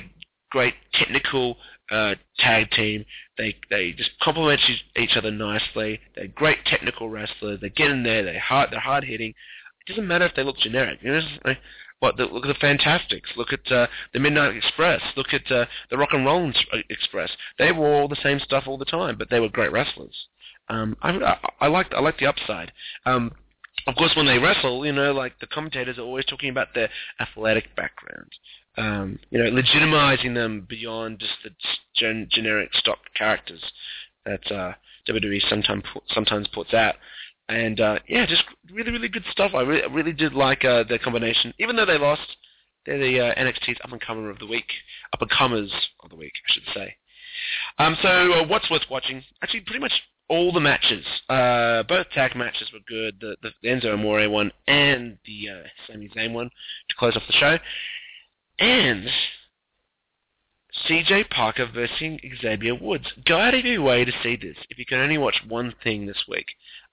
great 0.50 0.74
technical 0.94 1.58
uh, 1.92 2.16
tag 2.40 2.72
team. 2.72 3.06
They 3.38 3.56
they 3.70 3.92
just 3.92 4.12
complement 4.22 4.62
each 4.98 5.16
other 5.16 5.32
nicely. 5.32 6.00
They're 6.16 6.28
great 6.28 6.66
technical 6.66 7.10
wrestlers. 7.10 7.60
They 7.62 7.70
get 7.70 7.92
in 7.92 8.04
there. 8.04 8.24
They 8.24 8.40
hard. 8.40 8.72
They're 8.72 8.80
hard 8.80 9.04
hitting. 9.04 9.30
It 9.30 9.92
doesn't 9.92 10.08
matter 10.08 10.26
if 10.26 10.36
they 10.36 10.44
look 10.44 10.58
generic. 10.58 11.00
You 11.04 11.14
know, 11.14 11.22
like, 11.44 11.60
what? 12.00 12.18
The, 12.18 12.26
look 12.26 12.46
at 12.46 12.48
the 12.48 12.60
Fantastics. 12.60 13.30
Look 13.36 13.54
at 13.54 13.72
uh, 13.72 13.88
the 14.14 14.20
Midnight 14.20 14.56
Express. 14.56 15.02
Look 15.16 15.34
at 15.34 15.52
uh, 15.52 15.66
the 15.92 15.98
Rock 15.98 16.10
and 16.14 16.26
Roll 16.26 16.52
uh, 16.74 16.78
Express. 16.90 17.30
They 17.60 17.72
wore 17.72 17.94
all 17.94 18.08
the 18.08 18.18
same 18.24 18.40
stuff 18.40 18.64
all 18.66 18.78
the 18.80 18.86
time, 18.86 19.18
but 19.18 19.30
they 19.30 19.40
were 19.40 19.50
great 19.50 19.72
wrestlers. 19.72 20.16
Um, 20.70 20.98
I, 21.02 21.12
I, 21.12 21.38
I 21.62 21.68
liked 21.68 21.94
I 21.94 22.12
the 22.20 22.26
upside. 22.26 22.72
Um, 23.06 23.32
of 23.88 23.96
course, 23.96 24.14
when 24.16 24.26
they 24.26 24.40
wrestle, 24.40 24.86
you 24.86 24.92
know, 24.92 25.12
like 25.12 25.40
the 25.40 25.48
commentators 25.48 25.98
are 25.98 26.02
always 26.02 26.26
talking 26.26 26.50
about 26.50 26.70
their 26.74 26.90
athletic 27.20 27.76
background. 27.76 28.32
Um, 28.78 29.20
you 29.30 29.42
know, 29.42 29.50
legitimizing 29.50 30.34
them 30.34 30.66
beyond 30.68 31.20
just 31.20 31.34
the 31.44 31.52
gen- 31.96 32.28
generic 32.32 32.74
stock 32.74 32.98
characters 33.16 33.62
that 34.26 34.52
uh, 34.52 34.74
WWE 35.08 35.40
sometimes 35.50 35.84
sometimes 36.10 36.48
puts 36.48 36.74
out. 36.74 36.96
And 37.48 37.80
uh, 37.80 38.00
yeah, 38.08 38.26
just 38.26 38.44
really, 38.74 38.92
really 38.92 39.08
good 39.08 39.24
stuff. 39.30 39.52
I 39.54 39.62
really, 39.62 39.88
really 39.94 40.14
did 40.14 40.34
like 40.34 40.66
uh, 40.66 40.84
their 40.84 40.98
combination. 40.98 41.54
Even 41.60 41.76
though 41.76 41.86
they 41.86 41.98
lost, 41.98 42.38
they're 42.86 42.98
the 42.98 43.20
uh, 43.20 43.36
NXT's 43.36 43.80
up 43.84 43.92
and 43.92 44.02
comer 44.02 44.30
of 44.30 44.40
the 44.40 44.48
week, 44.48 44.66
up 45.14 45.22
and 45.22 45.30
comers 45.30 45.72
of 46.04 46.10
the 46.10 46.16
week, 46.16 46.34
I 46.50 46.54
should 46.54 46.74
say. 46.74 46.96
Um, 47.78 47.98
so 48.02 48.34
uh, 48.34 48.48
what's 48.48 48.70
worth 48.70 48.84
watching? 48.90 49.24
Actually, 49.44 49.62
pretty 49.62 49.80
much 49.80 49.92
all 50.28 50.52
the 50.52 50.60
matches. 50.60 51.06
Uh, 51.30 51.84
both 51.84 52.10
tag 52.12 52.36
matches 52.36 52.70
were 52.74 52.80
good. 52.88 53.20
The, 53.20 53.36
the, 53.42 53.68
Enzo 53.68 53.94
Amore 53.94 54.28
one 54.30 54.52
and 54.68 55.18
the 55.26 55.50
uh, 55.50 55.68
Sami 55.88 56.10
Zayn 56.10 56.34
one 56.34 56.50
to 56.90 56.96
close 56.98 57.16
off 57.16 57.24
the 57.28 57.34
show. 57.34 57.58
And 58.60 59.08
CJ 60.88 61.30
Parker 61.30 61.70
versus 61.74 62.20
Xavier 62.42 62.76
Woods. 62.76 63.06
Go 63.26 63.38
out 63.38 63.54
of 63.54 63.66
your 63.66 63.82
way 63.82 64.06
to 64.06 64.12
see 64.24 64.36
this 64.36 64.58
if 64.70 64.78
you 64.78 64.86
can 64.86 65.00
only 65.00 65.18
watch 65.18 65.42
one 65.48 65.74
thing 65.84 66.06
this 66.06 66.24
week 66.28 66.48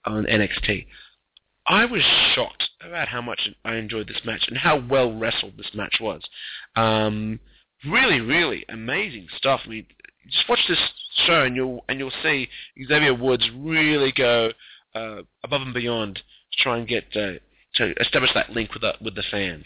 on 0.05 0.25
NXT. 0.25 0.87
I 1.67 1.85
was 1.85 2.03
shocked 2.35 2.69
about 2.85 3.09
how 3.09 3.23
much 3.23 3.49
I 3.65 3.77
enjoyed 3.77 4.09
this 4.09 4.25
match 4.25 4.45
and 4.49 4.59
how 4.59 4.85
well 4.89 5.17
wrestled 5.17 5.57
this 5.57 5.71
match 5.75 5.99
was. 6.01 6.23
Um, 6.75 7.39
really, 7.89 8.21
really 8.21 8.65
amazing 8.69 9.29
stuff. 9.37 9.61
I 9.65 9.69
mean, 9.69 9.87
just 10.31 10.49
watch 10.49 10.61
this 10.69 10.79
show 11.27 11.43
and 11.43 11.57
you'll 11.57 11.85
and 11.89 11.99
you'll 11.99 12.13
see 12.23 12.49
Xavier 12.89 13.15
Woods 13.15 13.49
really 13.57 14.13
go 14.13 14.51
uh, 14.95 15.23
above 15.45 15.63
and 15.63 15.75
beyond 15.75 16.17
to 16.17 16.63
try 16.63 16.79
and 16.79 16.89
get 16.89 17.05
uh, 17.15 17.33
to 17.75 17.95
establish 18.01 18.31
that 18.35 18.51
link 18.51 18.73
with 18.73 18.83
the 18.83 18.95
with 19.01 19.15
the 19.15 19.25
fans. 19.31 19.65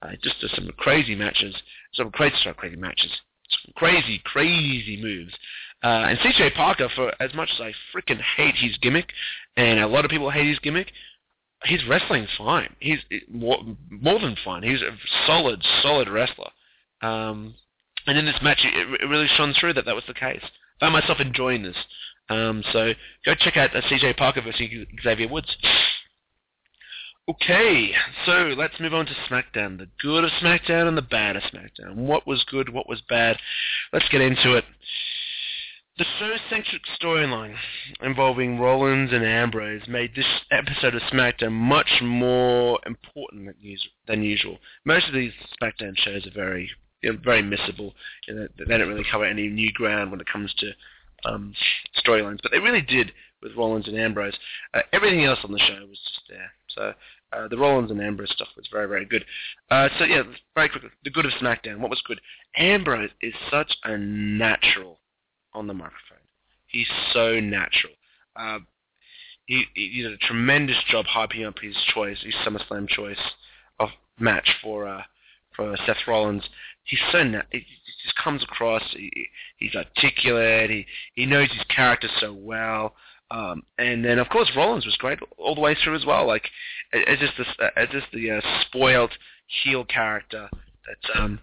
Uh, 0.00 0.10
just 0.22 0.36
some 0.54 0.70
crazy 0.76 1.16
matches, 1.16 1.54
some 1.94 2.10
crazy, 2.12 2.36
sorry, 2.42 2.54
crazy 2.54 2.76
matches, 2.76 3.10
some 3.64 3.72
crazy, 3.74 4.20
crazy 4.24 4.96
moves. 5.00 5.34
Uh, 5.82 6.06
and 6.08 6.18
CJ 6.18 6.54
Parker, 6.54 6.88
for 6.94 7.12
as 7.20 7.34
much 7.34 7.50
as 7.54 7.60
I 7.60 7.72
freaking 7.94 8.20
hate 8.36 8.54
his 8.56 8.76
gimmick, 8.78 9.08
and 9.56 9.80
a 9.80 9.86
lot 9.86 10.04
of 10.04 10.10
people 10.10 10.30
hate 10.30 10.48
his 10.48 10.58
gimmick, 10.60 10.92
his 11.64 11.84
wrestling's 11.88 12.28
fine. 12.36 12.74
He's 12.78 12.98
more, 13.28 13.58
more 13.90 14.20
than 14.20 14.36
fine. 14.44 14.62
He's 14.62 14.82
a 14.82 14.96
solid, 15.26 15.64
solid 15.82 16.08
wrestler. 16.08 16.50
Um, 17.02 17.54
and 18.08 18.18
in 18.18 18.24
this 18.24 18.40
match, 18.42 18.58
it, 18.64 19.02
it 19.02 19.06
really 19.06 19.28
shone 19.36 19.54
through 19.58 19.74
that 19.74 19.84
that 19.84 19.94
was 19.94 20.04
the 20.08 20.14
case. 20.14 20.42
Found 20.80 20.94
myself 20.94 21.20
enjoying 21.20 21.62
this. 21.62 21.76
Um, 22.30 22.62
so 22.72 22.92
go 23.24 23.34
check 23.34 23.56
out 23.56 23.76
uh, 23.76 23.80
CJ 23.82 24.16
Parker 24.16 24.42
versus 24.42 24.68
Xavier 25.02 25.28
Woods. 25.28 25.56
Okay, 27.28 27.92
so 28.24 28.54
let's 28.56 28.80
move 28.80 28.94
on 28.94 29.04
to 29.04 29.12
SmackDown. 29.28 29.76
The 29.76 29.88
good 30.00 30.24
of 30.24 30.30
SmackDown 30.42 30.88
and 30.88 30.96
the 30.96 31.02
bad 31.02 31.36
of 31.36 31.42
SmackDown. 31.42 31.96
What 31.96 32.26
was 32.26 32.42
good, 32.50 32.70
what 32.72 32.88
was 32.88 33.02
bad? 33.06 33.36
Let's 33.92 34.08
get 34.08 34.22
into 34.22 34.56
it. 34.56 34.64
The 35.98 36.06
show-centric 36.18 36.82
storyline 36.98 37.56
involving 38.00 38.58
Rollins 38.58 39.12
and 39.12 39.24
Ambrose 39.24 39.86
made 39.88 40.14
this 40.14 40.24
episode 40.50 40.94
of 40.94 41.02
SmackDown 41.02 41.52
much 41.52 42.00
more 42.00 42.78
important 42.86 43.56
than 44.06 44.22
usual. 44.22 44.58
Most 44.86 45.08
of 45.08 45.14
these 45.14 45.32
SmackDown 45.60 45.98
shows 45.98 46.26
are 46.26 46.34
very, 46.34 46.70
you 47.02 47.12
know, 47.12 47.18
very 47.22 47.42
missable. 47.42 47.92
You 48.26 48.34
know, 48.34 48.48
they 48.58 48.78
don't 48.78 48.88
really 48.88 49.06
cover 49.10 49.24
any 49.24 49.48
new 49.48 49.72
ground 49.72 50.10
when 50.10 50.20
it 50.20 50.26
comes 50.32 50.52
to 50.58 50.72
um, 51.24 51.54
storylines, 52.04 52.40
but 52.42 52.52
they 52.52 52.58
really 52.58 52.82
did 52.82 53.12
with 53.42 53.56
Rollins 53.56 53.88
and 53.88 53.98
Ambrose. 53.98 54.36
Uh, 54.74 54.80
everything 54.92 55.24
else 55.24 55.38
on 55.44 55.52
the 55.52 55.58
show 55.58 55.86
was 55.88 55.98
just 55.98 56.22
there. 56.28 56.50
So 56.68 56.92
uh, 57.32 57.48
the 57.48 57.58
Rollins 57.58 57.90
and 57.90 58.00
Ambrose 58.00 58.30
stuff 58.30 58.48
was 58.56 58.66
very, 58.72 58.88
very 58.88 59.04
good. 59.04 59.24
Uh, 59.70 59.88
so 59.98 60.04
yeah, 60.04 60.22
very 60.54 60.68
quickly, 60.68 60.90
the 61.04 61.10
good 61.10 61.26
of 61.26 61.32
SmackDown. 61.32 61.78
What 61.78 61.90
was 61.90 62.02
good? 62.06 62.20
Ambrose 62.56 63.10
is 63.22 63.34
such 63.50 63.72
a 63.84 63.96
natural 63.96 64.98
on 65.52 65.66
the 65.66 65.74
microphone. 65.74 66.18
He's 66.66 66.88
so 67.12 67.40
natural. 67.40 67.92
Uh, 68.36 68.58
he, 69.46 69.64
he 69.74 70.02
did 70.02 70.12
a 70.12 70.18
tremendous 70.18 70.76
job 70.90 71.06
hyping 71.06 71.46
up 71.46 71.58
his 71.60 71.74
choice, 71.94 72.18
his 72.22 72.34
SummerSlam 72.46 72.88
choice 72.88 73.16
of 73.80 73.88
match 74.18 74.48
for 74.62 74.86
uh, 74.86 75.02
for 75.56 75.76
Seth 75.86 76.06
Rollins. 76.06 76.42
He's 76.88 77.00
so 77.12 77.22
na- 77.22 77.42
he 77.50 77.64
just 78.02 78.16
comes 78.16 78.42
across. 78.42 78.82
He, 78.92 79.10
he's 79.58 79.74
articulate. 79.74 80.70
He 80.70 80.86
he 81.14 81.26
knows 81.26 81.50
his 81.52 81.64
character 81.64 82.08
so 82.20 82.32
well. 82.32 82.94
Um, 83.30 83.62
and 83.78 84.04
then 84.04 84.18
of 84.18 84.28
course 84.30 84.50
Rollins 84.56 84.86
was 84.86 84.96
great 84.96 85.18
all 85.36 85.54
the 85.54 85.60
way 85.60 85.74
through 85.74 85.96
as 85.96 86.06
well. 86.06 86.26
Like 86.26 86.48
as 86.92 87.18
just 87.18 87.34
this, 87.36 87.46
as 87.76 87.88
just 87.90 88.06
the 88.12 88.30
uh, 88.30 88.40
spoiled 88.62 89.12
heel 89.62 89.84
character 89.84 90.48
that 90.86 91.20
um, 91.20 91.38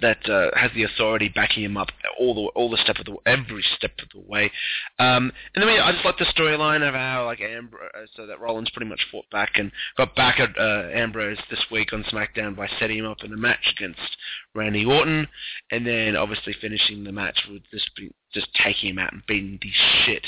that 0.00 0.28
uh, 0.28 0.50
has 0.58 0.70
the 0.74 0.84
authority 0.84 1.28
backing 1.28 1.64
him 1.64 1.76
up 1.76 1.88
all 2.18 2.34
the 2.34 2.42
all 2.54 2.70
the 2.70 2.78
step 2.78 2.96
of 2.98 3.06
the 3.06 3.16
every 3.26 3.64
step 3.76 3.92
of 4.02 4.08
the 4.12 4.28
way. 4.28 4.50
Um, 4.98 5.32
and 5.54 5.62
then 5.62 5.68
I 5.68 5.92
just 5.92 6.04
like 6.04 6.18
the 6.18 6.24
storyline 6.24 6.86
of 6.86 6.94
how 6.94 7.26
like 7.26 7.40
Ambrose, 7.40 7.90
uh, 7.94 8.06
so 8.16 8.26
that 8.26 8.40
Rollins 8.40 8.70
pretty 8.70 8.88
much 8.88 9.00
fought 9.10 9.28
back 9.30 9.52
and 9.56 9.70
got 9.96 10.14
back 10.14 10.40
at 10.40 10.56
uh, 10.58 10.88
Ambrose 10.92 11.38
this 11.50 11.64
week 11.70 11.92
on 11.92 12.04
SmackDown 12.04 12.56
by 12.56 12.68
setting 12.78 12.98
him 12.98 13.06
up 13.06 13.24
in 13.24 13.32
a 13.32 13.36
match 13.36 13.74
against 13.76 14.00
Randy 14.54 14.84
Orton, 14.84 15.26
and 15.70 15.86
then 15.86 16.16
obviously 16.16 16.54
finishing 16.60 17.04
the 17.04 17.12
match 17.12 17.38
with 17.50 17.62
just 17.70 17.90
just 18.32 18.48
taking 18.62 18.90
him 18.90 18.98
out 18.98 19.12
and 19.12 19.26
beating 19.26 19.58
the 19.60 19.70
shit 20.04 20.24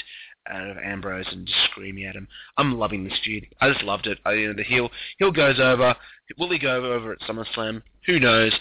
out 0.49 0.71
of 0.71 0.77
Ambrose 0.79 1.27
and 1.31 1.47
just 1.47 1.59
screaming 1.71 2.05
at 2.05 2.15
him. 2.15 2.29
I'm 2.57 2.79
loving 2.79 3.05
this 3.05 3.19
feud. 3.25 3.47
I 3.61 3.71
just 3.73 3.83
loved 3.83 4.07
it. 4.07 4.19
I, 4.25 4.33
you 4.33 4.49
know, 4.49 4.55
the 4.55 4.63
heel 4.63 4.91
heel 5.19 5.33
goes 5.33 5.59
over. 5.61 5.95
Will 6.39 6.51
he 6.51 6.59
go 6.59 6.93
over 6.93 7.13
at 7.13 7.21
SummerSlam? 7.21 7.83
Who 8.07 8.21
knows? 8.21 8.53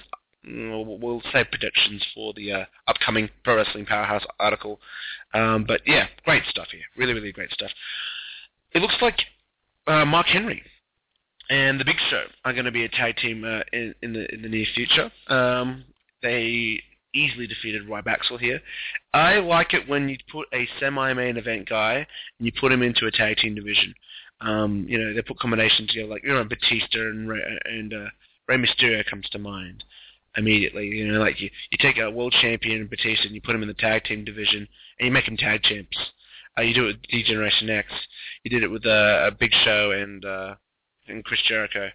We'll, 0.47 0.99
we'll 0.99 1.21
save 1.31 1.47
predictions 1.49 2.05
for 2.13 2.33
the 2.33 2.51
uh, 2.51 2.65
upcoming 2.87 3.29
Pro 3.43 3.55
Wrestling 3.55 3.85
Powerhouse 3.85 4.23
article. 4.39 4.79
Um, 5.33 5.65
but 5.67 5.81
yeah, 5.85 6.07
great 6.23 6.43
stuff 6.49 6.67
here. 6.71 6.83
Really, 6.97 7.13
really 7.13 7.31
great 7.31 7.51
stuff. 7.51 7.71
It 8.73 8.81
looks 8.81 8.95
like 9.01 9.19
uh, 9.87 10.05
Mark 10.05 10.27
Henry 10.27 10.61
and 11.49 11.79
the 11.79 11.85
Big 11.85 11.97
Show 12.09 12.23
are 12.43 12.53
going 12.53 12.65
to 12.65 12.71
be 12.71 12.85
a 12.85 12.89
tag 12.89 13.17
team 13.17 13.43
uh, 13.43 13.61
in, 13.73 13.95
in, 14.01 14.13
the 14.13 14.33
in 14.33 14.41
the 14.41 14.49
near 14.49 14.65
future. 14.73 15.11
Um, 15.27 15.85
they 16.21 16.81
easily 17.13 17.47
defeated 17.47 17.87
Rybaxel 17.87 18.39
here. 18.39 18.59
I 19.13 19.37
like 19.37 19.73
it 19.73 19.87
when 19.87 20.09
you 20.09 20.17
put 20.31 20.47
a 20.53 20.67
semi-main 20.79 21.37
event 21.37 21.69
guy 21.69 21.95
and 21.95 22.45
you 22.45 22.51
put 22.59 22.71
him 22.71 22.81
into 22.81 23.05
a 23.05 23.11
tag 23.11 23.37
team 23.37 23.55
division. 23.55 23.95
Um, 24.41 24.85
you 24.89 24.97
know, 24.99 25.13
they 25.13 25.21
put 25.21 25.39
combinations 25.39 25.89
together 25.89 26.09
like 26.09 26.23
you 26.23 26.33
know 26.33 26.43
Batista 26.43 26.99
and 26.99 27.31
and 27.65 27.93
uh, 27.93 28.09
Rey 28.47 28.57
Mysterio 28.57 29.05
comes 29.09 29.27
to 29.29 29.39
mind 29.39 29.83
immediately. 30.37 30.87
You 30.87 31.11
know, 31.11 31.19
like 31.19 31.39
you, 31.39 31.49
you 31.71 31.77
take 31.79 31.97
a 31.97 32.09
world 32.09 32.35
champion 32.41 32.87
Batista 32.87 33.25
and 33.25 33.35
you 33.35 33.41
put 33.41 33.55
him 33.55 33.61
in 33.61 33.67
the 33.67 33.73
tag 33.73 34.03
team 34.03 34.25
division 34.25 34.67
and 34.99 35.07
you 35.07 35.11
make 35.11 35.27
him 35.27 35.37
tag 35.37 35.63
champs. 35.63 35.97
Uh, 36.57 36.61
you 36.61 36.73
do 36.73 36.83
it 36.83 36.87
with 36.87 37.01
D-Generation 37.09 37.69
X. 37.69 37.89
You 38.43 38.51
did 38.51 38.63
it 38.63 38.71
with 38.71 38.85
uh, 38.85 39.31
Big 39.39 39.51
Show 39.63 39.91
and 39.91 40.23
uh, 40.23 40.55
and 41.07 41.23
Chris 41.23 41.41
Jericho 41.47 41.89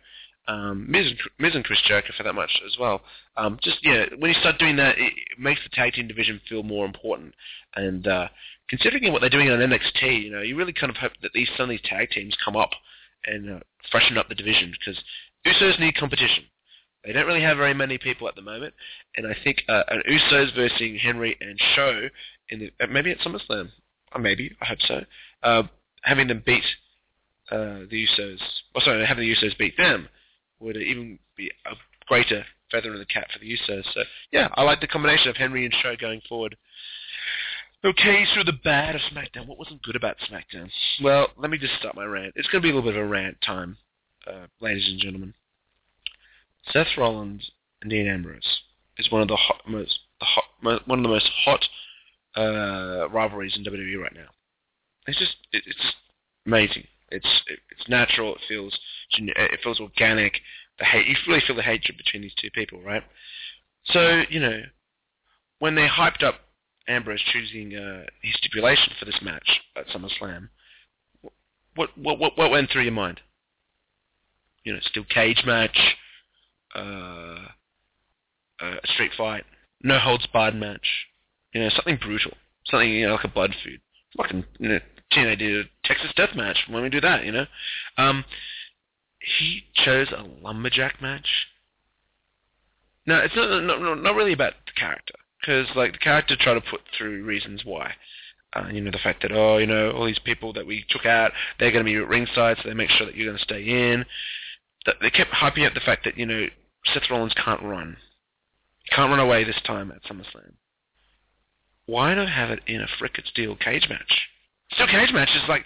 um, 0.51 0.91
Miz, 0.91 1.07
and, 1.07 1.19
Miz 1.39 1.55
and 1.55 1.65
Chris 1.65 1.81
Jericho 1.87 2.13
for 2.17 2.23
that 2.25 2.35
much 2.35 2.51
as 2.67 2.77
well. 2.79 3.03
Um, 3.37 3.59
just 3.63 3.79
yeah, 3.83 4.07
when 4.19 4.33
you 4.33 4.41
start 4.41 4.59
doing 4.59 4.77
that, 4.77 4.99
it, 4.99 5.13
it 5.13 5.39
makes 5.39 5.61
the 5.63 5.71
tag 5.75 5.93
team 5.93 6.09
division 6.09 6.41
feel 6.49 6.63
more 6.63 6.87
important. 6.87 7.35
And 7.77 8.07
uh, 8.07 8.29
considering 8.69 9.13
what 9.13 9.21
they're 9.21 9.31
doing 9.31 9.51
on 9.51 9.59
NXT, 9.59 10.25
you 10.25 10.31
know, 10.31 10.43
you 10.43 10.57
really 10.57 10.73
kind 10.73 10.91
of 10.91 10.97
hope 10.97 11.13
that 11.23 11.33
these 11.33 11.49
some 11.57 11.65
of 11.65 11.71
these 11.71 11.81
tag 11.85 12.11
teams 12.11 12.37
come 12.45 12.57
up 12.57 12.71
and 13.25 13.51
uh, 13.51 13.61
freshen 13.91 14.19
up 14.19 14.29
the 14.29 14.35
division 14.35 14.73
because 14.73 15.01
Usos 15.47 15.79
need 15.79 15.95
competition. 15.95 16.45
They 17.05 17.13
don't 17.13 17.27
really 17.27 17.43
have 17.43 17.57
very 17.57 17.75
many 17.75 17.97
people 17.99 18.29
at 18.29 18.35
the 18.35 18.43
moment, 18.43 18.75
and 19.17 19.27
I 19.27 19.35
think 19.43 19.63
uh, 19.69 19.83
an 19.89 20.03
Usos 20.09 20.55
versus 20.55 21.01
Henry 21.03 21.37
and 21.41 21.59
Show 21.75 22.09
in 22.51 22.61
the, 22.61 22.71
uh, 22.81 22.87
maybe 22.89 23.11
at 23.11 23.19
SummerSlam, 23.21 23.71
or 24.13 24.17
uh, 24.17 24.19
maybe 24.19 24.55
I 24.61 24.67
hope 24.67 24.83
so, 24.83 25.05
uh, 25.43 25.63
having 26.03 26.29
them 26.29 26.43
beat 26.45 26.65
uh, 27.51 27.87
the 27.91 28.07
Usos, 28.07 28.39
or 28.75 28.83
sorry, 28.83 29.05
having 29.07 29.27
the 29.27 29.35
Usos 29.35 29.57
beat 29.57 29.77
them 29.79 30.09
would 30.61 30.77
even 30.77 31.19
be 31.37 31.51
a 31.67 31.75
greater 32.07 32.45
feather 32.71 32.93
in 32.93 32.99
the 32.99 33.07
cap 33.07 33.29
for 33.33 33.39
the 33.39 33.51
Usos. 33.51 33.85
So 33.95 34.03
yeah, 34.31 34.49
I 34.55 34.63
like 34.63 34.81
the 34.81 34.87
combination 34.87 35.29
of 35.29 35.37
Henry 35.37 35.65
and 35.65 35.75
Show 35.83 35.97
going 35.99 36.21
forward. 36.29 36.57
Okay, 37.83 38.27
so 38.35 38.43
the 38.45 38.59
bad 38.63 38.95
of 38.95 39.01
SmackDown. 39.11 39.47
What 39.47 39.59
wasn't 39.59 39.83
good 39.83 39.97
about 39.97 40.17
SmackDown? 40.31 40.69
Well, 41.03 41.29
let 41.39 41.51
me 41.51 41.57
just 41.57 41.75
start 41.79 41.97
my 41.97 42.05
rant. 42.05 42.35
It's 42.37 42.49
going 42.49 42.61
to 42.61 42.67
be 42.67 42.71
a 42.71 42.75
little 42.75 42.91
bit 42.91 43.01
of 43.01 43.07
a 43.07 43.09
rant 43.09 43.39
time, 43.41 43.79
uh, 44.27 44.47
ladies 44.61 44.87
and 44.87 45.01
gentlemen. 45.01 45.33
Seth 46.73 46.97
Rollins 46.97 47.51
and 47.83 47.91
Dean 47.91 48.07
Ambrose 48.07 48.61
is 48.99 49.11
one 49.11 49.23
of 49.23 49.29
the 49.29 49.37
hot, 49.37 49.63
most, 49.67 49.99
the 50.21 50.27
hot, 50.27 50.45
one 50.87 50.99
of 50.99 51.03
the 51.03 51.09
most 51.09 51.29
hot 51.45 51.65
uh, 52.37 53.09
rivalries 53.11 53.57
in 53.57 53.65
WWE 53.65 54.01
right 54.01 54.15
now. 54.15 54.29
It's 55.07 55.19
just, 55.19 55.37
it, 55.53 55.63
it's 55.67 55.95
amazing. 56.47 56.87
It's 57.11 57.43
it, 57.49 57.59
it's 57.71 57.89
natural. 57.89 58.35
It 58.35 58.41
feels 58.49 58.79
it 59.19 59.61
feels 59.63 59.81
organic. 59.81 60.41
The 60.79 60.85
hate 60.85 61.07
you 61.07 61.15
really 61.27 61.43
feel 61.47 61.57
the 61.57 61.63
hatred 61.63 61.97
between 61.97 62.23
these 62.23 62.35
two 62.41 62.51
people, 62.51 62.81
right? 62.83 63.03
So 63.87 64.23
you 64.31 64.41
know 64.41 64.63
when 65.59 65.75
they 65.75 65.87
hyped 65.87 66.23
up 66.23 66.37
Ambrose 66.89 67.23
choosing 67.33 67.77
uh, 67.77 68.05
his 68.23 68.35
stipulation 68.37 68.93
for 68.99 69.05
this 69.05 69.21
match 69.23 69.61
at 69.77 69.89
SummerSlam, 69.89 70.49
what 71.75 71.97
what 71.97 72.19
what 72.19 72.39
what 72.39 72.51
went 72.51 72.71
through 72.71 72.83
your 72.83 72.93
mind? 72.93 73.21
You 74.65 74.75
know, 74.75 74.81
steel 74.83 75.05
cage 75.05 75.43
match, 75.47 75.79
uh, 76.75 77.49
a 78.61 78.87
street 78.95 79.13
fight, 79.17 79.45
no 79.83 79.99
holds 79.99 80.27
barred 80.27 80.55
match. 80.55 81.07
You 81.53 81.63
know, 81.63 81.71
something 81.71 81.99
brutal, 82.01 82.33
something 82.67 82.91
you 82.91 83.07
know 83.07 83.15
like 83.15 83.25
a 83.25 83.29
blood 83.29 83.55
feud. 83.63 83.81
Fucking 84.17 84.45
you 84.59 84.69
know, 84.69 84.81
a 85.17 85.63
Texas 85.85 86.13
Death 86.17 86.35
Match. 86.35 86.57
Don't 86.71 86.83
we 86.83 86.89
do 86.89 87.01
that? 87.01 87.25
You 87.25 87.33
know, 87.33 87.47
um, 87.97 88.25
he 89.39 89.65
chose 89.75 90.09
a 90.11 90.23
lumberjack 90.43 91.01
match. 91.03 91.29
No, 93.07 93.19
it's 93.19 93.35
not 93.35 93.63
not, 93.63 94.03
not 94.03 94.15
really 94.15 94.33
about 94.33 94.53
the 94.67 94.73
character 94.73 95.15
because 95.41 95.67
like 95.75 95.93
the 95.93 95.99
character 95.99 96.37
tried 96.39 96.55
to 96.55 96.61
put 96.61 96.81
through 96.97 97.25
reasons 97.25 97.63
why. 97.65 97.93
Uh, 98.53 98.67
you 98.73 98.81
know 98.81 98.91
the 98.91 98.99
fact 98.99 99.23
that 99.23 99.31
oh 99.33 99.59
you 99.59 99.67
know 99.67 99.93
all 99.93 100.05
these 100.05 100.19
people 100.25 100.53
that 100.53 100.67
we 100.67 100.85
took 100.91 101.07
out 101.07 101.31
they're 101.59 101.71
going 101.71 101.85
to 101.85 101.89
be 101.89 101.97
at 101.97 102.09
ringside 102.09 102.57
so 102.57 102.69
they 102.69 102.75
make 102.75 102.91
sure 102.91 103.07
that 103.07 103.15
you're 103.15 103.27
going 103.27 103.39
to 103.39 103.45
stay 103.45 103.63
in. 103.63 104.05
That 104.87 104.97
they 105.01 105.11
kept 105.11 105.31
hyping 105.31 105.67
up 105.67 105.75
the 105.75 105.81
fact 105.81 106.05
that 106.05 106.19
you 106.19 106.27
know 106.27 106.47
Seth 106.87 107.11
Rollins 107.11 107.35
can't 107.35 107.63
run, 107.63 107.97
can't 108.91 109.11
run 109.11 109.21
away 109.21 109.45
this 109.45 109.61
time 109.67 109.93
at 109.93 110.03
SummerSlam. 110.05 110.53
Why 111.87 112.15
not 112.15 112.29
have 112.29 112.51
it 112.51 112.61
in 112.67 112.81
a 112.81 112.87
frickin' 113.01 113.27
steel 113.27 113.57
cage 113.57 113.87
match? 113.89 114.29
Steel 114.73 114.87
cage 114.87 115.13
match 115.13 115.31
is 115.35 115.49
like, 115.49 115.65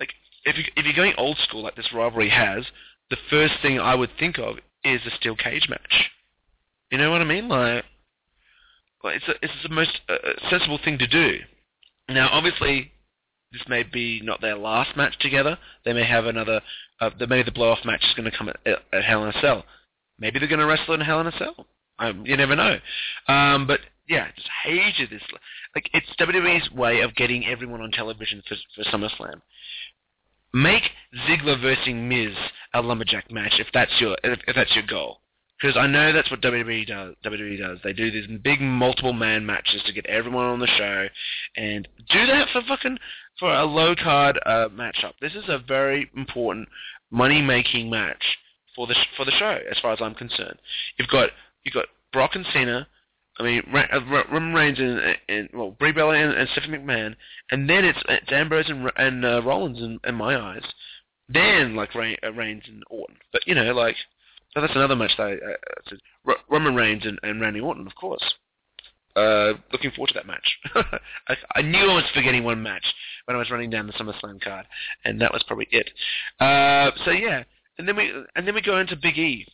like 0.00 0.10
if 0.44 0.56
you 0.56 0.64
if 0.76 0.84
you're 0.84 0.94
going 0.94 1.14
old 1.18 1.36
school 1.38 1.62
like 1.62 1.76
this 1.76 1.92
rivalry 1.92 2.30
has, 2.30 2.64
the 3.10 3.18
first 3.28 3.54
thing 3.60 3.78
I 3.78 3.94
would 3.94 4.10
think 4.18 4.38
of 4.38 4.56
is 4.84 5.00
a 5.06 5.14
steel 5.16 5.36
cage 5.36 5.68
match. 5.68 6.10
You 6.90 6.98
know 6.98 7.10
what 7.10 7.20
I 7.20 7.24
mean? 7.24 7.48
Like, 7.48 7.84
like 9.04 9.16
it's 9.16 9.28
a, 9.28 9.32
it's 9.42 9.62
the 9.62 9.68
most 9.68 10.00
uh, 10.08 10.16
sensible 10.50 10.78
thing 10.82 10.98
to 10.98 11.06
do. 11.06 11.38
Now, 12.08 12.28
obviously, 12.32 12.92
this 13.52 13.62
may 13.68 13.82
be 13.82 14.20
not 14.22 14.40
their 14.40 14.56
last 14.56 14.96
match 14.96 15.18
together. 15.18 15.58
They 15.84 15.92
may 15.92 16.04
have 16.04 16.26
another. 16.26 16.60
Uh, 17.00 17.10
maybe 17.20 17.42
the 17.42 17.52
blow-off 17.52 17.84
match 17.84 18.02
is 18.02 18.14
going 18.14 18.30
to 18.30 18.36
come 18.36 18.48
at, 18.48 18.56
at 18.66 19.04
Hell 19.04 19.22
in 19.24 19.34
a 19.34 19.40
Cell. 19.40 19.64
Maybe 20.22 20.38
they're 20.38 20.46
going 20.46 20.60
to 20.60 20.66
wrestle 20.66 20.94
in 20.94 21.00
Hell 21.00 21.20
in 21.20 21.26
a 21.26 21.32
Cell. 21.32 21.66
Um, 21.98 22.24
you 22.24 22.36
never 22.36 22.54
know. 22.54 22.78
Um, 23.26 23.66
but 23.66 23.80
yeah, 24.08 24.28
just 24.36 24.48
hated 24.64 25.10
this. 25.10 25.22
Like 25.74 25.90
it's 25.92 26.06
WWE's 26.20 26.70
way 26.70 27.00
of 27.00 27.16
getting 27.16 27.44
everyone 27.44 27.80
on 27.80 27.90
television 27.90 28.40
for 28.46 28.54
for 28.76 28.88
SummerSlam. 28.88 29.42
Make 30.54 30.84
Ziggler 31.26 31.60
versus 31.60 31.88
Miz 31.92 32.36
a 32.72 32.80
lumberjack 32.80 33.32
match 33.32 33.54
if 33.58 33.66
that's 33.74 33.90
your 34.00 34.16
if, 34.22 34.38
if 34.46 34.54
that's 34.54 34.74
your 34.76 34.86
goal. 34.86 35.18
Because 35.60 35.76
I 35.76 35.88
know 35.88 36.12
that's 36.12 36.30
what 36.30 36.40
WWE 36.40 36.86
does. 36.86 37.16
WWE 37.24 37.58
does. 37.58 37.78
They 37.82 37.92
do 37.92 38.12
these 38.12 38.28
big 38.44 38.60
multiple 38.60 39.12
man 39.12 39.44
matches 39.44 39.82
to 39.86 39.92
get 39.92 40.06
everyone 40.06 40.44
on 40.44 40.60
the 40.60 40.68
show, 40.68 41.08
and 41.56 41.88
do 42.10 42.26
that 42.26 42.48
for 42.52 42.62
fucking 42.68 42.98
for 43.40 43.52
a 43.52 43.64
low 43.64 43.96
card 43.96 44.38
uh, 44.46 44.68
matchup. 44.68 45.14
This 45.20 45.34
is 45.34 45.44
a 45.48 45.58
very 45.58 46.08
important 46.16 46.68
money 47.10 47.42
making 47.42 47.90
match 47.90 48.22
for 48.74 48.86
the 48.86 48.94
for 49.16 49.24
the 49.24 49.32
show, 49.32 49.58
as 49.70 49.78
far 49.80 49.92
as 49.92 50.00
I'm 50.00 50.14
concerned. 50.14 50.58
You've 50.98 51.08
got 51.08 51.30
you've 51.64 51.74
got 51.74 51.86
Brock 52.12 52.32
and 52.34 52.46
Cena. 52.52 52.86
I 53.38 53.44
mean, 53.44 53.62
uh, 53.74 54.24
Roman 54.30 54.52
Reigns 54.52 54.78
and, 54.78 55.00
and 55.28 55.48
well, 55.54 55.70
Brie 55.70 55.92
Bella 55.92 56.14
and, 56.14 56.34
and 56.34 56.48
Stephanie 56.50 56.78
McMahon, 56.78 57.16
and 57.50 57.68
then 57.68 57.82
it's, 57.82 57.98
it's 58.06 58.30
Ambrose 58.30 58.68
and, 58.68 58.90
and 58.96 59.24
uh, 59.24 59.42
Rollins 59.42 59.78
in, 59.78 59.98
in 60.04 60.14
my 60.14 60.36
eyes. 60.36 60.62
Then 61.30 61.74
like 61.74 61.94
Re- 61.94 62.18
uh, 62.22 62.32
Reigns 62.32 62.64
and 62.66 62.82
Orton, 62.90 63.16
but 63.32 63.40
you 63.46 63.54
know, 63.54 63.72
like 63.72 63.96
so 64.52 64.60
that's 64.60 64.74
another 64.74 64.96
match 64.96 65.12
that 65.16 65.24
I, 65.24 65.32
uh. 65.32 65.96
R- 66.26 66.36
Roman 66.50 66.74
Reigns 66.74 67.06
and, 67.06 67.18
and 67.22 67.40
Randy 67.40 67.60
Orton, 67.60 67.86
of 67.86 67.94
course. 67.94 68.22
Uh, 69.14 69.54
looking 69.72 69.90
forward 69.90 70.08
to 70.08 70.14
that 70.14 70.26
match. 70.26 70.58
I, 71.28 71.36
I 71.56 71.62
knew 71.62 71.78
I 71.78 71.94
was 71.94 72.04
forgetting 72.14 72.44
one 72.44 72.62
match 72.62 72.84
when 73.26 73.34
I 73.34 73.38
was 73.38 73.50
running 73.50 73.68
down 73.68 73.86
the 73.86 73.92
SummerSlam 73.92 74.40
card, 74.40 74.66
and 75.04 75.20
that 75.20 75.32
was 75.32 75.42
probably 75.46 75.68
it. 75.70 75.90
Uh, 76.40 76.90
so 77.04 77.10
yeah, 77.10 77.44
and 77.78 77.88
then 77.88 77.96
we 77.96 78.12
and 78.34 78.46
then 78.46 78.54
we 78.54 78.62
go 78.62 78.78
into 78.78 78.96
Big 78.96 79.18
E. 79.18 79.46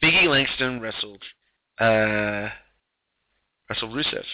Big 0.00 0.14
E 0.14 0.28
Langston 0.28 0.80
wrestled 0.80 1.22
uh, 1.78 2.48
wrestled 3.68 3.92
Rusev, 3.92 4.24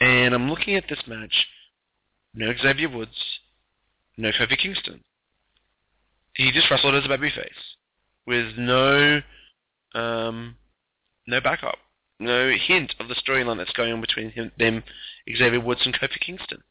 and 0.00 0.34
I'm 0.34 0.50
looking 0.50 0.74
at 0.74 0.84
this 0.88 1.02
match. 1.06 1.46
No 2.34 2.52
Xavier 2.60 2.88
Woods, 2.88 3.40
no 4.16 4.30
Kofi 4.30 4.58
Kingston. 4.58 5.00
He 6.34 6.52
just 6.52 6.70
wrestled 6.70 6.94
as 6.94 7.04
a 7.04 7.08
babyface 7.08 7.76
with 8.26 8.56
no 8.58 9.20
um, 9.94 10.56
no 11.26 11.40
backup, 11.40 11.78
no 12.20 12.50
hint 12.50 12.94
of 13.00 13.08
the 13.08 13.14
storyline 13.14 13.56
that's 13.56 13.72
going 13.72 13.92
on 13.92 14.00
between 14.00 14.30
him, 14.30 14.52
them, 14.58 14.84
Xavier 15.36 15.60
Woods 15.60 15.82
and 15.84 15.94
Kofi 15.94 16.20
Kingston. 16.20 16.62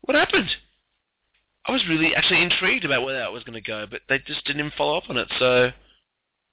What 0.00 0.16
happened? 0.16 0.50
I 1.66 1.72
was 1.72 1.84
really 1.88 2.14
actually 2.14 2.42
intrigued 2.42 2.84
about 2.84 3.04
where 3.04 3.18
that 3.18 3.32
was 3.32 3.42
going 3.44 3.54
to 3.54 3.66
go, 3.66 3.86
but 3.90 4.02
they 4.08 4.18
just 4.18 4.44
didn't 4.44 4.60
even 4.60 4.72
follow 4.76 4.98
up 4.98 5.08
on 5.08 5.16
it. 5.16 5.28
So 5.38 5.70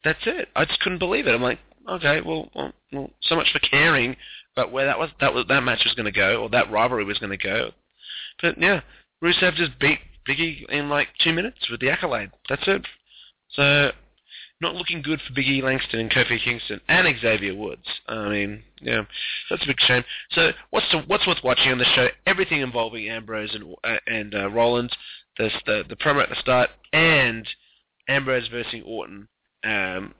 that's 0.03 0.19
it. 0.25 0.47
I 0.55 0.65
just 0.65 0.79
couldn't 0.79 0.99
believe 0.99 1.27
it. 1.27 1.35
I'm 1.35 1.41
like, 1.41 1.59
okay, 1.89 2.21
well, 2.21 2.49
well, 2.55 2.71
well 2.93 3.09
so 3.21 3.35
much 3.35 3.51
for 3.51 3.59
caring 3.59 4.15
about 4.55 4.71
where 4.71 4.85
that 4.85 4.99
was 4.99 5.09
that 5.19 5.33
was 5.33 5.45
that 5.47 5.63
match 5.63 5.81
was 5.83 5.93
going 5.95 6.11
to 6.11 6.17
go 6.17 6.41
or 6.41 6.49
that 6.49 6.71
rivalry 6.71 7.03
was 7.03 7.19
going 7.19 7.37
to 7.37 7.43
go. 7.43 7.71
But 8.41 8.59
yeah, 8.59 8.81
Rusev 9.23 9.55
just 9.55 9.79
beat 9.79 9.99
Biggie 10.27 10.67
in 10.69 10.89
like 10.89 11.09
two 11.23 11.33
minutes 11.33 11.69
with 11.69 11.79
the 11.81 11.89
accolade. 11.89 12.31
That's 12.49 12.63
it. 12.67 12.85
So 13.51 13.91
not 14.61 14.75
looking 14.75 15.01
good 15.01 15.19
for 15.21 15.33
Big 15.33 15.47
E 15.47 15.61
Langston 15.61 15.99
and 15.99 16.11
Kofi 16.11 16.41
Kingston 16.43 16.81
and 16.87 17.07
Xavier 17.19 17.55
Woods. 17.55 17.87
I 18.07 18.29
mean, 18.29 18.63
yeah, 18.81 19.01
that's 19.49 19.63
a 19.63 19.67
big 19.67 19.79
shame. 19.79 20.03
So 20.31 20.51
what's 20.69 20.85
the, 20.91 20.99
what's 21.07 21.25
worth 21.27 21.43
watching 21.43 21.71
on 21.71 21.77
the 21.77 21.85
show? 21.95 22.07
Everything 22.25 22.61
involving 22.61 23.09
Ambrose 23.09 23.53
and 23.55 23.75
uh, 23.83 23.97
and 24.07 24.35
uh, 24.35 24.49
Rollins, 24.49 24.91
the, 25.37 25.49
the 25.65 25.83
the 25.89 25.95
promo 25.95 26.23
at 26.23 26.29
the 26.29 26.35
start, 26.35 26.69
and 26.93 27.47
Ambrose 28.07 28.47
versus 28.49 28.81
Orton 28.85 29.27
um, 29.63 30.13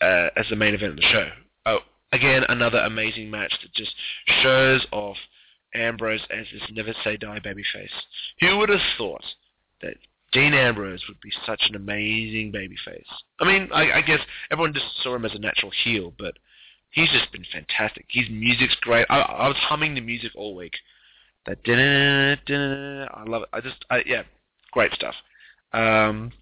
uh, 0.00 0.28
as 0.36 0.46
the 0.50 0.56
main 0.56 0.74
event 0.74 0.92
of 0.92 0.96
the 0.96 1.02
show. 1.02 1.28
Oh, 1.66 1.78
again, 2.12 2.44
another 2.48 2.78
amazing 2.78 3.30
match 3.30 3.52
that 3.62 3.72
just 3.74 3.94
shows 4.42 4.86
off 4.92 5.16
Ambrose 5.74 6.22
as 6.30 6.46
this 6.52 6.62
never 6.72 6.94
say 7.04 7.16
die 7.16 7.40
babyface. 7.40 7.88
Who 8.40 8.58
would 8.58 8.70
have 8.70 8.80
thought 8.96 9.24
that 9.82 9.94
Dean 10.32 10.54
Ambrose 10.54 11.04
would 11.08 11.20
be 11.20 11.32
such 11.46 11.62
an 11.68 11.76
amazing 11.76 12.52
babyface. 12.52 13.04
I 13.40 13.44
mean, 13.44 13.68
I, 13.72 13.92
I 13.92 14.00
guess 14.02 14.20
everyone 14.50 14.74
just 14.74 14.86
saw 15.02 15.14
him 15.14 15.24
as 15.24 15.34
a 15.34 15.38
natural 15.38 15.72
heel, 15.84 16.12
but 16.18 16.34
he's 16.90 17.10
just 17.10 17.32
been 17.32 17.46
fantastic. 17.50 18.06
His 18.08 18.28
music's 18.30 18.76
great. 18.80 19.06
I, 19.08 19.20
I 19.20 19.48
was 19.48 19.56
humming 19.56 19.94
the 19.94 20.00
music 20.00 20.32
all 20.34 20.54
week. 20.54 20.74
That 21.46 21.58
I 21.66 23.24
love 23.24 23.42
it. 23.42 23.48
I 23.54 23.60
just, 23.60 23.84
I, 23.90 24.02
yeah, 24.04 24.22
great 24.70 24.92
stuff. 24.92 25.14
Um, 25.72 26.32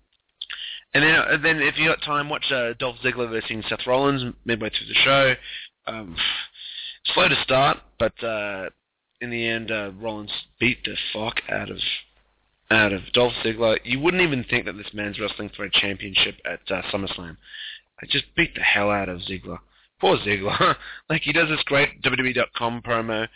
and 0.95 1.05
then, 1.05 1.15
and 1.15 1.45
then 1.45 1.61
if 1.61 1.79
you 1.79 1.89
got 1.89 2.03
time, 2.03 2.29
watch 2.29 2.51
uh, 2.51 2.73
Dolph 2.79 2.97
Ziggler 3.05 3.29
versus 3.31 3.65
Seth 3.69 3.87
Rollins 3.87 4.35
midway 4.45 4.71
through 4.71 4.87
the 4.89 4.95
show. 4.95 5.35
Um, 5.87 6.17
slow 7.15 7.29
to 7.29 7.41
start, 7.45 7.79
but 8.01 8.25
uh, 8.25 8.71
in 9.21 9.31
the 9.31 9.47
end, 9.47 9.71
uh, 9.71 9.93
Rollins 10.01 10.33
beat 10.59 10.79
the 10.85 10.97
fuck 11.13 11.41
out 11.49 11.71
of 11.71 11.79
out 12.71 12.93
of 12.93 13.03
Dolph 13.13 13.33
Ziggler. 13.45 13.79
You 13.85 14.01
wouldn't 14.01 14.23
even 14.23 14.45
think 14.45 14.65
that 14.67 14.77
this 14.77 14.93
man's 14.93 15.21
wrestling 15.21 15.51
for 15.55 15.65
a 15.65 15.71
championship 15.71 16.37
at 16.45 16.61
uh, 16.71 16.83
SummerSlam. 16.93 17.37
I 18.03 18.07
just 18.09 18.25
beat 18.37 18.55
the 18.55 18.63
hell 18.63 18.91
out 18.91 19.09
of 19.09 19.21
Ziggler. 19.21 19.59
Poor 20.01 20.19
Ziggler. 20.19 20.77
like 21.11 21.23
he 21.23 21.33
does 21.33 21.49
this 21.49 21.63
great 21.65 22.03
WWE.com 22.03 22.83
promo 22.83 23.29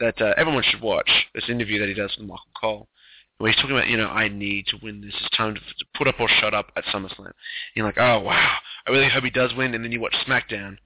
that 0.00 0.20
uh, 0.20 0.34
everyone 0.36 0.64
should 0.64 0.80
watch. 0.80 1.10
This 1.34 1.48
interview 1.48 1.78
that 1.80 1.88
he 1.88 1.94
does 1.94 2.16
with 2.16 2.26
Michael 2.26 2.44
Cole, 2.60 2.88
where 3.38 3.50
he's 3.50 3.60
talking 3.60 3.76
about, 3.76 3.88
you 3.88 3.96
know, 3.96 4.08
I 4.08 4.28
need 4.28 4.66
to 4.68 4.78
win 4.82 5.00
this. 5.00 5.14
It's 5.20 5.36
time 5.36 5.54
to, 5.54 5.60
put 5.96 6.08
up 6.08 6.20
or 6.20 6.28
shut 6.40 6.54
up 6.54 6.72
at 6.76 6.84
SummerSlam. 6.84 7.26
And 7.26 7.34
you're 7.74 7.86
like, 7.86 7.98
oh 7.98 8.20
wow, 8.20 8.56
I 8.86 8.90
really 8.90 9.08
hope 9.08 9.24
he 9.24 9.30
does 9.30 9.54
win. 9.54 9.74
And 9.74 9.84
then 9.84 9.92
you 9.92 10.00
watch 10.00 10.14
SmackDown, 10.26 10.78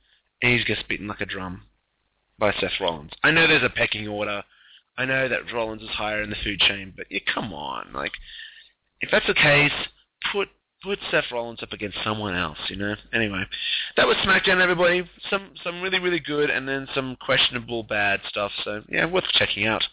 and 0.43 0.59
he 0.59 0.65
gets 0.65 0.83
beaten 0.89 1.09
like 1.09 1.21
a 1.21 1.27
drum 1.27 1.63
by 2.39 2.53
Seth 2.53 2.81
Rollins. 2.81 3.13
I 3.23 3.31
know 3.31 3.47
there's 3.47 3.63
a 3.63 3.71
pecking 3.71 4.09
order 4.09 4.43
I 4.97 5.05
know 5.05 5.29
that 5.29 5.53
Rollins 5.53 5.83
is 5.83 5.89
higher 5.89 6.23
in 6.23 6.31
the 6.31 6.37
food 6.45 6.61
chain, 6.61 6.93
but 6.97 7.07
yeah, 7.11 7.21
come 7.33 7.53
on, 7.53 7.93
like 7.95 8.13
if 9.01 9.11
that's 9.11 9.27
the 9.27 9.35
case, 9.35 9.73
put 10.33 10.49
put 10.83 10.99
Seth 11.11 11.31
Rollins 11.31 11.63
up 11.63 11.73
against 11.73 11.99
someone 12.05 12.35
else, 12.35 12.59
you 12.69 12.77
know. 12.77 12.95
Anyway, 13.13 13.45
that 13.97 14.07
was 14.07 14.17
SmackDown, 14.19 14.61
everybody. 14.61 15.09
Some 15.31 15.51
some 15.63 15.81
really 15.81 15.99
really 15.99 16.21
good, 16.21 16.51
and 16.51 16.69
then 16.69 16.87
some 16.95 17.17
questionable 17.25 17.83
bad 17.85 18.21
stuff. 18.29 18.53
So 18.65 18.83
yeah, 18.89 19.07
worth 19.07 19.25
checking 19.33 19.67
out. 19.67 19.85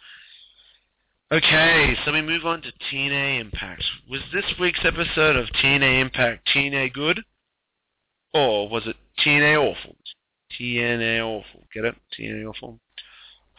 Okay, 1.32 1.96
so 2.04 2.12
we 2.12 2.24
move 2.24 2.46
on 2.46 2.64
to 2.64 2.72
TNA 2.92 3.40
Impact. 3.40 3.84
Was 4.10 4.22
this 4.34 4.46
week's 4.60 4.84
episode 4.84 5.36
of 5.36 5.46
TNA 5.64 6.02
Impact 6.02 6.50
TNA 6.56 6.92
good, 6.92 7.22
or 8.34 8.68
was 8.68 8.88
it 8.88 8.96
TNA 9.24 9.58
awful? 9.58 9.96
TNA 10.60 11.22
awful. 11.22 11.68
Get 11.74 11.86
it? 11.86 11.96
TNA 12.20 12.50
awful. 12.50 12.80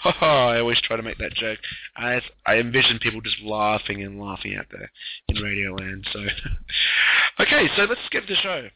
I 0.20 0.58
always 0.58 0.80
try 0.80 0.96
to 0.96 1.02
make 1.02 1.18
that 1.18 1.34
joke. 1.34 1.58
I 1.96 2.20
I 2.46 2.56
envision 2.56 2.98
people 2.98 3.20
just 3.20 3.40
laughing 3.42 4.02
and 4.02 4.20
laughing 4.20 4.56
out 4.56 4.66
there 4.70 4.90
in 5.28 5.42
Radio 5.42 5.74
Land. 5.74 6.06
So, 6.12 6.20
okay, 7.40 7.68
so 7.76 7.84
let's 7.84 8.00
get 8.10 8.26
to 8.26 8.34
the 8.34 8.40
show. 8.40 8.68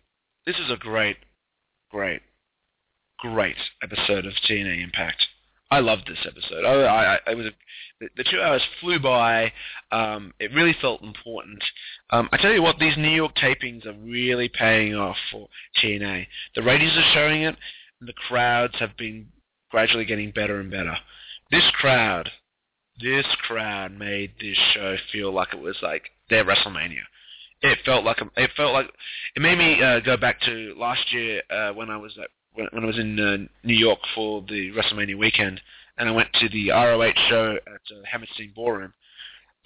This 0.47 0.57
is 0.57 0.71
a 0.71 0.77
great, 0.77 1.17
great, 1.91 2.21
great 3.19 3.57
episode 3.83 4.27
of 4.27 4.35
TNA 4.49 4.83
Impact. 4.83 5.25
I 5.71 5.81
loved 5.81 6.07
this 6.07 6.25
episode. 6.25 6.65
I, 6.65 7.15
I, 7.17 7.19
I 7.27 7.35
was 7.35 7.47
a, 7.47 7.51
the, 8.01 8.09
the 8.19 8.25
two 8.31 8.41
hours 8.41 8.63
flew 8.81 9.01
by. 9.01 9.53
Um, 9.91 10.33
it 10.39 10.53
really 10.53 10.77
felt 10.81 11.03
important. 11.03 11.65
Um, 12.11 12.29
I 12.33 12.37
tell 12.37 12.53
you 12.53 12.63
what, 12.63 12.79
these 12.79 12.97
New 12.97 13.09
York 13.09 13.33
tapings 13.37 13.87
are 13.87 13.99
really 13.99 14.49
paying 14.49 14.95
off 14.95 15.17
for 15.33 15.49
TNA. 15.83 16.27
The 16.55 16.63
ratings 16.63 16.93
are 16.97 17.15
showing 17.15 17.43
it. 17.43 17.57
And 18.01 18.09
the 18.09 18.13
crowds 18.13 18.75
have 18.79 18.97
been 18.97 19.29
gradually 19.75 20.05
getting 20.05 20.31
better 20.31 20.61
and 20.61 20.71
better. 20.71 20.97
This 21.51 21.69
crowd, 21.73 22.31
this 23.01 23.27
crowd 23.43 23.91
made 23.99 24.31
this 24.41 24.57
show 24.73 24.95
feel 25.11 25.33
like 25.33 25.49
it 25.53 25.61
was 25.61 25.77
like 25.83 26.05
their 26.31 26.45
WrestleMania. 26.45 27.03
It 27.61 27.81
felt 27.85 28.05
like 28.05 28.19
a, 28.19 28.41
it 28.41 28.51
felt 28.57 28.73
like 28.73 28.87
it 29.35 29.43
made 29.43 29.59
me 29.59 29.83
uh, 29.83 29.99
go 29.99 30.17
back 30.17 30.41
to 30.43 30.75
last 30.77 31.13
year 31.13 31.43
uh, 31.51 31.73
when 31.73 31.91
I 31.91 31.97
was 31.97 32.17
at, 32.23 32.29
when, 32.53 32.69
when 32.71 32.85
I 32.85 32.87
was 32.87 33.01
in 33.01 33.19
uh, 33.19 33.37
New 33.67 33.75
York 33.75 33.99
for 34.15 34.43
the 34.43 34.71
WrestleMania 34.71 35.19
weekend, 35.19 35.61
and 35.99 36.09
I 36.09 36.13
went 36.13 36.29
to 36.35 36.49
the 36.51 36.71
ROH 36.71 37.29
show 37.29 37.57
at 37.67 37.97
uh, 37.97 38.03
Hammerstein 38.09 38.53
Ballroom. 38.55 38.93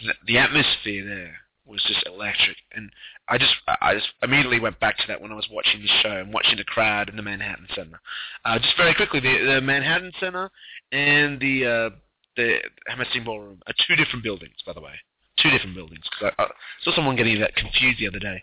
The, 0.00 0.14
the 0.26 0.38
atmosphere 0.38 1.04
there 1.04 1.36
was 1.69 1.83
just 1.87 2.07
electric, 2.07 2.57
and 2.73 2.91
I 3.29 3.39
just 3.39 3.53
I 3.81 3.95
just 3.95 4.09
immediately 4.23 4.61
went 4.61 4.81
back 4.81 4.97
to 4.99 5.05
that 5.09 5.21
when 5.21 5.33
I 5.33 5.35
was 5.35 5.49
watching 5.51 5.81
the 5.83 5.89
show 6.03 6.16
and 6.16 6.33
watching 6.33 6.57
the 6.57 6.64
crowd 6.64 7.09
in 7.09 7.16
the 7.16 7.23
Manhattan 7.23 7.69
Center. 7.75 8.01
Uh, 8.45 8.59
just 8.59 8.77
very 8.77 8.95
quickly, 8.95 9.21
the, 9.21 9.55
the 9.55 9.61
Manhattan 9.61 10.12
Center 10.19 10.51
and 10.93 11.39
the 11.41 11.66
uh, 11.66 11.97
the 12.37 12.59
Hammerstein 12.87 13.25
Ballroom 13.25 13.61
are 13.66 13.75
two 13.87 13.97
different 13.97 14.25
buildings, 14.25 14.57
by 14.64 14.73
the 14.73 14.81
way. 14.81 14.95
Two 15.43 15.51
different 15.51 15.77
buildings. 15.77 16.05
Cause 16.19 16.33
I, 16.39 16.43
I 16.43 16.47
saw 16.83 16.95
someone 16.95 17.16
getting 17.16 17.39
that 17.41 17.55
confused 17.55 18.01
the 18.01 18.09
other 18.09 18.19
day. 18.19 18.43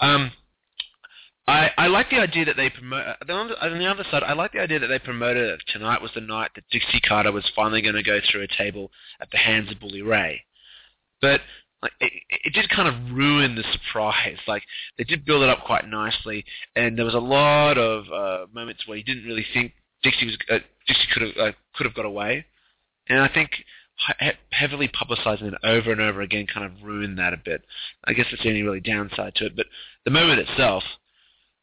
Um, 0.00 0.30
I, 1.46 1.70
I 1.76 1.86
like 1.88 2.08
the 2.08 2.18
idea 2.18 2.46
that 2.46 2.56
they 2.56 2.70
promote. 2.70 3.04
Uh, 3.28 3.32
on 3.32 3.78
the 3.78 3.86
other 3.86 4.04
side, 4.10 4.22
I 4.22 4.32
like 4.32 4.52
the 4.52 4.60
idea 4.60 4.78
that 4.78 4.86
they 4.86 4.98
promoted 4.98 5.50
that 5.50 5.58
tonight 5.72 6.00
was 6.00 6.10
the 6.14 6.22
night 6.22 6.50
that 6.54 6.64
Dixie 6.70 7.00
Carter 7.00 7.32
was 7.32 7.44
finally 7.54 7.82
going 7.82 7.94
to 7.94 8.02
go 8.02 8.18
through 8.30 8.42
a 8.42 8.56
table 8.56 8.90
at 9.20 9.30
the 9.30 9.36
hands 9.36 9.70
of 9.70 9.78
Bully 9.78 10.02
Ray. 10.02 10.42
but 11.20 11.40
like 11.84 11.92
it, 12.00 12.12
it 12.46 12.54
did 12.54 12.68
kind 12.70 12.88
of 12.88 13.16
ruin 13.16 13.54
the 13.54 13.64
surprise. 13.72 14.38
Like 14.48 14.62
they 14.98 15.04
did 15.04 15.24
build 15.24 15.42
it 15.42 15.48
up 15.48 15.64
quite 15.64 15.88
nicely, 15.88 16.44
and 16.74 16.98
there 16.98 17.04
was 17.04 17.14
a 17.14 17.18
lot 17.18 17.78
of 17.78 18.04
uh, 18.12 18.46
moments 18.52 18.86
where 18.86 18.96
you 18.98 19.04
didn't 19.04 19.24
really 19.24 19.46
think 19.54 19.72
Dixie 20.02 20.26
was 20.26 20.36
uh, 20.50 20.58
Dixie 20.86 21.06
could 21.12 21.22
have 21.22 21.36
uh, 21.36 21.52
could 21.74 21.86
have 21.86 21.94
got 21.94 22.04
away, 22.04 22.46
and 23.08 23.20
I 23.20 23.28
think 23.28 23.50
he- 24.20 24.30
heavily 24.50 24.88
publicizing 24.88 25.52
it 25.52 25.54
over 25.62 25.92
and 25.92 26.00
over 26.00 26.22
again 26.22 26.46
kind 26.46 26.66
of 26.66 26.82
ruined 26.82 27.18
that 27.18 27.32
a 27.32 27.38
bit. 27.42 27.62
I 28.04 28.12
guess 28.12 28.26
that's 28.30 28.42
the 28.42 28.48
only 28.48 28.62
really 28.62 28.80
downside 28.80 29.34
to 29.36 29.46
it. 29.46 29.56
But 29.56 29.66
the 30.04 30.10
moment 30.10 30.40
itself, 30.40 30.82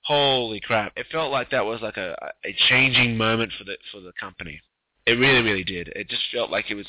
holy 0.02 0.60
crap! 0.60 0.94
It 0.96 1.08
felt 1.12 1.32
like 1.32 1.50
that 1.52 1.66
was 1.66 1.82
like 1.82 1.98
a, 1.98 2.16
a 2.46 2.56
changing 2.70 3.18
moment 3.18 3.52
for 3.58 3.64
the 3.64 3.78
for 3.92 4.02
the 4.02 4.14
company. 4.20 4.62
It 5.06 5.14
really, 5.14 5.42
really 5.42 5.64
did. 5.64 5.90
It 5.90 6.10
just 6.10 6.24
felt 6.32 6.52
like 6.52 6.70
it 6.70 6.76
was 6.76 6.88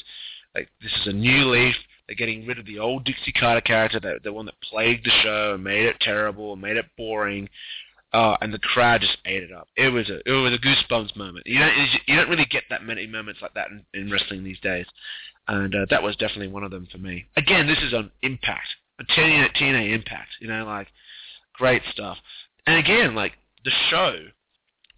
like 0.54 0.68
this 0.82 0.92
is 1.00 1.06
a 1.06 1.12
new 1.12 1.50
leaf. 1.50 1.76
They're 2.06 2.16
getting 2.16 2.46
rid 2.46 2.58
of 2.58 2.66
the 2.66 2.78
old 2.78 3.04
Dixie 3.04 3.32
Carter 3.32 3.60
character, 3.60 4.00
the, 4.00 4.18
the 4.22 4.32
one 4.32 4.46
that 4.46 4.60
plagued 4.62 5.06
the 5.06 5.10
show 5.22 5.54
and 5.54 5.64
made 5.64 5.86
it 5.86 6.00
terrible 6.00 6.52
and 6.52 6.62
made 6.62 6.76
it 6.76 6.86
boring. 6.96 7.48
Uh, 8.12 8.36
and 8.42 8.52
the 8.52 8.58
crowd 8.58 9.00
just 9.00 9.16
ate 9.24 9.42
it 9.42 9.52
up. 9.52 9.68
It 9.76 9.88
was 9.88 10.10
a 10.10 10.18
it 10.26 10.32
was 10.32 10.52
a 10.52 10.58
goosebumps 10.58 11.16
moment. 11.16 11.46
You 11.46 11.58
don't 11.58 11.72
you 12.06 12.16
don't 12.16 12.28
really 12.28 12.44
get 12.44 12.64
that 12.68 12.84
many 12.84 13.06
moments 13.06 13.40
like 13.40 13.54
that 13.54 13.68
in, 13.70 13.84
in 13.94 14.10
wrestling 14.10 14.44
these 14.44 14.60
days, 14.60 14.84
and 15.48 15.74
uh, 15.74 15.86
that 15.88 16.02
was 16.02 16.14
definitely 16.16 16.48
one 16.48 16.62
of 16.62 16.70
them 16.70 16.86
for 16.92 16.98
me. 16.98 17.24
Again, 17.38 17.66
this 17.66 17.78
is 17.78 17.94
on 17.94 18.10
Impact, 18.20 18.66
a 19.00 19.04
TNA, 19.04 19.56
TNA 19.56 19.94
Impact. 19.94 20.28
You 20.40 20.48
know, 20.48 20.66
like 20.66 20.88
great 21.54 21.82
stuff. 21.90 22.18
And 22.66 22.76
again, 22.76 23.14
like 23.14 23.32
the 23.64 23.70
show 23.88 24.26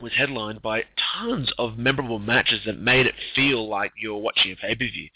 was 0.00 0.12
headlined 0.12 0.61
by 0.61 0.82
tons 1.16 1.52
of 1.59 1.78
memorable 1.78 2.18
matches 2.18 2.61
that 2.66 2.78
made 2.78 3.07
it 3.07 3.14
feel 3.34 3.68
like 3.68 3.92
you 3.96 4.12
were 4.12 4.20
watching 4.20 4.52
a 4.52 4.57
pay 4.57 4.74
per 4.74 4.86
view. 4.86 5.09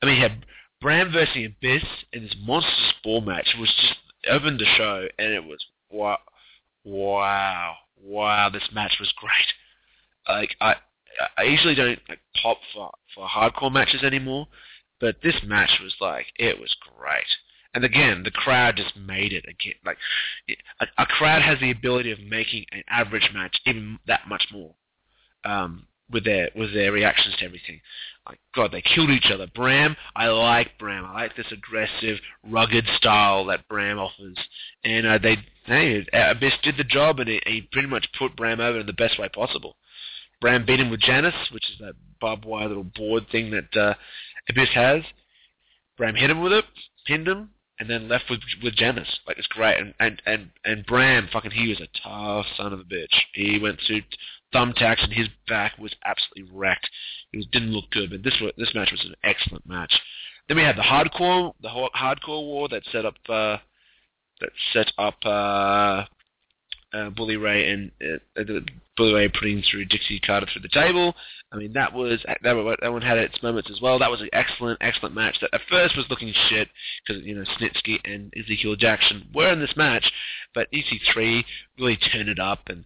I 0.00 0.06
mean, 0.06 0.16
you 0.16 0.22
had 0.22 0.46
Bram 0.82 1.12
versus 1.12 1.46
Abyss 1.46 1.84
in 2.12 2.24
this 2.24 2.36
Monsters 2.44 2.94
Ball 3.04 3.20
match 3.20 3.54
was 3.58 3.72
just 3.80 3.94
opened 4.30 4.60
the 4.60 4.66
show, 4.76 5.06
and 5.18 5.32
it 5.32 5.44
was 5.44 5.64
wow, 5.90 6.18
wow, 6.84 7.76
wow. 8.02 8.50
This 8.50 8.68
match 8.72 8.96
was 9.00 9.12
great. 9.16 10.36
Like 10.36 10.50
I, 10.60 10.74
I 11.38 11.44
usually 11.44 11.74
don't 11.74 12.00
like 12.08 12.20
pop 12.42 12.58
for 12.74 12.90
for 13.14 13.26
hardcore 13.26 13.72
matches 13.72 14.02
anymore, 14.02 14.48
but 15.00 15.16
this 15.22 15.36
match 15.46 15.78
was 15.82 15.94
like 16.00 16.26
it 16.36 16.60
was 16.60 16.74
great. 16.98 17.24
And 17.74 17.84
again, 17.84 18.22
the 18.22 18.30
crowd 18.30 18.76
just 18.76 18.96
made 18.96 19.32
it 19.32 19.46
again. 19.48 19.76
Like 19.86 19.96
a, 20.80 20.86
a 20.98 21.06
crowd 21.06 21.40
has 21.40 21.58
the 21.60 21.70
ability 21.70 22.10
of 22.12 22.20
making 22.20 22.66
an 22.72 22.82
average 22.88 23.30
match 23.32 23.56
even 23.64 23.98
that 24.06 24.28
much 24.28 24.48
more 24.52 24.74
um, 25.44 25.86
with 26.12 26.24
their 26.24 26.50
with 26.54 26.72
their 26.74 26.92
reactions 26.92 27.36
to 27.38 27.44
everything. 27.44 27.80
Like 28.26 28.38
God, 28.54 28.70
they 28.70 28.82
killed 28.82 29.10
each 29.10 29.30
other. 29.32 29.48
Bram, 29.48 29.96
I 30.14 30.28
like 30.28 30.78
Bram. 30.78 31.04
I 31.04 31.12
like 31.12 31.36
this 31.36 31.50
aggressive, 31.50 32.18
rugged 32.48 32.86
style 32.96 33.46
that 33.46 33.66
Bram 33.68 33.98
offers. 33.98 34.36
And 34.84 35.06
uh, 35.06 35.18
they, 35.18 35.38
hey, 35.64 36.06
Abyss 36.12 36.52
did 36.62 36.76
the 36.76 36.84
job, 36.84 37.18
and 37.18 37.28
he, 37.28 37.40
he 37.46 37.68
pretty 37.72 37.88
much 37.88 38.06
put 38.16 38.36
Bram 38.36 38.60
over 38.60 38.78
in 38.78 38.86
the 38.86 38.92
best 38.92 39.18
way 39.18 39.28
possible. 39.28 39.76
Bram 40.40 40.64
beat 40.64 40.80
him 40.80 40.90
with 40.90 41.00
Janice, 41.00 41.34
which 41.52 41.68
is 41.70 41.78
that 41.80 41.94
barbed 42.20 42.44
wire 42.44 42.68
little 42.68 42.84
board 42.84 43.26
thing 43.30 43.50
that 43.50 43.80
uh, 43.80 43.94
Abyss 44.48 44.70
has. 44.74 45.02
Bram 45.96 46.14
hit 46.14 46.30
him 46.30 46.42
with 46.42 46.52
it, 46.52 46.64
pinned 47.06 47.26
him, 47.26 47.50
and 47.80 47.90
then 47.90 48.08
left 48.08 48.24
with 48.30 48.40
with 48.62 48.74
Janice. 48.76 49.18
Like 49.26 49.38
it's 49.38 49.48
great. 49.48 49.78
And 49.78 49.94
and 49.98 50.22
and 50.26 50.50
and 50.64 50.86
Bram, 50.86 51.28
fucking, 51.32 51.50
he 51.50 51.68
was 51.68 51.80
a 51.80 51.88
tough 52.02 52.46
son 52.56 52.72
of 52.72 52.80
a 52.80 52.84
bitch. 52.84 53.14
He 53.34 53.58
went 53.58 53.80
through 53.84 54.02
thumbtacks, 54.54 55.02
and 55.02 55.12
his 55.12 55.28
back 55.48 55.78
was 55.78 55.94
absolutely 56.04 56.52
wrecked. 56.54 56.88
It 57.32 57.38
was, 57.38 57.46
didn't 57.52 57.72
look 57.72 57.90
good. 57.90 58.10
But 58.10 58.22
this 58.22 58.34
this 58.56 58.74
match 58.74 58.90
was 58.90 59.04
an 59.04 59.14
excellent 59.24 59.66
match. 59.66 59.92
Then 60.48 60.56
we 60.56 60.62
had 60.62 60.76
the 60.76 60.82
hardcore 60.82 61.52
the 61.60 61.68
hardcore 61.68 62.44
war 62.44 62.68
that 62.68 62.82
set 62.90 63.04
up 63.04 63.14
uh, 63.28 63.58
that 64.40 64.50
set 64.72 64.92
up 64.98 65.16
uh, 65.24 66.04
uh, 66.94 67.10
Bully 67.10 67.36
Ray 67.36 67.70
and 67.70 67.90
uh, 68.02 68.42
Bully 68.96 69.14
Ray 69.14 69.28
putting 69.28 69.62
through 69.62 69.86
Dixie 69.86 70.20
Carter 70.20 70.46
through 70.52 70.62
the 70.62 70.68
table. 70.68 71.14
I 71.52 71.56
mean, 71.56 71.72
that 71.74 71.92
was 71.92 72.24
that, 72.42 72.54
one, 72.92 73.02
had 73.02 73.18
its 73.18 73.42
moments 73.42 73.70
as 73.70 73.80
well. 73.80 73.98
That 73.98 74.10
was 74.10 74.20
an 74.20 74.30
excellent, 74.32 74.78
excellent 74.80 75.14
match. 75.14 75.36
That 75.40 75.50
at 75.52 75.60
first 75.68 75.96
was 75.96 76.06
looking 76.08 76.32
shit 76.48 76.68
because 77.06 77.22
you 77.22 77.34
know 77.34 77.44
Snitsky 77.58 77.98
and 78.04 78.32
Ezekiel 78.38 78.76
Jackson 78.76 79.28
were 79.34 79.52
in 79.52 79.60
this 79.60 79.76
match, 79.76 80.10
but 80.54 80.68
EC3 80.72 81.44
really 81.78 81.96
turned 81.96 82.28
it 82.28 82.38
up, 82.38 82.60
and 82.68 82.84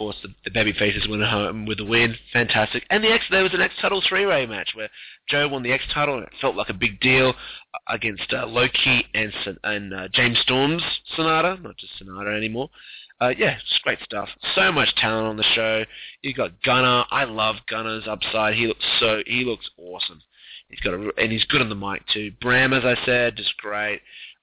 course 0.00 0.16
the, 0.22 0.34
the 0.44 0.50
baby 0.50 0.72
faces 0.72 1.06
went 1.06 1.22
home 1.22 1.66
with 1.66 1.78
a 1.78 1.84
win. 1.84 2.16
Fantastic. 2.32 2.84
And 2.88 3.04
the 3.04 3.12
X 3.12 3.24
there 3.30 3.42
was 3.42 3.52
an 3.52 3.60
X 3.60 3.74
title 3.82 4.02
three 4.08 4.24
way 4.24 4.46
match 4.46 4.70
where 4.74 4.88
Joe 5.28 5.46
won 5.48 5.62
the 5.62 5.72
X 5.72 5.84
title, 5.92 6.14
and 6.14 6.24
it 6.24 6.32
felt 6.40 6.56
like 6.56 6.70
a 6.70 6.74
big 6.74 6.98
deal 7.00 7.34
against 7.86 8.32
uh, 8.32 8.46
Low 8.46 8.66
Ki 8.68 9.04
and 9.14 9.32
and 9.62 9.92
uh, 9.92 10.08
James 10.12 10.38
Storm's 10.40 10.82
Sanada, 11.16 11.62
not 11.62 11.76
just 11.76 11.92
Sanada 12.02 12.34
anymore. 12.34 12.70
Uh, 13.20 13.34
yeah, 13.36 13.58
it's 13.60 13.80
great 13.84 13.98
stuff. 14.02 14.30
So 14.54 14.72
much 14.72 14.88
talent 14.96 15.26
on 15.26 15.36
the 15.36 15.44
show. 15.54 15.84
You 16.22 16.32
got 16.32 16.62
Gunner. 16.62 17.04
I 17.10 17.24
love 17.24 17.56
Gunner's 17.68 18.08
upside. 18.08 18.54
He 18.54 18.66
looks 18.66 18.84
so 19.00 19.22
he 19.26 19.44
looks 19.44 19.68
awesome. 19.76 20.22
He's 20.70 20.80
got 20.80 20.94
a, 20.94 21.10
and 21.18 21.30
he's 21.30 21.44
good 21.44 21.60
on 21.60 21.68
the 21.68 21.74
mic 21.74 22.06
too. 22.12 22.32
Bram, 22.40 22.72
as 22.72 22.84
I 22.86 22.94
said, 23.04 23.36
just 23.36 23.54
great. 23.58 24.00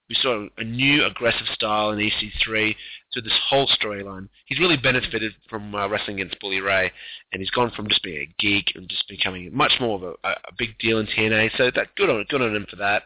We 0.09 0.15
saw 0.21 0.47
a 0.57 0.63
new 0.63 1.05
aggressive 1.05 1.47
style 1.53 1.91
in 1.91 1.99
EC3 1.99 2.75
through 3.13 3.21
this 3.21 3.39
whole 3.49 3.67
storyline. 3.67 4.29
He's 4.45 4.59
really 4.59 4.77
benefited 4.77 5.33
from 5.49 5.75
uh, 5.75 5.87
wrestling 5.89 6.21
against 6.21 6.39
Bully 6.39 6.61
Ray, 6.61 6.91
and 7.33 7.41
he's 7.41 7.49
gone 7.49 7.71
from 7.75 7.89
just 7.89 8.03
being 8.03 8.21
a 8.21 8.35
geek 8.41 8.71
and 8.75 8.87
just 8.87 9.07
becoming 9.09 9.53
much 9.53 9.73
more 9.81 9.95
of 9.97 10.03
a, 10.03 10.29
a 10.29 10.53
big 10.57 10.77
deal 10.79 10.99
in 10.99 11.07
TNA. 11.07 11.57
So 11.57 11.71
that 11.75 11.95
good 11.95 12.09
on 12.09 12.25
good 12.29 12.41
on 12.41 12.55
him 12.55 12.65
for 12.69 12.77
that. 12.77 13.03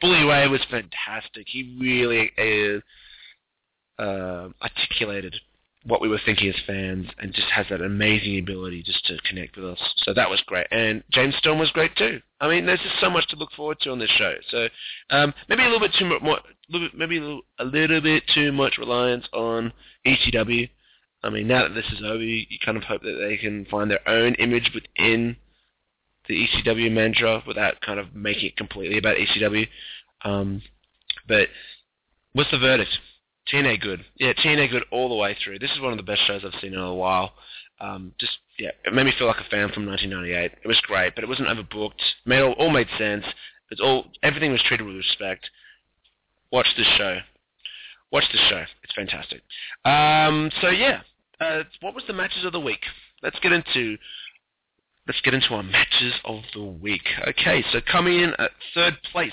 Bully 0.00 0.24
Ray 0.24 0.46
was 0.48 0.64
fantastic. 0.70 1.46
He 1.48 1.76
really 1.78 2.30
is 2.38 2.82
uh, 3.98 4.48
articulated 4.62 5.34
what 5.84 6.00
we 6.00 6.08
were 6.08 6.20
thinking 6.24 6.48
as 6.48 6.56
fans 6.66 7.06
and 7.18 7.32
just 7.32 7.48
has 7.48 7.66
that 7.70 7.80
amazing 7.80 8.38
ability 8.38 8.82
just 8.82 9.06
to 9.06 9.16
connect 9.28 9.56
with 9.56 9.66
us. 9.66 9.94
So 9.98 10.12
that 10.12 10.28
was 10.28 10.42
great. 10.46 10.66
And 10.70 11.02
James 11.12 11.36
Storm 11.36 11.58
was 11.58 11.70
great 11.70 11.94
too. 11.96 12.20
I 12.40 12.48
mean, 12.48 12.66
there's 12.66 12.80
just 12.80 13.00
so 13.00 13.08
much 13.08 13.28
to 13.28 13.36
look 13.36 13.52
forward 13.52 13.80
to 13.80 13.90
on 13.90 13.98
this 13.98 14.10
show. 14.10 14.34
So 14.50 14.68
um, 15.10 15.32
maybe 15.48 15.62
a 15.62 15.66
little 15.66 15.80
bit 15.80 15.94
too 15.98 16.06
much, 16.06 16.22
more, 16.22 16.40
maybe 16.94 17.18
a 17.18 17.20
little, 17.20 17.42
a 17.58 17.64
little 17.64 18.00
bit 18.00 18.24
too 18.34 18.52
much 18.52 18.76
reliance 18.78 19.26
on 19.32 19.72
ECW. 20.06 20.68
I 21.22 21.30
mean, 21.30 21.48
now 21.48 21.62
that 21.66 21.74
this 21.74 21.86
is 21.92 22.02
over, 22.04 22.22
you 22.22 22.58
kind 22.64 22.76
of 22.76 22.84
hope 22.84 23.02
that 23.02 23.18
they 23.20 23.36
can 23.36 23.64
find 23.66 23.90
their 23.90 24.06
own 24.08 24.34
image 24.34 24.70
within 24.74 25.36
the 26.28 26.46
ECW 26.46 26.92
mantra 26.92 27.42
without 27.46 27.80
kind 27.80 27.98
of 27.98 28.14
making 28.14 28.46
it 28.46 28.56
completely 28.56 28.98
about 28.98 29.16
ECW. 29.16 29.66
Um, 30.22 30.62
but 31.26 31.48
what's 32.32 32.50
the 32.50 32.58
verdict? 32.58 32.90
TNA 33.52 33.80
good. 33.80 34.04
Yeah, 34.16 34.32
TNA 34.32 34.70
good 34.70 34.84
all 34.90 35.08
the 35.08 35.14
way 35.14 35.36
through. 35.42 35.58
This 35.58 35.70
is 35.72 35.80
one 35.80 35.92
of 35.92 35.96
the 35.96 36.02
best 36.02 36.20
shows 36.26 36.42
I've 36.44 36.60
seen 36.60 36.74
in 36.74 36.80
a 36.80 36.94
while. 36.94 37.32
Um, 37.80 38.12
just 38.18 38.38
yeah, 38.58 38.70
it 38.84 38.92
made 38.92 39.04
me 39.04 39.12
feel 39.16 39.26
like 39.26 39.36
a 39.36 39.48
fan 39.48 39.70
from 39.72 39.86
1998. 39.86 40.52
It 40.62 40.68
was 40.68 40.80
great, 40.82 41.14
but 41.14 41.22
it 41.22 41.28
wasn't 41.28 41.48
overbooked. 41.48 42.02
Made 42.26 42.40
all, 42.40 42.52
all 42.52 42.70
made 42.70 42.88
sense. 42.98 43.24
It's 43.70 43.80
all 43.80 44.06
everything 44.22 44.52
was 44.52 44.62
treated 44.66 44.86
with 44.86 44.96
respect. 44.96 45.48
Watch 46.50 46.66
this 46.76 46.86
show. 46.96 47.18
Watch 48.10 48.24
this 48.32 48.40
show. 48.48 48.64
It's 48.82 48.94
fantastic. 48.94 49.42
Um, 49.84 50.50
so 50.60 50.70
yeah, 50.70 51.02
uh, 51.40 51.62
what 51.80 51.94
was 51.94 52.04
the 52.06 52.14
matches 52.14 52.44
of 52.44 52.52
the 52.52 52.60
week? 52.60 52.80
Let's 53.22 53.38
get 53.40 53.52
into 53.52 53.96
let's 55.06 55.20
get 55.22 55.34
into 55.34 55.54
our 55.54 55.62
matches 55.62 56.14
of 56.24 56.40
the 56.54 56.64
week. 56.64 57.06
Okay, 57.28 57.64
so 57.72 57.80
coming 57.90 58.20
in 58.20 58.30
at 58.38 58.50
third 58.74 58.98
place 59.12 59.32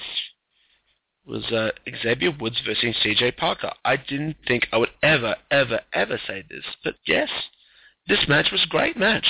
was 1.27 1.43
uh, 1.51 1.69
Xavier 2.01 2.31
Woods 2.39 2.61
versus 2.65 2.95
CJ 3.03 3.37
Parker. 3.37 3.71
I 3.83 3.97
didn't 3.97 4.37
think 4.47 4.67
I 4.71 4.77
would 4.77 4.91
ever, 5.01 5.35
ever, 5.51 5.81
ever 5.93 6.19
say 6.27 6.43
this, 6.49 6.63
but 6.83 6.95
yes, 7.07 7.29
this 8.07 8.25
match 8.27 8.47
was 8.51 8.63
a 8.63 8.69
great 8.69 8.97
match. 8.97 9.25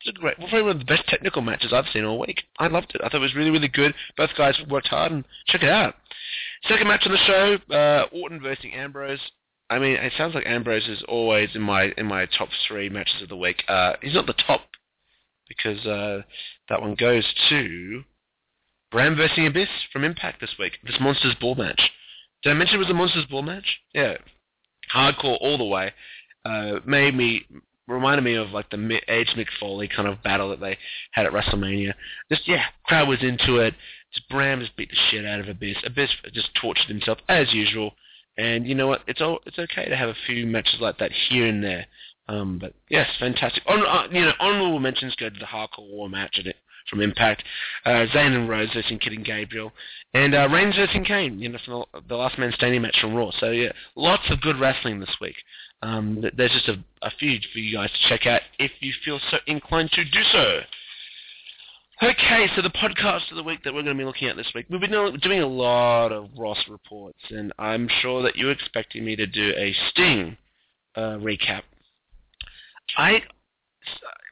It's 0.00 0.16
a 0.16 0.20
great, 0.20 0.36
probably 0.36 0.62
one 0.62 0.70
of 0.72 0.78
the 0.78 0.84
best 0.84 1.06
technical 1.08 1.42
matches 1.42 1.72
I've 1.72 1.88
seen 1.92 2.04
all 2.04 2.18
week. 2.18 2.42
I 2.58 2.68
loved 2.68 2.92
it. 2.94 3.02
I 3.02 3.08
thought 3.08 3.16
it 3.16 3.20
was 3.20 3.34
really, 3.34 3.50
really 3.50 3.68
good. 3.68 3.94
Both 4.16 4.30
guys 4.36 4.58
worked 4.68 4.88
hard, 4.88 5.12
and 5.12 5.24
check 5.46 5.62
it 5.62 5.68
out. 5.68 5.94
Second 6.68 6.88
match 6.88 7.02
on 7.06 7.12
the 7.12 7.18
show, 7.18 7.74
uh, 7.74 8.06
Orton 8.12 8.40
versus 8.40 8.64
Ambrose. 8.74 9.20
I 9.68 9.78
mean, 9.78 9.96
it 9.96 10.12
sounds 10.16 10.34
like 10.34 10.46
Ambrose 10.46 10.88
is 10.88 11.02
always 11.06 11.50
in 11.54 11.62
my 11.62 11.92
in 11.96 12.06
my 12.06 12.26
top 12.26 12.48
three 12.66 12.88
matches 12.88 13.22
of 13.22 13.28
the 13.28 13.36
week. 13.36 13.62
Uh, 13.68 13.94
he's 14.02 14.14
not 14.14 14.26
the 14.26 14.34
top 14.46 14.62
because 15.48 15.84
uh, 15.86 16.22
that 16.68 16.80
one 16.80 16.94
goes 16.94 17.26
to 17.50 18.02
Bram 18.90 19.16
versus 19.16 19.38
Abyss 19.46 19.68
from 19.92 20.04
Impact 20.04 20.40
this 20.40 20.54
week. 20.58 20.78
This 20.84 20.96
Monsters 21.00 21.36
Ball 21.40 21.54
match. 21.54 21.80
Did 22.42 22.50
I 22.50 22.54
mention 22.54 22.76
it 22.76 22.78
was 22.78 22.90
a 22.90 22.94
Monsters 22.94 23.26
Ball 23.26 23.42
match? 23.42 23.78
Yeah. 23.94 24.16
Hardcore 24.94 25.38
all 25.40 25.58
the 25.58 25.64
way. 25.64 25.92
Uh, 26.44 26.80
made 26.86 27.14
me 27.14 27.46
reminded 27.86 28.22
me 28.22 28.34
of 28.34 28.50
like 28.50 28.70
the 28.70 29.00
Edge 29.08 29.34
Mick 29.36 29.48
Foley 29.58 29.88
kind 29.88 30.08
of 30.08 30.22
battle 30.22 30.50
that 30.50 30.60
they 30.60 30.78
had 31.12 31.26
at 31.26 31.32
WrestleMania. 31.32 31.92
Just 32.30 32.48
yeah, 32.48 32.64
crowd 32.84 33.08
was 33.08 33.22
into 33.22 33.56
it. 33.56 33.74
Just 34.14 34.28
Bram 34.28 34.60
just 34.60 34.76
beat 34.76 34.90
the 34.90 34.96
shit 35.10 35.26
out 35.26 35.40
of 35.40 35.48
Abyss. 35.48 35.76
Abyss 35.84 36.10
just 36.32 36.50
tortured 36.60 36.88
himself 36.88 37.18
as 37.28 37.52
usual. 37.52 37.92
And 38.38 38.66
you 38.66 38.74
know 38.74 38.86
what? 38.86 39.02
It's 39.06 39.20
all 39.20 39.40
it's 39.44 39.58
okay 39.58 39.88
to 39.88 39.96
have 39.96 40.08
a 40.08 40.16
few 40.26 40.46
matches 40.46 40.80
like 40.80 40.98
that 40.98 41.12
here 41.12 41.46
and 41.46 41.62
there. 41.62 41.86
Um, 42.28 42.58
but 42.58 42.74
yes, 42.88 43.08
fantastic. 43.18 43.62
On, 43.66 43.84
uh, 43.84 44.06
you 44.12 44.22
know, 44.22 44.32
honorable 44.38 44.78
mentions 44.78 45.16
go 45.16 45.28
to 45.28 45.38
the 45.38 45.46
Hardcore 45.46 45.90
War 45.90 46.08
match 46.08 46.38
at 46.38 46.54
from 46.88 47.00
Impact. 47.00 47.42
Uh, 47.84 48.06
Zayn 48.14 48.34
and 48.34 48.48
Rose 48.48 48.68
versus 48.72 48.92
Kidd 49.00 49.12
and 49.12 49.24
Gabriel. 49.24 49.72
And 50.14 50.34
uh, 50.34 50.48
Reigns 50.48 50.76
versus 50.76 50.96
Kane, 51.06 51.38
you 51.38 51.48
know, 51.48 51.58
from 51.64 51.84
the, 51.92 52.00
the 52.08 52.16
Last 52.16 52.38
Man 52.38 52.52
Standing 52.52 52.82
match 52.82 52.96
from 53.00 53.14
Raw. 53.14 53.30
So, 53.38 53.50
yeah, 53.50 53.72
lots 53.96 54.24
of 54.30 54.40
good 54.40 54.58
wrestling 54.58 55.00
this 55.00 55.16
week. 55.20 55.36
Um, 55.82 56.24
there's 56.36 56.52
just 56.52 56.68
a, 56.68 56.76
a 57.02 57.10
few 57.18 57.38
for 57.52 57.58
you 57.58 57.76
guys 57.76 57.90
to 57.90 58.08
check 58.08 58.26
out 58.26 58.42
if 58.58 58.70
you 58.80 58.92
feel 59.04 59.20
so 59.30 59.38
inclined 59.46 59.90
to 59.92 60.04
do 60.04 60.20
so. 60.32 60.60
Okay, 62.02 62.46
so 62.56 62.62
the 62.62 62.70
podcast 62.70 63.30
of 63.30 63.36
the 63.36 63.42
week 63.42 63.62
that 63.62 63.74
we're 63.74 63.82
going 63.82 63.94
to 63.94 64.00
be 64.00 64.06
looking 64.06 64.28
at 64.28 64.34
this 64.34 64.50
week, 64.54 64.64
we've 64.70 64.80
been 64.80 65.18
doing 65.20 65.42
a 65.42 65.46
lot 65.46 66.12
of 66.12 66.30
Ross 66.34 66.58
reports, 66.66 67.18
and 67.28 67.52
I'm 67.58 67.88
sure 68.00 68.22
that 68.22 68.36
you're 68.36 68.52
expecting 68.52 69.04
me 69.04 69.16
to 69.16 69.26
do 69.26 69.52
a 69.54 69.74
Sting 69.90 70.36
uh, 70.96 71.18
recap. 71.18 71.60
I 72.96 73.20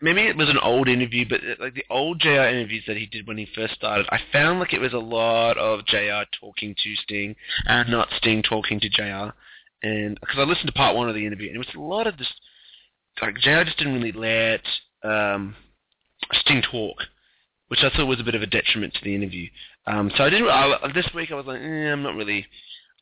maybe 0.01 0.23
it 0.23 0.37
was 0.37 0.49
an 0.49 0.59
old 0.59 0.89
interview, 0.89 1.27
but 1.29 1.41
like 1.61 1.75
the 1.75 1.85
old 1.91 2.21
JR 2.21 2.49
interviews 2.49 2.85
that 2.87 2.97
he 2.97 3.07
did 3.07 3.27
when 3.27 3.39
he 3.39 3.47
first 3.55 3.75
started, 3.75 4.07
I 4.11 4.19
found 4.33 4.61
like 4.61 4.73
it 4.73 4.81
was 4.81 4.93
a 4.93 4.99
lot 4.99 5.57
of 5.59 5.87
JR 5.87 6.25
talking 6.41 6.75
to 6.83 6.97
Sting 6.97 7.37
and 7.67 7.91
not 7.91 8.09
Sting 8.17 8.43
talking 8.43 8.81
to 8.81 8.89
JR. 8.89 9.35
And 9.83 10.19
because 10.21 10.39
I 10.39 10.43
listened 10.43 10.67
to 10.67 10.73
part 10.73 10.97
one 10.97 11.09
of 11.09 11.15
the 11.15 11.27
interview, 11.27 11.49
and 11.49 11.57
it 11.57 11.59
was 11.59 11.75
a 11.77 11.81
lot 11.81 12.07
of 12.07 12.19
this, 12.19 12.33
like 13.23 13.37
JR 13.37 13.65
just 13.65 13.79
didn't 13.79 13.95
really 13.95 14.13
let 14.13 14.63
um, 15.09 15.55
Sting 16.33 16.63
talk, 16.63 16.97
which 17.69 17.81
I 17.83 17.91
thought 17.91 18.07
was 18.07 18.21
a 18.21 18.25
bit 18.25 18.35
of 18.35 18.43
a 18.43 18.47
detriment 18.47 18.95
to 18.95 19.05
the 19.05 19.15
interview. 19.15 19.49
Um, 19.87 20.11
so 20.17 20.25
I 20.25 20.31
didn't. 20.31 20.49
I, 20.49 20.93
this 20.95 21.09
week 21.15 21.31
I 21.31 21.35
was 21.35 21.47
like, 21.47 21.61
eh, 21.61 21.93
I'm 21.93 22.03
not 22.03 22.15
really, 22.15 22.47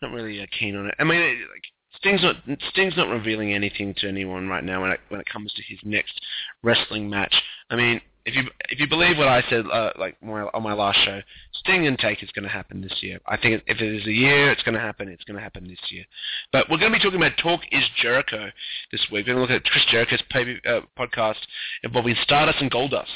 not 0.02 0.12
really 0.12 0.40
uh, 0.40 0.46
keen 0.58 0.76
on 0.76 0.86
it. 0.86 0.94
I 0.98 1.04
mean, 1.04 1.20
like 1.20 1.64
Sting's 1.98 2.22
not 2.22 2.36
Sting's 2.70 2.96
not 2.96 3.08
revealing 3.08 3.54
anything 3.54 3.94
to 3.98 4.08
anyone 4.08 4.48
right 4.48 4.64
now 4.64 4.82
when 4.82 4.90
it 4.90 5.00
when 5.08 5.20
it 5.20 5.26
comes 5.26 5.52
to 5.54 5.62
his 5.62 5.78
next 5.84 6.20
wrestling 6.62 7.08
match. 7.08 7.34
I 7.70 7.76
mean, 7.76 8.00
if 8.26 8.34
you 8.34 8.42
if 8.68 8.80
you 8.80 8.88
believe 8.88 9.16
what 9.16 9.28
I 9.28 9.42
said 9.48 9.64
uh, 9.72 9.90
like 9.98 10.20
my, 10.22 10.42
on 10.52 10.62
my 10.62 10.72
last 10.72 10.98
show, 11.04 11.20
Sting 11.54 11.86
and 11.86 11.98
Take 11.98 12.22
is 12.22 12.30
going 12.32 12.42
to 12.42 12.48
happen 12.48 12.80
this 12.80 12.98
year. 13.00 13.20
I 13.26 13.36
think 13.36 13.62
if 13.66 13.80
it 13.80 13.94
is 13.94 14.06
a 14.06 14.12
year, 14.12 14.50
it's 14.50 14.62
going 14.64 14.74
to 14.74 14.80
happen. 14.80 15.08
It's 15.08 15.24
going 15.24 15.36
to 15.36 15.42
happen 15.42 15.68
this 15.68 15.78
year. 15.90 16.04
But 16.52 16.68
we're 16.68 16.78
going 16.78 16.92
to 16.92 16.98
be 16.98 17.02
talking 17.02 17.20
about 17.20 17.38
Talk 17.40 17.60
is 17.70 17.84
Jericho 18.02 18.50
this 18.90 19.00
week. 19.12 19.26
We're 19.26 19.34
going 19.34 19.36
to 19.36 19.42
look 19.42 19.62
at 19.62 19.70
Chris 19.70 19.84
Jericho's 19.90 20.22
pay, 20.30 20.56
uh, 20.68 20.80
podcast 20.98 21.38
involving 21.84 22.16
Stardust 22.22 22.58
and 22.60 22.70
Goldust. 22.70 23.06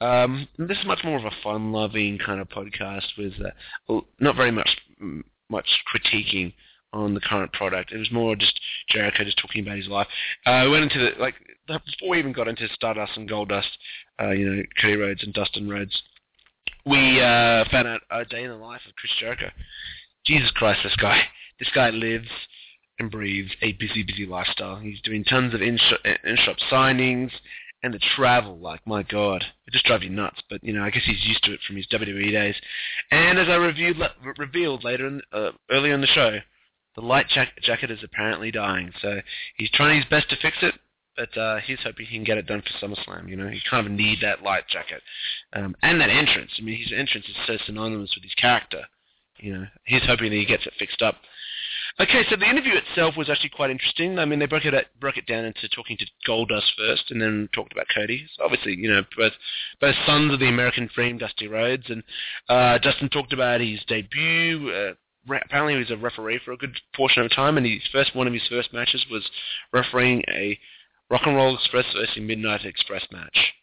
Um, 0.00 0.48
this 0.58 0.78
is 0.78 0.86
much 0.86 1.00
more 1.04 1.18
of 1.18 1.24
a 1.24 1.32
fun-loving 1.42 2.18
kind 2.24 2.40
of 2.40 2.48
podcast 2.48 3.06
with 3.18 3.32
uh, 3.44 4.00
not 4.20 4.36
very 4.36 4.52
much 4.52 4.70
much 5.50 5.68
critiquing 5.92 6.52
on 6.92 7.14
the 7.14 7.20
current 7.20 7.52
product. 7.52 7.92
It 7.92 7.98
was 7.98 8.10
more 8.10 8.36
just 8.36 8.58
Jericho 8.88 9.24
just 9.24 9.38
talking 9.38 9.62
about 9.62 9.76
his 9.76 9.88
life. 9.88 10.06
Uh, 10.46 10.62
we 10.64 10.70
went 10.70 10.84
into 10.84 10.98
the 10.98 11.20
like 11.20 11.34
before 11.66 12.10
we 12.10 12.18
even 12.18 12.32
got 12.32 12.48
into 12.48 12.66
Stardust 12.74 13.12
and 13.16 13.28
Goldust, 13.28 13.68
uh, 14.20 14.30
you 14.30 14.48
know, 14.48 14.62
Cody 14.80 14.96
Rhodes 14.96 15.22
and 15.22 15.34
Dustin 15.34 15.68
Rhodes. 15.68 16.02
We 16.86 17.20
uh, 17.20 17.64
found 17.70 17.88
out 17.88 18.00
a 18.10 18.24
day 18.24 18.44
in 18.44 18.50
the 18.50 18.56
life 18.56 18.80
of 18.88 18.94
Chris 18.96 19.12
Jericho. 19.20 19.50
Jesus 20.26 20.50
Christ, 20.52 20.80
this 20.82 20.96
guy! 20.96 21.22
This 21.58 21.68
guy 21.74 21.90
lives 21.90 22.28
and 22.98 23.10
breathes 23.10 23.50
a 23.62 23.72
busy, 23.72 24.02
busy 24.02 24.26
lifestyle. 24.26 24.76
He's 24.76 25.00
doing 25.02 25.24
tons 25.24 25.54
of 25.54 25.62
in-shop, 25.62 26.56
signings 26.70 27.30
and 27.82 27.94
the 27.94 28.00
travel. 28.16 28.58
Like, 28.58 28.80
my 28.86 29.02
God, 29.02 29.44
it 29.66 29.72
just 29.72 29.84
drives 29.84 30.04
you 30.04 30.10
nuts. 30.10 30.40
But 30.50 30.62
you 30.64 30.72
know, 30.72 30.82
I 30.82 30.90
guess 30.90 31.04
he's 31.04 31.24
used 31.26 31.42
to 31.44 31.52
it 31.52 31.60
from 31.66 31.76
his 31.76 31.86
WWE 31.88 32.32
days. 32.32 32.56
And 33.10 33.38
as 33.38 33.48
I 33.48 33.56
reviewed, 33.56 33.96
revealed 34.36 34.84
later, 34.84 35.06
in, 35.06 35.20
uh, 35.32 35.50
earlier 35.70 35.94
in 35.94 36.00
the 36.00 36.06
show, 36.08 36.38
the 36.98 37.06
light 37.06 37.28
jack- 37.28 37.60
jacket 37.62 37.92
is 37.92 38.02
apparently 38.02 38.50
dying. 38.50 38.92
So 39.00 39.20
he's 39.56 39.70
trying 39.70 39.96
his 39.96 40.10
best 40.10 40.28
to 40.30 40.36
fix 40.42 40.56
it, 40.62 40.74
but 41.16 41.36
uh, 41.38 41.58
he's 41.58 41.78
hoping 41.84 42.06
he 42.06 42.16
can 42.16 42.24
get 42.24 42.38
it 42.38 42.46
done 42.46 42.60
for 42.62 42.86
SummerSlam. 42.86 43.28
You 43.28 43.36
know, 43.36 43.48
he 43.48 43.60
kind 43.70 43.86
of 43.86 43.92
need 43.92 44.18
that 44.22 44.42
light 44.42 44.64
jacket 44.68 45.00
um, 45.52 45.76
and 45.82 46.00
that 46.00 46.10
entrance. 46.10 46.50
I 46.58 46.62
mean, 46.62 46.76
his 46.76 46.92
entrance 46.92 47.26
is 47.28 47.36
so 47.46 47.56
synonymous 47.66 48.12
with 48.16 48.24
his 48.24 48.34
character. 48.34 48.82
You 49.38 49.54
know, 49.54 49.66
he's 49.84 50.02
hoping 50.04 50.30
that 50.30 50.36
he 50.36 50.44
gets 50.44 50.66
it 50.66 50.72
fixed 50.76 51.00
up. 51.00 51.14
Okay, 52.00 52.24
so 52.28 52.36
the 52.36 52.48
interview 52.48 52.74
itself 52.74 53.16
was 53.16 53.30
actually 53.30 53.50
quite 53.50 53.70
interesting. 53.70 54.18
I 54.18 54.24
mean, 54.24 54.40
they 54.40 54.46
broke 54.46 54.64
it 54.64 54.86
broke 55.00 55.18
it 55.18 55.26
down 55.26 55.44
into 55.44 55.68
talking 55.68 55.96
to 55.98 56.06
Goldust 56.28 56.74
first, 56.76 57.10
and 57.10 57.22
then 57.22 57.48
talked 57.52 57.72
about 57.72 57.86
Cody. 57.94 58.26
So 58.36 58.44
obviously, 58.44 58.74
you 58.76 58.88
know, 58.88 59.02
both 59.16 59.32
both 59.80 59.94
sons 60.04 60.32
of 60.32 60.40
the 60.40 60.48
American 60.48 60.88
Dream, 60.92 61.18
Dusty 61.18 61.46
Rhodes, 61.46 61.90
and 61.90 62.02
uh, 62.48 62.78
Dustin 62.78 63.08
talked 63.08 63.32
about 63.32 63.60
his 63.60 63.80
debut. 63.86 64.70
Uh, 64.70 64.94
apparently 65.28 65.74
he 65.74 65.78
was 65.78 65.90
a 65.90 65.96
referee 65.96 66.40
for 66.44 66.52
a 66.52 66.56
good 66.56 66.78
portion 66.94 67.22
of 67.22 67.34
time, 67.34 67.56
and 67.56 67.66
his 67.66 67.82
first 67.92 68.14
one 68.14 68.26
of 68.26 68.32
his 68.32 68.46
first 68.48 68.72
matches 68.72 69.04
was 69.10 69.28
refereeing 69.72 70.22
a 70.28 70.58
Rock 71.10 71.22
and 71.24 71.36
Roll 71.36 71.56
Express 71.56 71.86
versus 71.94 72.16
Midnight 72.20 72.64
Express 72.64 73.06
match. 73.10 73.54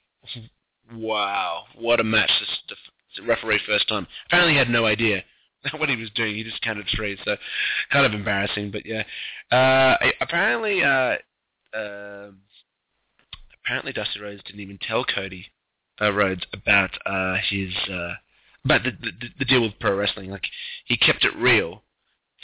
wow, 0.94 1.64
what 1.76 2.00
a 2.00 2.04
match! 2.04 2.32
This 2.40 2.78
the 3.18 3.24
referee 3.24 3.62
first 3.66 3.88
time. 3.88 4.08
Apparently 4.28 4.54
he 4.54 4.60
had 4.60 4.70
no 4.70 4.86
idea 4.86 5.24
what 5.78 5.90
he 5.90 5.96
was 5.96 6.10
doing. 6.16 6.36
He 6.36 6.44
just 6.44 6.62
counted 6.62 6.88
three, 6.96 7.18
so 7.24 7.36
kind 7.92 8.06
of 8.06 8.14
embarrassing. 8.14 8.72
But 8.72 8.86
yeah, 8.86 9.04
uh, 9.52 9.96
apparently, 10.22 10.84
uh, 10.84 11.16
uh, 11.78 12.32
apparently 13.64 13.94
Dusty 13.94 14.20
Rhodes 14.20 14.44
didn't 14.44 14.62
even 14.62 14.80
tell 14.82 15.06
Cody 15.06 15.48
uh, 16.02 16.12
Rhodes 16.12 16.46
about 16.54 16.92
uh, 17.06 17.36
his 17.50 17.74
uh, 17.92 18.14
but 18.66 18.84
the, 18.84 18.92
the, 18.92 19.28
the 19.40 19.46
deal 19.46 19.62
with 19.62 19.80
pro 19.80 19.96
wrestling, 19.96 20.32
like 20.32 20.46
he 20.86 20.98
kept 20.98 21.24
it 21.24 21.36
real 21.38 21.84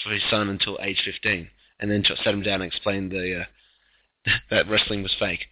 for 0.04 0.12
his 0.12 0.22
son 0.30 0.50
until 0.50 0.78
age 0.82 1.02
15, 1.04 1.48
and 1.80 1.92
then 1.92 2.04
sat 2.06 2.34
him 2.34 2.44
down 2.44 2.62
and 2.62 2.72
explained 2.72 3.12
the 3.12 3.42
uh, 3.42 4.32
that 4.50 4.70
wrestling 4.70 5.04
was 5.04 5.16
fake. 5.20 5.46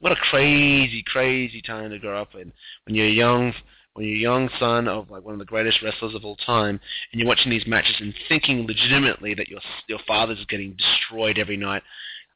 What 0.00 0.12
a 0.12 0.16
crazy, 0.16 1.02
crazy 1.06 1.62
time 1.62 1.90
to 1.90 1.98
grow 1.98 2.20
up 2.20 2.34
in 2.34 2.52
when 2.84 2.94
you're 2.94 3.08
young, 3.08 3.54
when 3.94 4.06
you're 4.06 4.16
a 4.16 4.20
young 4.20 4.50
son 4.60 4.86
of 4.86 5.10
like 5.10 5.24
one 5.24 5.32
of 5.32 5.38
the 5.38 5.46
greatest 5.46 5.82
wrestlers 5.82 6.14
of 6.14 6.24
all 6.24 6.36
time, 6.36 6.78
and 7.12 7.20
you're 7.20 7.28
watching 7.28 7.50
these 7.50 7.66
matches 7.66 7.96
and 7.98 8.14
thinking 8.28 8.66
legitimately 8.66 9.34
that 9.34 9.48
your 9.48 9.60
your 9.88 10.00
father's 10.06 10.44
getting 10.48 10.76
destroyed 10.76 11.38
every 11.38 11.56
night. 11.56 11.82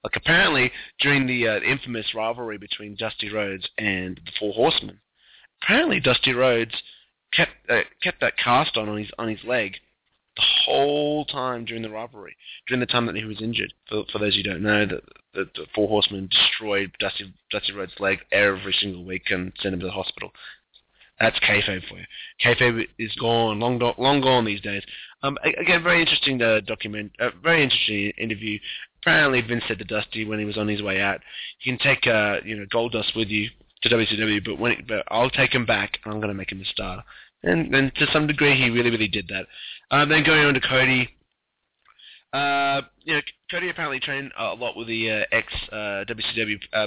Like 0.03 0.17
apparently 0.17 0.73
during 1.01 1.27
the 1.27 1.47
uh, 1.47 1.61
infamous 1.61 2.15
rivalry 2.15 2.59
between 2.59 2.97
Dusty 2.97 3.31
Rhodes 3.31 3.69
and 3.79 4.17
the 4.25 4.33
Four 4.41 4.55
Horsemen, 4.55 4.99
apparently 5.63 6.01
Dusty 6.01 6.33
Rhodes 6.33 6.75
kept 7.33 7.53
uh, 7.69 7.81
kept 8.03 8.21
that 8.21 8.37
cast 8.37 8.77
on 8.77 8.89
on 8.89 8.99
his 8.99 9.11
on 9.19 9.29
his 9.29 9.43
leg 9.45 9.77
the 10.37 10.43
whole 10.65 11.25
time 11.27 11.65
during 11.65 11.83
the 11.83 11.91
robbery, 11.91 12.35
during 12.67 12.81
the 12.81 12.87
time 12.87 13.07
that 13.07 13.17
he 13.17 13.25
was 13.25 13.43
injured. 13.43 13.73
For, 13.89 14.05
for 14.11 14.19
those 14.19 14.35
who 14.35 14.43
don't 14.43 14.63
know, 14.63 14.87
the, 14.87 15.03
the, 15.35 15.45
the 15.55 15.67
Four 15.75 15.89
Horsemen 15.89 16.29
destroyed 16.29 16.91
Dusty, 16.99 17.33
Dusty 17.51 17.73
Rhodes' 17.73 17.93
leg 17.99 18.21
every 18.33 18.75
single 18.81 19.05
week 19.05 19.25
and 19.31 19.53
sent 19.61 19.75
him 19.75 19.81
to 19.81 19.87
the 19.87 19.93
hospital. 19.93 20.33
That's 21.21 21.39
kayfabe 21.41 21.87
for 21.87 21.99
you. 21.99 22.05
Kayfabe 22.43 22.89
is 22.99 23.15
gone, 23.17 23.61
long 23.61 23.79
long 23.99 24.21
gone 24.21 24.45
these 24.45 24.61
days. 24.61 24.83
Um, 25.23 25.39
again, 25.45 25.83
very 25.83 26.01
interesting 26.01 26.41
uh, 26.43 26.61
document, 26.61 27.13
uh, 27.21 27.31
very 27.43 27.63
interesting 27.63 28.13
interview. 28.19 28.59
Apparently, 29.03 29.41
Vince 29.43 29.65
said 29.69 29.79
to 29.79 29.85
Dusty 29.85 30.25
when 30.25 30.39
he 30.39 30.45
was 30.45 30.57
on 30.57 30.67
his 30.67 30.83
way 30.83 31.01
out, 31.01 31.21
"You 31.61 31.77
can 31.77 31.79
take 31.79 32.07
uh, 32.07 32.39
you 32.45 32.57
know 32.57 32.67
Goldust 32.73 33.15
with 33.15 33.29
you 33.29 33.51
to 33.83 33.89
WCW, 33.89 34.45
but 34.45 34.59
when 34.59 34.73
it, 34.73 34.87
but 34.89 35.05
I'll 35.09 35.31
take 35.31 35.55
him 35.55 35.67
back. 35.67 35.99
And 36.05 36.13
I'm 36.13 36.21
going 36.21 36.29
to 36.29 36.35
make 36.35 36.51
him 36.51 36.61
a 36.61 36.65
star. 36.65 37.05
And 37.43 37.75
and 37.75 37.95
to 37.97 38.07
some 38.13 38.27
degree, 38.27 38.57
he 38.57 38.71
really 38.71 38.91
really 38.91 39.09
did 39.09 39.29
that. 39.29 39.47
Um, 39.91 40.09
then 40.09 40.25
going 40.25 40.45
on 40.45 40.55
to 40.55 40.61
Cody. 40.61 41.09
Uh, 42.33 42.83
you 43.05 43.15
know, 43.15 43.21
Cody 43.51 43.69
apparently 43.69 44.01
trained 44.01 44.33
a 44.39 44.55
lot 44.55 44.77
with 44.77 44.89
the 44.89 45.11
uh, 45.11 45.25
ex 45.33 45.53
uh, 45.71 46.05
WCW 46.09 46.59
uh, 46.73 46.87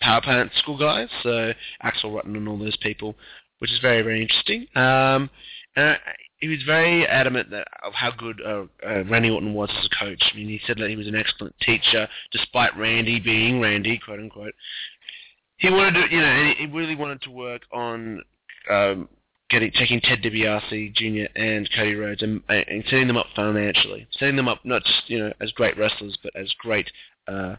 power 0.00 0.20
plant 0.20 0.52
school 0.58 0.78
guys, 0.78 1.08
so 1.22 1.52
Axel 1.82 2.12
Rotten 2.12 2.36
and 2.36 2.48
all 2.48 2.58
those 2.58 2.76
people, 2.76 3.16
which 3.58 3.72
is 3.72 3.78
very 3.80 4.02
very 4.02 4.22
interesting. 4.22 4.66
Um, 4.76 5.30
and 5.74 5.98
he 6.38 6.48
was 6.48 6.62
very 6.64 7.06
adamant 7.06 7.50
that 7.50 7.66
of 7.84 7.94
how 7.94 8.10
good 8.10 8.40
uh, 8.46 8.64
uh, 8.86 9.04
Randy 9.04 9.30
Orton 9.30 9.54
was 9.54 9.70
as 9.78 9.86
a 9.86 10.04
coach. 10.04 10.22
I 10.32 10.36
mean, 10.36 10.48
he 10.48 10.60
said 10.66 10.78
that 10.78 10.90
he 10.90 10.96
was 10.96 11.08
an 11.08 11.16
excellent 11.16 11.54
teacher, 11.60 12.06
despite 12.30 12.76
Randy 12.76 13.18
being 13.18 13.60
Randy, 13.60 13.98
quote 13.98 14.20
unquote 14.20 14.54
he 15.58 15.70
wanted 15.70 16.06
to, 16.06 16.14
you 16.14 16.20
know, 16.20 16.52
he 16.58 16.66
really 16.66 16.96
wanted 16.96 17.22
to 17.22 17.30
work 17.30 17.62
on 17.72 18.22
um, 18.70 19.08
getting 19.50 19.70
taking 19.72 20.00
Ted 20.00 20.22
DiBiase 20.22 20.94
Jr. 20.94 21.38
and 21.38 21.68
Cody 21.74 21.94
Rhodes 21.94 22.22
and, 22.22 22.42
and 22.48 22.84
setting 22.88 23.06
them 23.06 23.16
up 23.16 23.26
financially, 23.34 24.06
setting 24.18 24.36
them 24.36 24.48
up 24.48 24.64
not 24.64 24.84
just 24.84 25.08
you 25.08 25.18
know 25.18 25.32
as 25.40 25.52
great 25.52 25.76
wrestlers, 25.78 26.16
but 26.22 26.34
as 26.34 26.52
great, 26.58 26.90
uh, 27.28 27.56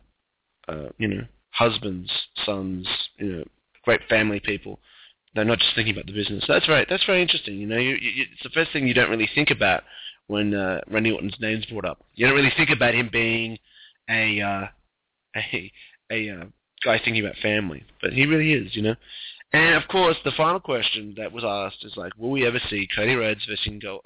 uh, 0.68 0.90
you 0.98 1.08
know, 1.08 1.24
husbands, 1.52 2.12
sons, 2.46 2.88
you 3.18 3.38
know, 3.38 3.44
great 3.84 4.02
family 4.10 4.40
people. 4.40 4.80
They're 5.34 5.46
not 5.46 5.60
just 5.60 5.76
thinking 5.76 5.94
about 5.94 6.08
the 6.08 6.14
business. 6.14 6.46
That's 6.48 6.66
very 6.66 6.86
that's 6.90 7.06
very 7.06 7.22
interesting. 7.22 7.60
You 7.60 7.68
know, 7.68 7.78
you, 7.78 7.96
you, 7.96 8.26
it's 8.32 8.44
the 8.44 8.50
first 8.50 8.72
thing 8.72 8.88
you 8.88 8.94
don't 8.94 9.10
really 9.10 9.30
think 9.36 9.52
about 9.52 9.84
when 10.28 10.54
uh, 10.54 10.82
Randy 10.90 11.12
Orton's 11.12 11.38
name's 11.40 11.66
brought 11.66 11.86
up. 11.86 12.04
You 12.16 12.28
don't 12.28 12.36
really 12.36 12.54
think 12.58 12.70
about 12.70 12.96
him 12.96 13.10
being 13.12 13.58
a 14.10 14.42
uh, 14.42 14.68
a 15.38 15.72
a 16.12 16.30
uh, 16.30 16.46
guy 16.84 17.00
thinking 17.04 17.24
about 17.24 17.38
family, 17.42 17.84
but 18.02 18.14
he 18.14 18.26
really 18.26 18.54
is, 18.54 18.76
you 18.76 18.82
know. 18.82 18.96
And 19.54 19.76
of 19.76 19.88
course, 19.88 20.18
the 20.26 20.32
final 20.36 20.60
question 20.60 21.14
that 21.18 21.32
was 21.32 21.44
asked 21.46 21.86
is 21.86 21.96
like, 21.96 22.12
will 22.18 22.32
we 22.32 22.46
ever 22.46 22.60
see 22.70 22.88
Cody 22.94 23.16
Rhodes 23.16 23.46
versus 23.48 23.72
Go, 23.82 24.02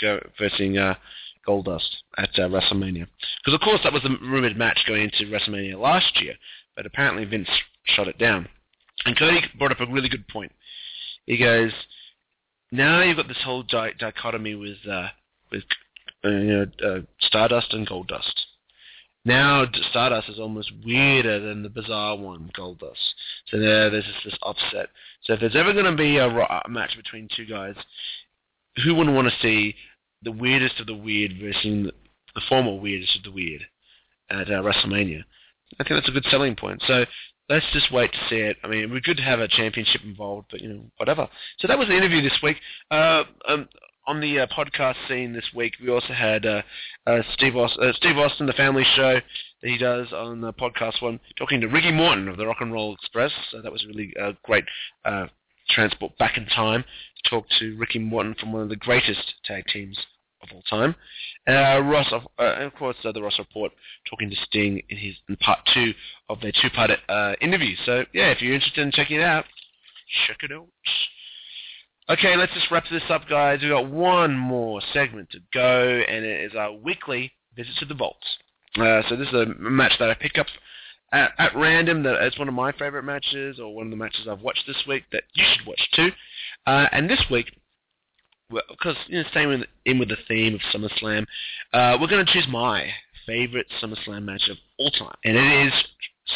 go 0.00 0.20
versus 0.38 0.76
uh, 0.76 0.94
Goldust 1.46 1.88
at 2.16 2.30
uh, 2.38 2.48
WrestleMania? 2.48 3.06
Because 3.44 3.54
of 3.54 3.60
course 3.60 3.80
that 3.82 3.92
was 3.92 4.02
the 4.02 4.16
rumored 4.22 4.56
match 4.56 4.78
going 4.86 5.02
into 5.02 5.32
WrestleMania 5.32 5.78
last 5.78 6.20
year, 6.22 6.34
but 6.76 6.86
apparently 6.86 7.24
Vince 7.24 7.48
shot 7.84 8.08
it 8.08 8.18
down. 8.18 8.48
And 9.04 9.18
Cody 9.18 9.40
brought 9.58 9.72
up 9.72 9.80
a 9.80 9.92
really 9.92 10.08
good 10.08 10.28
point. 10.28 10.52
He 11.26 11.38
goes, 11.38 11.72
now 12.70 13.02
you've 13.02 13.16
got 13.16 13.28
this 13.28 13.42
whole 13.44 13.62
di- 13.62 13.94
dichotomy 13.98 14.54
with 14.54 14.78
uh, 14.88 15.08
with 15.50 15.64
uh, 16.24 16.28
you 16.28 16.44
know, 16.44 16.66
uh, 16.84 17.00
Stardust 17.20 17.72
and 17.72 17.86
Goldust. 17.86 18.32
Now 19.24 19.64
Stardust 19.90 20.28
is 20.28 20.38
almost 20.38 20.70
weirder 20.84 21.40
than 21.40 21.62
the 21.62 21.70
bizarre 21.70 22.16
one, 22.16 22.50
Goldust. 22.56 23.14
So 23.48 23.58
there, 23.58 23.90
there's 23.90 24.04
this, 24.04 24.32
this 24.32 24.38
upset. 24.42 24.90
So 25.22 25.32
if 25.32 25.40
there's 25.40 25.56
ever 25.56 25.72
going 25.72 25.86
to 25.86 25.96
be 25.96 26.18
a, 26.18 26.28
a 26.28 26.68
match 26.68 26.94
between 26.96 27.28
two 27.34 27.46
guys, 27.46 27.74
who 28.84 28.94
wouldn't 28.94 29.16
want 29.16 29.28
to 29.28 29.34
see 29.40 29.74
the 30.22 30.32
weirdest 30.32 30.78
of 30.80 30.86
the 30.86 30.94
weird 30.94 31.32
versus 31.40 31.62
the, 32.34 32.40
former 32.48 32.74
weirdest 32.74 33.16
of 33.16 33.22
the 33.22 33.30
weird 33.30 33.62
at 34.30 34.48
uh, 34.48 34.62
WrestleMania? 34.62 35.24
I 35.80 35.84
think 35.84 35.96
that's 35.96 36.08
a 36.08 36.12
good 36.12 36.26
selling 36.30 36.54
point. 36.54 36.82
So 36.86 37.06
let's 37.48 37.66
just 37.72 37.92
wait 37.92 38.12
to 38.12 38.18
see 38.28 38.36
it. 38.36 38.58
I 38.62 38.68
mean, 38.68 39.00
good 39.04 39.16
to 39.16 39.22
have 39.22 39.40
a 39.40 39.48
championship 39.48 40.02
involved, 40.04 40.48
but 40.50 40.60
you 40.60 40.68
know, 40.68 40.80
whatever. 40.98 41.28
So 41.58 41.68
that 41.68 41.78
was 41.78 41.88
the 41.88 41.96
interview 41.96 42.22
this 42.22 42.38
week. 42.42 42.58
Uh, 42.90 43.24
um, 43.48 43.68
on 44.06 44.20
the 44.20 44.40
uh, 44.40 44.46
podcast 44.46 44.96
scene 45.08 45.32
this 45.32 45.48
week, 45.54 45.74
we 45.82 45.90
also 45.90 46.12
had 46.12 46.44
uh, 46.44 46.62
uh, 47.06 47.22
Steve, 47.32 47.56
Austin, 47.56 47.88
uh, 47.88 47.92
Steve 47.94 48.18
Austin, 48.18 48.46
the 48.46 48.52
family 48.52 48.84
show 48.94 49.14
that 49.14 49.68
he 49.68 49.78
does 49.78 50.12
on 50.12 50.40
the 50.40 50.52
podcast 50.52 51.00
one, 51.00 51.18
talking 51.36 51.60
to 51.60 51.68
Ricky 51.68 51.90
Morton 51.90 52.28
of 52.28 52.36
the 52.36 52.46
Rock 52.46 52.58
and 52.60 52.72
Roll 52.72 52.94
Express. 52.94 53.32
So 53.50 53.62
that 53.62 53.72
was 53.72 53.84
a 53.84 53.88
really 53.88 54.12
uh, 54.20 54.32
great 54.42 54.64
uh, 55.04 55.26
transport 55.70 56.16
back 56.18 56.36
in 56.36 56.46
time 56.46 56.82
to 56.82 57.30
talk 57.30 57.46
to 57.60 57.76
Ricky 57.76 57.98
Morton 57.98 58.34
from 58.38 58.52
one 58.52 58.62
of 58.62 58.68
the 58.68 58.76
greatest 58.76 59.34
tag 59.44 59.64
teams 59.72 59.98
of 60.42 60.50
all 60.54 60.62
time. 60.68 60.94
Ross, 61.46 62.12
of, 62.12 62.22
and 62.38 62.64
of 62.64 62.74
course, 62.74 62.96
the 63.02 63.22
Ross 63.22 63.38
Report 63.38 63.72
talking 64.08 64.28
to 64.28 64.36
Sting 64.44 64.82
in 64.90 64.98
his 64.98 65.14
in 65.28 65.36
part 65.36 65.60
two 65.72 65.92
of 66.28 66.40
their 66.40 66.52
two-part 66.60 66.90
interview. 67.40 67.74
So 67.86 68.04
yeah, 68.12 68.30
if 68.30 68.42
you're 68.42 68.54
interested 68.54 68.82
in 68.82 68.92
checking 68.92 69.16
it 69.20 69.22
out, 69.22 69.46
check 70.26 70.38
it 70.42 70.52
out. 70.52 70.66
Okay, 72.10 72.36
let's 72.36 72.52
just 72.52 72.70
wrap 72.70 72.84
this 72.90 73.02
up, 73.08 73.22
guys. 73.30 73.60
We've 73.62 73.70
got 73.70 73.90
one 73.90 74.36
more 74.36 74.82
segment 74.92 75.30
to 75.30 75.38
go, 75.54 76.02
and 76.06 76.22
it 76.22 76.44
is 76.44 76.54
our 76.54 76.70
weekly 76.70 77.32
visit 77.56 77.72
to 77.78 77.86
the 77.86 77.94
vaults. 77.94 78.26
Uh, 78.76 79.00
so 79.08 79.16
this 79.16 79.28
is 79.28 79.34
a 79.34 79.46
match 79.58 79.92
that 79.98 80.10
I 80.10 80.14
picked 80.14 80.36
up 80.36 80.46
at, 81.12 81.32
at 81.38 81.56
random. 81.56 82.02
That 82.02 82.22
it's 82.22 82.38
one 82.38 82.48
of 82.48 82.52
my 82.52 82.72
favorite 82.72 83.04
matches, 83.04 83.58
or 83.58 83.74
one 83.74 83.86
of 83.86 83.90
the 83.90 83.96
matches 83.96 84.28
I've 84.30 84.42
watched 84.42 84.64
this 84.66 84.76
week 84.86 85.04
that 85.12 85.22
you 85.34 85.44
should 85.50 85.66
watch 85.66 85.80
too. 85.94 86.10
Uh, 86.66 86.88
and 86.92 87.08
this 87.08 87.22
week, 87.30 87.46
because 88.50 88.96
you 89.06 89.22
know, 89.22 89.28
staying 89.30 89.52
in, 89.52 89.64
in 89.86 89.98
with 89.98 90.10
the 90.10 90.18
theme 90.28 90.54
of 90.54 90.60
SummerSlam, 90.74 91.24
uh, 91.72 91.96
we're 91.98 92.08
going 92.08 92.26
to 92.26 92.32
choose 92.32 92.46
my 92.50 92.90
favorite 93.26 93.66
SummerSlam 93.82 94.24
match 94.24 94.50
of 94.50 94.58
all 94.78 94.90
time, 94.90 95.16
and 95.24 95.38
it 95.38 95.66
is 95.68 95.72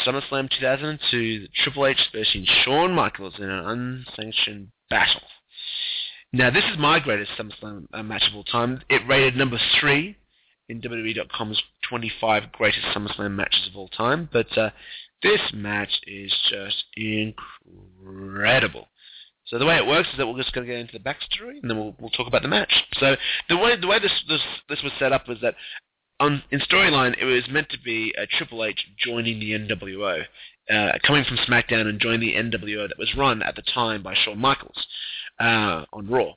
SummerSlam 0.03 0.49
2002, 0.49 1.47
Triple 1.63 1.85
H 1.85 1.99
versus 2.11 2.49
Shawn 2.63 2.91
Michaels 2.91 3.35
in 3.37 3.51
an 3.51 3.65
unsanctioned 3.67 4.69
battle. 4.89 5.21
Now, 6.31 6.51
this 6.51 6.63
is 6.65 6.77
my 6.77 6.99
greatest 6.99 7.31
SummerSlam 7.39 7.87
uh, 7.91 8.03
match 8.03 8.23
of 8.29 8.35
all 8.35 8.43
time. 8.43 8.81
It 8.89 9.01
rated 9.07 9.35
number 9.35 9.59
three 9.79 10.15
in 10.67 10.79
WWE.com's 10.81 11.61
25 11.89 12.51
greatest 12.51 12.85
SummerSlam 12.95 13.31
matches 13.31 13.67
of 13.67 13.75
all 13.75 13.87
time, 13.87 14.29
but 14.31 14.55
uh, 14.55 14.69
this 15.23 15.41
match 15.53 15.89
is 16.05 16.31
just 16.49 16.83
incredible. 16.95 18.87
So 19.47 19.57
the 19.57 19.65
way 19.65 19.77
it 19.77 19.87
works 19.87 20.07
is 20.09 20.17
that 20.17 20.27
we're 20.27 20.37
just 20.37 20.53
going 20.53 20.67
to 20.67 20.71
get 20.71 20.79
into 20.79 20.93
the 20.93 21.03
backstory, 21.03 21.59
and 21.59 21.69
then 21.69 21.77
we'll, 21.77 21.95
we'll 21.99 22.11
talk 22.11 22.27
about 22.27 22.43
the 22.43 22.47
match. 22.47 22.71
So 22.99 23.15
the 23.49 23.57
way 23.57 23.79
the 23.79 23.87
way 23.87 23.97
this 23.99 24.13
this, 24.27 24.41
this 24.69 24.83
was 24.83 24.91
set 24.99 25.11
up 25.11 25.27
was 25.27 25.39
that 25.41 25.55
on 26.19 26.43
in 26.51 26.59
storyline 26.59 27.15
it 27.19 27.25
was 27.25 27.43
meant 27.49 27.69
to 27.69 27.79
be 27.83 28.13
a 28.15 28.27
Triple 28.27 28.63
H 28.63 28.79
joining 29.03 29.39
the 29.39 29.51
NWO, 29.53 30.23
uh, 30.69 30.91
coming 31.05 31.25
from 31.25 31.37
SmackDown 31.37 31.87
and 31.87 31.99
joining 31.99 32.19
the 32.19 32.35
NWO 32.35 32.87
that 32.87 32.99
was 32.99 33.15
run 33.17 33.41
at 33.41 33.55
the 33.55 33.63
time 33.73 34.03
by 34.03 34.13
Shawn 34.13 34.37
Michaels 34.37 34.85
uh, 35.39 35.85
on 35.93 36.07
Raw. 36.07 36.33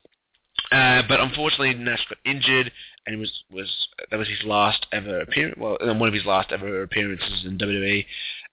Uh, 0.71 1.03
but 1.09 1.21
unfortunately, 1.21 1.75
Nash 1.75 2.07
got 2.09 2.19
injured, 2.25 2.73
and 3.07 3.19
was 3.19 3.43
was 3.51 3.89
that 4.11 4.19
was 4.19 4.29
his 4.29 4.43
last 4.45 4.87
ever 4.93 5.21
appearance. 5.21 5.57
Well, 5.59 5.77
one 5.81 6.09
of 6.09 6.15
his 6.15 6.25
last 6.25 6.53
ever 6.53 6.83
appearances 6.83 7.45
in 7.45 7.59
WWE, 7.59 8.07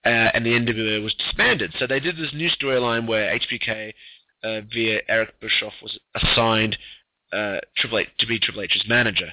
uh, 0.06 0.10
and 0.34 0.45
the 0.45 0.52
NWA 0.52 1.04
was 1.04 1.14
disbanded. 1.14 1.74
So 1.80 1.88
they 1.88 2.00
did 2.00 2.18
this 2.18 2.34
new 2.34 2.50
storyline 2.50 3.08
where 3.08 3.38
HBK 3.39 3.93
uh, 4.43 4.62
via 4.74 5.00
Eric 5.08 5.39
Bischoff 5.39 5.74
was 5.82 5.97
assigned 6.16 6.78
uh, 7.32 7.60
Triple 7.78 8.00
H 8.00 8.10
to 8.20 8.28
be 8.28 8.39
Triple 8.39 8.64
H's 8.64 8.86
manager. 8.88 9.32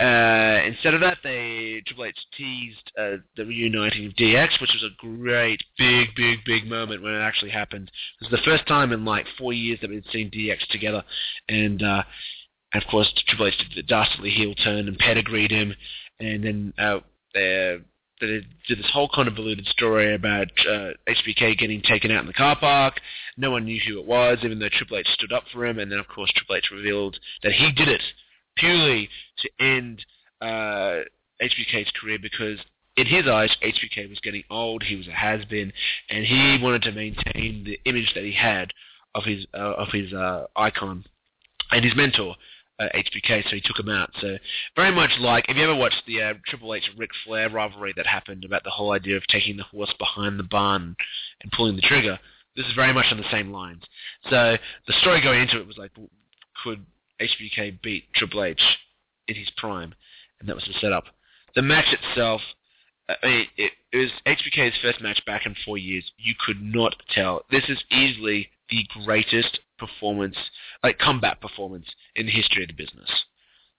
Uh, 0.00 0.62
instead 0.64 0.94
of 0.94 1.00
that, 1.02 1.18
they 1.22 1.82
Triple 1.86 2.06
H 2.06 2.16
teased 2.34 2.90
uh, 2.98 3.16
the 3.36 3.44
reuniting 3.44 4.06
of 4.06 4.12
DX, 4.14 4.58
which 4.58 4.72
was 4.72 4.82
a 4.82 4.96
great, 4.96 5.60
big, 5.76 6.08
big, 6.16 6.38
big 6.46 6.66
moment 6.66 7.02
when 7.02 7.12
it 7.12 7.20
actually 7.20 7.50
happened. 7.50 7.90
It 8.20 8.30
was 8.30 8.40
the 8.40 8.50
first 8.50 8.66
time 8.66 8.92
in 8.92 9.04
like 9.04 9.26
four 9.36 9.52
years 9.52 9.78
that 9.82 9.90
we'd 9.90 10.06
seen 10.10 10.30
DX 10.30 10.66
together, 10.70 11.04
and, 11.50 11.82
uh, 11.82 12.02
and 12.72 12.82
of 12.82 12.88
course 12.88 13.12
Triple 13.28 13.48
H 13.48 13.58
did 13.58 13.76
the 13.76 13.82
dastardly 13.82 14.30
heel 14.30 14.54
turn 14.54 14.88
and 14.88 14.98
pedigreed 14.98 15.50
him, 15.50 15.74
and 16.18 16.44
then 16.44 16.72
uh, 16.78 17.00
they, 17.34 17.76
did 18.20 18.78
this 18.78 18.90
whole 18.94 19.08
convoluted 19.12 19.66
story 19.66 20.14
about 20.14 20.48
uh, 20.66 20.92
HBK 21.08 21.58
getting 21.58 21.82
taken 21.82 22.10
out 22.10 22.22
in 22.22 22.26
the 22.26 22.32
car 22.32 22.56
park. 22.58 23.00
No 23.36 23.50
one 23.50 23.66
knew 23.66 23.80
who 23.86 23.98
it 23.98 24.06
was, 24.06 24.38
even 24.44 24.58
though 24.58 24.68
Triple 24.70 24.96
H 24.96 25.08
stood 25.12 25.32
up 25.32 25.44
for 25.52 25.66
him, 25.66 25.78
and 25.78 25.92
then 25.92 25.98
of 25.98 26.08
course 26.08 26.32
Triple 26.34 26.56
H 26.56 26.70
revealed 26.72 27.18
that 27.42 27.52
he 27.52 27.70
did 27.72 27.88
it 27.88 28.02
purely 28.60 29.08
to 29.38 29.50
end 29.58 30.04
uh, 30.40 31.00
HBK's 31.42 31.90
career 32.00 32.18
because 32.20 32.58
in 32.96 33.06
his 33.06 33.26
eyes, 33.26 33.54
HBK 33.62 34.08
was 34.08 34.20
getting 34.20 34.42
old. 34.50 34.82
He 34.82 34.96
was 34.96 35.08
a 35.08 35.12
has-been, 35.12 35.72
and 36.10 36.24
he 36.24 36.58
wanted 36.62 36.82
to 36.82 36.92
maintain 36.92 37.64
the 37.64 37.78
image 37.86 38.12
that 38.14 38.24
he 38.24 38.32
had 38.32 38.72
of 39.14 39.24
his 39.24 39.46
uh, 39.54 39.74
of 39.74 39.88
his 39.92 40.12
uh, 40.12 40.46
icon 40.56 41.04
and 41.72 41.84
his 41.84 41.94
mentor, 41.96 42.36
uh, 42.78 42.88
HBK. 42.94 43.44
So 43.44 43.56
he 43.56 43.62
took 43.64 43.78
him 43.78 43.88
out. 43.88 44.10
So 44.20 44.36
very 44.76 44.94
much 44.94 45.10
like 45.18 45.46
if 45.48 45.56
you 45.56 45.64
ever 45.64 45.74
watched 45.74 46.02
the 46.06 46.22
uh, 46.22 46.34
Triple 46.46 46.74
H 46.74 46.90
Ric 46.96 47.10
Flair 47.24 47.48
rivalry 47.48 47.94
that 47.96 48.06
happened 48.06 48.44
about 48.44 48.64
the 48.64 48.70
whole 48.70 48.92
idea 48.92 49.16
of 49.16 49.26
taking 49.28 49.56
the 49.56 49.64
horse 49.64 49.94
behind 49.98 50.38
the 50.38 50.44
barn 50.44 50.96
and 51.42 51.52
pulling 51.52 51.76
the 51.76 51.82
trigger. 51.82 52.18
This 52.56 52.66
is 52.66 52.74
very 52.74 52.92
much 52.92 53.06
on 53.10 53.16
the 53.16 53.30
same 53.30 53.52
lines. 53.52 53.82
So 54.28 54.56
the 54.86 54.92
story 55.00 55.22
going 55.22 55.40
into 55.40 55.60
it 55.60 55.66
was 55.66 55.78
like, 55.78 55.92
could 56.64 56.84
HBK 57.20 57.80
beat 57.82 58.12
Triple 58.14 58.44
H 58.44 58.60
in 59.28 59.36
his 59.36 59.50
prime, 59.56 59.94
and 60.38 60.48
that 60.48 60.56
was 60.56 60.64
the 60.64 60.74
setup. 60.80 61.04
The 61.54 61.62
match 61.62 61.92
itself, 61.92 62.40
uh, 63.08 63.14
I 63.22 63.26
mean, 63.26 63.46
it, 63.56 63.72
it 63.92 63.96
was 63.96 64.10
HBK's 64.26 64.78
first 64.82 65.00
match 65.00 65.24
back 65.26 65.46
in 65.46 65.54
four 65.64 65.78
years. 65.78 66.04
You 66.18 66.34
could 66.44 66.62
not 66.62 66.96
tell. 67.14 67.42
This 67.50 67.64
is 67.68 67.82
easily 67.90 68.48
the 68.70 68.86
greatest 69.04 69.60
performance, 69.78 70.36
like 70.82 70.98
combat 70.98 71.40
performance 71.40 71.86
in 72.14 72.26
the 72.26 72.32
history 72.32 72.62
of 72.62 72.68
the 72.68 72.74
business. 72.74 73.10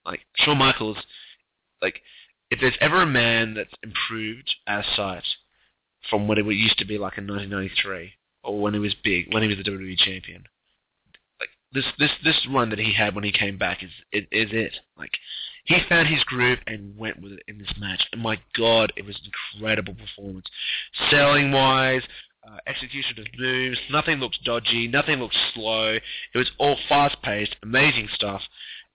Like 0.06 0.22
Shawn 0.36 0.58
Michaels, 0.58 0.98
like 1.82 2.02
if 2.50 2.60
there's 2.60 2.78
ever 2.82 3.02
a 3.02 3.08
man 3.08 3.54
that's 3.54 3.74
improved 3.84 4.56
our 4.68 4.84
sight 4.96 5.24
from 6.10 6.28
what 6.28 6.38
it 6.38 6.46
used 6.46 6.80
to 6.80 6.86
be 6.86 6.98
like 6.98 7.18
in 7.18 7.28
1993, 7.28 8.14
or 8.44 8.60
when 8.60 8.74
he 8.74 8.80
was 8.80 8.96
big, 9.04 9.34
when 9.34 9.44
he 9.44 9.48
was 9.48 9.58
the 9.58 9.64
WWE 9.64 9.98
champion, 9.98 10.44
this 11.74 11.86
this 12.00 12.12
this 12.24 12.48
run 12.50 12.70
that 12.70 12.80
he 12.80 12.94
had 12.94 13.16
when 13.16 13.24
he 13.24 13.32
came 13.32 13.58
back 13.58 13.84
is 13.84 13.90
is, 14.12 14.24
is 14.32 14.50
it. 14.52 14.74
Like 14.98 15.12
he 15.66 15.78
found 15.88 16.08
his 16.08 16.24
groove 16.24 16.60
and 16.68 16.98
went 16.98 17.22
with 17.22 17.34
it 17.34 17.44
in 17.48 17.58
this 17.58 17.74
match. 17.80 18.02
And 18.12 18.22
my 18.22 18.40
God, 18.58 18.92
it 18.96 19.06
was 19.06 19.16
an 19.18 19.32
incredible 19.56 19.96
performance. 19.96 20.48
Selling 21.10 21.52
wise, 21.52 22.02
uh, 22.48 22.58
execution 22.68 23.20
of 23.20 23.28
moves, 23.38 23.80
nothing 23.92 24.20
looks 24.20 24.40
dodgy, 24.44 24.88
nothing 24.88 25.20
looks 25.20 25.38
slow. 25.54 25.98
It 26.34 26.38
was 26.38 26.52
all 26.58 26.78
fast 26.90 27.22
paced, 27.22 27.56
amazing 27.64 28.10
stuff. 28.14 28.42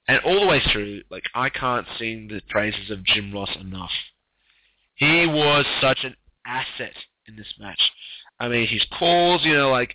And 0.09 0.21
all 0.21 0.41
the 0.41 0.47
way 0.47 0.61
through, 0.73 1.03
like 1.11 1.25
I 1.35 1.49
can't 1.51 1.87
sing 1.99 2.29
the 2.29 2.41
praises 2.49 2.91
of 2.91 3.05
Jim 3.05 3.33
Ross 3.33 3.51
enough. 3.61 3.91
He 4.95 5.27
was 5.27 5.65
such 5.81 5.99
an 6.05 6.17
asset 6.47 6.95
in 7.27 7.37
this 7.37 7.53
match. 7.59 7.81
I 8.39 8.49
mean, 8.49 8.67
his 8.67 8.85
calls, 8.99 9.45
you 9.45 9.55
know, 9.55 9.71
like 9.71 9.95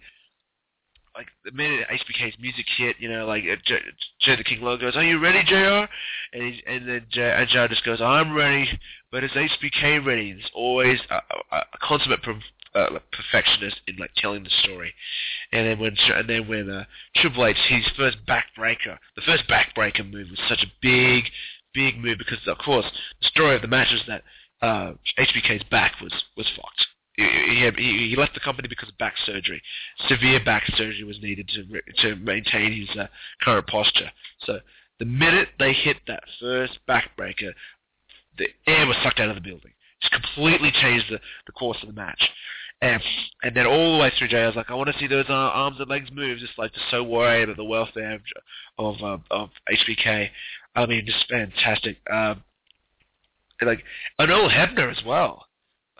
like 1.16 1.28
the 1.44 1.52
minute 1.52 1.88
HBK's 1.90 2.38
music 2.40 2.66
hit, 2.78 2.96
you 3.00 3.10
know, 3.10 3.26
like 3.26 3.44
uh, 3.44 3.56
Joe, 3.66 4.36
the 4.38 4.44
King 4.44 4.62
Lawler 4.62 4.78
goes, 4.78 4.96
"Are 4.96 5.04
you 5.04 5.20
ready, 5.20 5.44
Jr.?" 5.44 5.88
And 6.34 6.54
he, 6.54 6.64
and 6.66 6.88
then 6.88 7.06
Joe, 7.10 7.36
and 7.38 7.50
Joe 7.50 7.68
just 7.68 7.84
goes, 7.84 8.02
"I'm 8.02 8.34
ready," 8.34 8.68
but 9.12 9.24
is 9.24 9.32
HBK 9.32 10.06
ready? 10.06 10.34
There's 10.34 10.50
always 10.54 11.00
a, 11.10 11.16
a, 11.16 11.58
a 11.58 11.78
consummate 11.82 12.24
per, 12.24 12.40
uh, 12.76 13.00
perfectionist 13.12 13.82
in 13.88 13.98
like 13.98 14.12
telling 14.16 14.44
the 14.44 14.50
story. 14.64 14.94
And 15.52 15.68
then 15.68 15.80
when 15.80 15.96
and 16.16 16.30
then 16.30 16.48
when 16.48 16.70
uh, 16.70 16.86
Triple 17.18 17.46
H 17.46 17.58
his 17.68 17.88
first 17.98 18.18
backbreaker, 18.26 18.98
the 19.16 19.22
first 19.26 19.44
backbreaker 19.50 20.10
move 20.10 20.30
was 20.30 20.40
such 20.48 20.64
a 20.64 20.72
big, 20.82 21.26
big 21.74 21.98
move 21.98 22.18
because 22.18 22.40
of 22.48 22.58
course 22.58 22.86
the 23.22 23.28
story 23.28 23.56
of 23.56 23.62
the 23.62 23.68
match 23.68 23.92
is 23.92 24.02
that 24.08 24.24
uh, 24.62 24.94
HBK's 25.20 25.64
back 25.70 26.00
was 26.02 26.14
was 26.38 26.48
fucked 26.56 26.88
he, 27.22 27.72
he, 27.78 28.10
he 28.10 28.16
left 28.16 28.34
the 28.34 28.40
company 28.40 28.68
because 28.68 28.90
of 28.90 28.98
back 28.98 29.16
surgery. 29.26 29.62
Severe 30.08 30.44
back 30.44 30.64
surgery 30.76 31.04
was 31.04 31.22
needed 31.22 31.50
to 31.50 31.82
to 32.02 32.16
maintain 32.18 32.74
his 32.74 32.90
uh, 32.98 33.08
current 33.42 33.68
posture. 33.68 34.12
So 34.46 34.60
the 35.00 35.06
minute 35.06 35.50
they 35.58 35.74
hit 35.74 35.98
that 36.08 36.24
first 36.40 36.80
backbreaker, 36.88 37.54
the 38.38 38.48
air 38.68 38.86
was 38.86 38.96
sucked 39.04 39.20
out 39.20 39.30
of 39.30 39.36
the 39.36 39.42
building. 39.42 39.72
Just 40.02 40.14
completely 40.14 40.72
changed 40.72 41.06
the, 41.10 41.20
the 41.46 41.52
course 41.52 41.78
of 41.82 41.88
the 41.88 41.94
match. 41.94 42.22
And, 42.84 43.02
and 43.44 43.56
then 43.56 43.68
all 43.68 43.98
the 43.98 44.02
way 44.02 44.12
through 44.18 44.30
Jay, 44.30 44.42
I 44.42 44.48
was 44.48 44.56
like, 44.56 44.72
I 44.72 44.74
want 44.74 44.90
to 44.92 44.98
see 44.98 45.06
those 45.06 45.26
uh, 45.30 45.34
arms 45.34 45.78
and 45.80 45.88
legs 45.88 46.10
move, 46.12 46.40
just 46.40 46.58
like 46.58 46.74
just 46.74 46.86
so 46.90 47.04
worried 47.04 47.44
about 47.44 47.58
the 47.58 47.64
welfare 47.64 48.16
of 48.16 48.22
of, 48.78 49.04
uh, 49.04 49.18
of 49.30 49.50
HBK. 49.72 50.30
I 50.76 50.86
mean, 50.88 51.06
just 51.06 51.28
fantastic. 51.30 51.98
Um, 52.12 52.44
like 53.62 53.84
and 54.18 54.32
Earl 54.32 54.50
Hebner 54.50 54.92
as 54.92 55.04
well. 55.06 55.46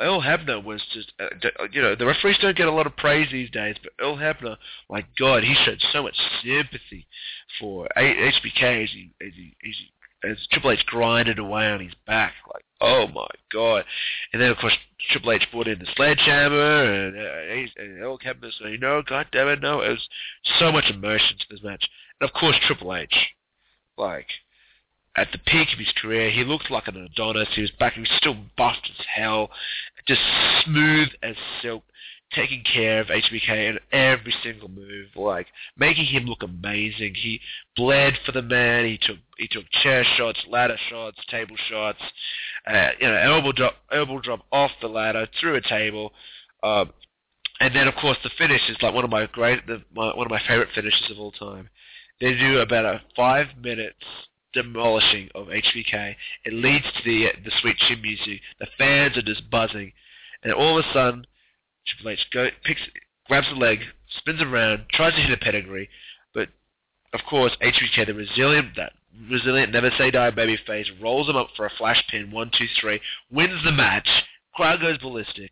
Earl 0.02 0.22
Hebner 0.22 0.64
was 0.64 0.82
just, 0.94 1.14
uh, 1.20 1.28
you 1.72 1.82
know, 1.82 1.96
the 1.96 2.06
referees 2.06 2.38
don't 2.42 2.58
get 2.58 2.68
a 2.68 2.72
lot 2.72 2.88
of 2.88 2.98
praise 2.98 3.28
these 3.32 3.50
days, 3.52 3.76
but 3.82 3.94
Earl 4.04 4.18
Hebner, 4.18 4.58
my 4.90 5.06
God, 5.18 5.44
he 5.44 5.56
showed 5.64 5.82
so 5.94 6.04
much 6.04 6.16
sympathy 6.44 7.08
for 7.60 7.88
HBK 7.96 8.84
as 8.84 8.90
he, 8.92 9.12
as 9.22 9.34
he, 9.36 9.56
as 9.64 9.76
he 9.78 9.92
as 10.24 10.38
Triple 10.52 10.72
H 10.72 10.86
grinded 10.86 11.40
away 11.40 11.66
on 11.66 11.80
his 11.80 11.94
back, 12.06 12.34
like, 12.54 12.64
oh 12.80 13.08
my 13.08 13.28
god! 13.52 13.86
And 14.32 14.42
then 14.42 14.52
of 14.52 14.58
course 14.58 14.78
Triple 15.10 15.32
H 15.32 15.48
brought 15.52 15.68
in 15.68 15.80
the 15.80 15.88
sledgehammer, 15.96 17.08
and, 17.08 17.18
uh, 17.18 17.82
and 17.82 18.00
Earl 18.02 18.20
Hebner 18.20 18.52
saying, 18.62 18.80
"No, 18.80 19.02
God 19.02 19.28
damn 19.32 19.48
it, 19.48 19.62
no!" 19.62 19.82
It 19.82 19.90
was 19.90 20.08
so 20.60 20.72
much 20.72 20.92
emotion 20.92 21.38
to 21.40 21.46
this 21.50 21.64
match, 21.64 21.90
and 22.20 22.30
of 22.30 22.36
course 22.36 22.56
Triple 22.68 22.96
H, 22.96 23.34
like 23.98 24.28
at 25.16 25.32
the 25.32 25.40
peak 25.40 25.74
of 25.74 25.80
his 25.80 25.92
career, 26.02 26.30
he 26.30 26.44
looked 26.44 26.72
like 26.72 26.88
an 26.88 26.96
Adonis. 26.96 27.50
He 27.54 27.62
was 27.62 27.72
back, 27.72 27.94
he 27.94 28.00
was 28.00 28.10
still 28.18 28.38
buffed 28.58 28.90
as 28.98 29.06
hell, 29.14 29.50
just 30.08 30.22
smooth 30.64 31.10
as 31.24 31.36
silk, 31.62 31.84
taking 32.34 32.64
care 32.64 33.02
of 33.02 33.08
HBK 33.08 33.70
in 33.70 33.80
every 33.92 34.34
single 34.44 34.70
move, 34.70 35.08
like 35.16 35.48
making 35.78 36.06
him 36.06 36.26
look 36.26 36.44
amazing. 36.44 37.16
He 37.16 37.42
bled 37.76 38.14
for 38.26 38.32
the 38.32 38.42
man. 38.42 38.86
He 38.86 38.98
took 38.98 39.18
he 39.38 39.48
took 39.48 39.66
chair 39.84 40.04
shots, 40.18 40.40
ladder 40.48 40.78
shots, 40.90 41.18
table 41.30 41.56
shots, 41.70 42.00
uh, 42.68 42.90
you 43.00 43.08
know, 43.08 43.16
elbow 43.16 43.52
drop, 43.52 43.76
elbow 43.92 44.20
drop 44.20 44.46
off 44.52 44.72
the 44.82 44.88
ladder 44.88 45.28
through 45.40 45.56
a 45.56 45.62
table. 45.62 46.14
Um, 46.64 46.92
and 47.60 47.76
then, 47.76 47.88
of 47.88 47.96
course, 47.96 48.18
the 48.24 48.32
finish 48.38 48.62
is 48.70 48.78
like 48.82 48.94
one 48.94 49.04
of 49.04 49.12
my 49.12 49.28
great, 49.28 49.66
the, 49.68 49.84
my, 49.94 50.16
one 50.16 50.26
of 50.26 50.32
my 50.32 50.42
favorite 50.48 50.70
finishes 50.74 51.12
of 51.12 51.20
all 51.20 51.32
time. 51.32 51.70
They 52.20 52.34
do 52.34 52.60
about 52.60 52.86
a 52.86 53.02
five 53.16 53.48
minutes 53.62 54.04
demolishing 54.54 55.30
of 55.36 55.48
HBK. 55.48 56.16
It 56.46 56.54
leads 56.54 56.86
to 56.86 57.04
the 57.04 57.28
uh, 57.28 57.32
the 57.44 57.52
sweet 57.62 57.78
chin 57.78 58.02
music. 58.02 58.42
The 58.60 58.68
fans 58.78 59.18
are 59.18 59.22
just 59.22 59.50
buzzing, 59.50 59.94
and 60.44 60.54
all 60.54 60.78
of 60.78 60.86
a 60.86 60.94
sudden, 60.94 61.26
Triple 61.88 62.12
H 62.12 62.26
go, 62.34 62.50
picks, 62.64 62.82
grabs 63.28 63.48
the 63.50 63.56
leg, 63.56 63.80
spins 64.18 64.42
around, 64.42 64.86
tries 64.94 65.16
to 65.16 65.22
hit 65.22 65.32
a 65.32 65.38
pedigree, 65.38 65.90
but 66.34 66.50
of 67.14 67.22
course 67.30 67.56
HBK, 67.62 68.08
the 68.08 68.14
resilient 68.14 68.76
that 68.76 68.94
resilient 69.30 69.72
never 69.72 69.92
say 69.98 70.12
die 70.12 70.32
baby 70.32 70.58
face, 70.66 70.90
rolls 71.02 71.30
him 71.30 71.36
up 71.36 71.50
for 71.56 71.66
a 71.66 71.72
flash 71.78 72.04
pin, 72.10 72.32
one 72.32 72.52
two 72.58 72.68
three, 72.80 73.00
wins 73.32 73.64
the 73.64 73.72
match. 73.72 74.08
Crowd 74.54 74.82
goes 74.82 74.98
ballistic. 74.98 75.52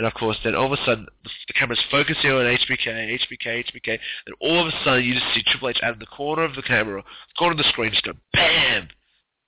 And 0.00 0.06
of 0.06 0.14
course, 0.14 0.38
then 0.42 0.54
all 0.54 0.64
of 0.64 0.72
a 0.72 0.82
sudden, 0.86 1.06
the 1.46 1.52
camera's 1.52 1.84
focusing 1.90 2.30
on 2.30 2.46
HBK, 2.46 3.20
HBK, 3.20 3.66
HBK. 3.66 3.98
Then 4.24 4.34
all 4.40 4.58
of 4.58 4.68
a 4.68 4.82
sudden, 4.82 5.04
you 5.04 5.12
just 5.12 5.26
see 5.34 5.42
Triple 5.42 5.68
H 5.68 5.80
out 5.82 5.92
of 5.92 5.98
the 5.98 6.06
corner 6.06 6.42
of 6.42 6.54
the 6.54 6.62
camera, 6.62 7.04
corner 7.38 7.52
of 7.52 7.58
the 7.58 7.68
screen, 7.68 7.90
just 7.90 8.04
go 8.04 8.14
BAM! 8.32 8.88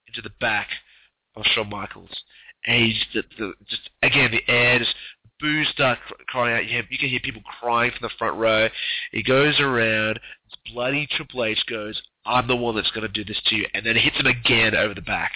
Into 0.07 0.21
the 0.21 0.35
back 0.43 0.69
of 1.37 1.45
Shawn 1.47 1.71
Michaels. 1.71 2.11
And 2.67 2.85
he's 2.85 3.03
the, 3.15 3.23
the, 3.39 3.55
just, 3.67 3.89
again, 4.03 4.31
the 4.31 4.43
air, 4.47 4.79
just 4.79 4.95
boos 5.41 5.71
start 5.71 5.99
crying 6.27 6.55
out. 6.55 6.67
You, 6.67 6.77
have, 6.77 6.85
you 6.91 6.99
can 6.99 7.09
hear 7.09 7.21
people 7.21 7.41
crying 7.59 7.91
from 7.91 8.07
the 8.07 8.15
front 8.19 8.37
row. 8.37 8.69
He 9.11 9.23
goes 9.23 9.59
around. 9.59 10.21
Bloody 10.75 11.09
Triple 11.17 11.47
H 11.47 11.65
goes, 11.67 12.03
I'm 12.27 12.47
the 12.47 12.57
one 12.57 12.77
that's 12.77 12.91
going 12.91 13.07
to 13.07 13.09
do 13.09 13.25
this 13.25 13.41
to 13.47 13.57
you. 13.57 13.65
And 13.73 13.87
then 13.87 13.97
hits 13.97 14.21
him 14.21 14.27
again 14.27 14.77
over 14.77 14.93
the 14.93 15.01
back. 15.01 15.33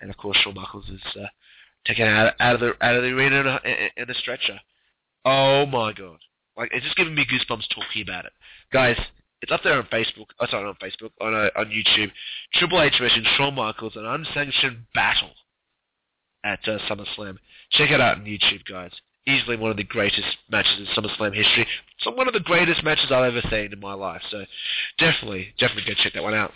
And 0.00 0.08
of 0.08 0.16
course, 0.16 0.38
Shawn 0.38 0.54
Michaels 0.54 0.88
is 0.88 1.02
uh, 1.20 1.26
taken 1.88 2.06
out, 2.06 2.34
out 2.38 2.54
of 2.54 2.60
the 2.60 2.72
out 2.80 2.94
of 2.94 3.02
the 3.02 3.08
arena 3.08 3.60
in 3.96 4.10
a, 4.10 4.14
stretcher. 4.14 4.60
Oh 5.24 5.66
my 5.66 5.92
god! 5.92 6.18
Like 6.56 6.70
it's 6.72 6.84
just 6.84 6.96
giving 6.96 7.14
me 7.14 7.26
goosebumps 7.26 7.68
talking 7.74 8.02
about 8.02 8.26
it, 8.26 8.32
guys. 8.72 8.96
It's 9.40 9.52
up 9.52 9.62
there 9.62 9.74
on 9.74 9.84
Facebook. 9.84 10.26
Oh, 10.40 10.46
sorry, 10.50 10.66
on 10.66 10.74
Facebook. 10.82 11.10
On 11.20 11.34
uh, 11.34 11.48
on 11.56 11.66
YouTube. 11.66 12.10
Triple 12.54 12.82
H 12.82 12.94
versus 13.00 13.26
Shawn 13.36 13.54
Michaels, 13.54 13.96
an 13.96 14.04
unsanctioned 14.04 14.84
battle 14.94 15.30
at 16.44 16.60
uh, 16.66 16.78
SummerSlam. 16.88 17.36
Check 17.70 17.90
it 17.90 18.00
out 18.00 18.18
on 18.18 18.24
YouTube, 18.24 18.64
guys. 18.68 18.92
Easily 19.26 19.56
one 19.56 19.70
of 19.70 19.76
the 19.76 19.84
greatest 19.84 20.26
matches 20.50 20.78
in 20.78 20.86
SummerSlam 20.86 21.34
history. 21.34 21.66
It's 21.98 22.16
one 22.16 22.26
of 22.26 22.34
the 22.34 22.40
greatest 22.40 22.82
matches 22.82 23.12
I've 23.12 23.34
ever 23.34 23.42
seen 23.50 23.72
in 23.72 23.80
my 23.80 23.94
life. 23.94 24.22
So 24.30 24.44
definitely, 24.98 25.54
definitely 25.58 25.94
go 25.94 26.02
check 26.02 26.14
that 26.14 26.22
one 26.22 26.34
out. 26.34 26.52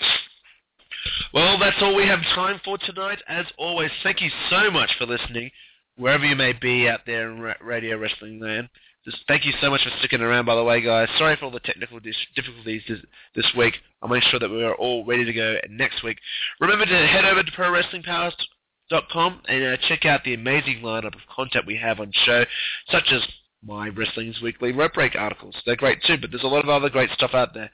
Well, 1.32 1.59
that's 1.59 1.76
all 1.80 1.94
we 1.94 2.07
have 2.07 2.20
time 2.34 2.61
for 2.64 2.78
tonight. 2.78 3.18
As 3.28 3.46
always, 3.59 3.90
thank 4.03 4.20
you 4.20 4.30
so 4.50 4.70
much 4.70 4.90
for 4.98 5.07
listening, 5.07 5.50
wherever 5.96 6.24
you 6.24 6.36
may 6.36 6.53
be 6.53 6.88
out 6.88 7.00
there 7.07 7.30
in 7.30 7.40
Radio 7.61 7.98
Wrestling 7.98 8.40
Land. 8.40 8.68
Just 9.05 9.18
thank 9.26 9.44
you 9.44 9.53
so 9.61 9.68
much 9.68 9.82
for 9.82 9.90
sticking 9.98 10.20
around, 10.20 10.46
by 10.46 10.55
the 10.55 10.62
way, 10.62 10.80
guys. 10.80 11.09
Sorry 11.18 11.34
for 11.36 11.46
all 11.46 11.50
the 11.50 11.59
technical 11.61 11.98
difficulties 11.98 12.82
this, 12.88 13.00
this 13.34 13.46
week. 13.59 13.74
I'll 14.00 14.09
make 14.09 14.22
sure 14.24 14.38
that 14.38 14.48
we 14.48 14.62
are 14.62 14.74
all 14.74 15.05
ready 15.05 15.24
to 15.24 15.32
go 15.32 15.57
next 15.68 16.05
week. 16.05 16.18
Remember 16.61 16.86
to 16.86 17.07
head 17.07 17.24
over 17.24 17.42
to 17.42 17.50
ProWrestlingPowers.com 17.50 19.42
and 19.48 19.64
uh, 19.64 19.76
check 19.88 20.05
out 20.05 20.22
the 20.22 20.34
amazing 20.34 20.82
lineup 20.84 21.14
of 21.14 21.20
content 21.34 21.66
we 21.66 21.76
have 21.78 21.98
on 21.98 22.12
show, 22.24 22.44
such 22.90 23.09
as 23.11 23.22
my 23.64 23.88
Wrestling's 23.88 24.40
Weekly 24.40 24.70
Rope 24.70 24.94
Break 24.94 25.16
articles. 25.16 25.57
They're 25.66 25.74
great 25.74 25.98
too, 26.05 26.16
but 26.20 26.30
there's 26.30 26.44
a 26.44 26.48
lot 26.48 26.62
of 26.62 26.68
other 26.68 26.88
great 26.90 27.11
stuff 27.11 27.34
out 27.34 27.55
there. 27.55 27.70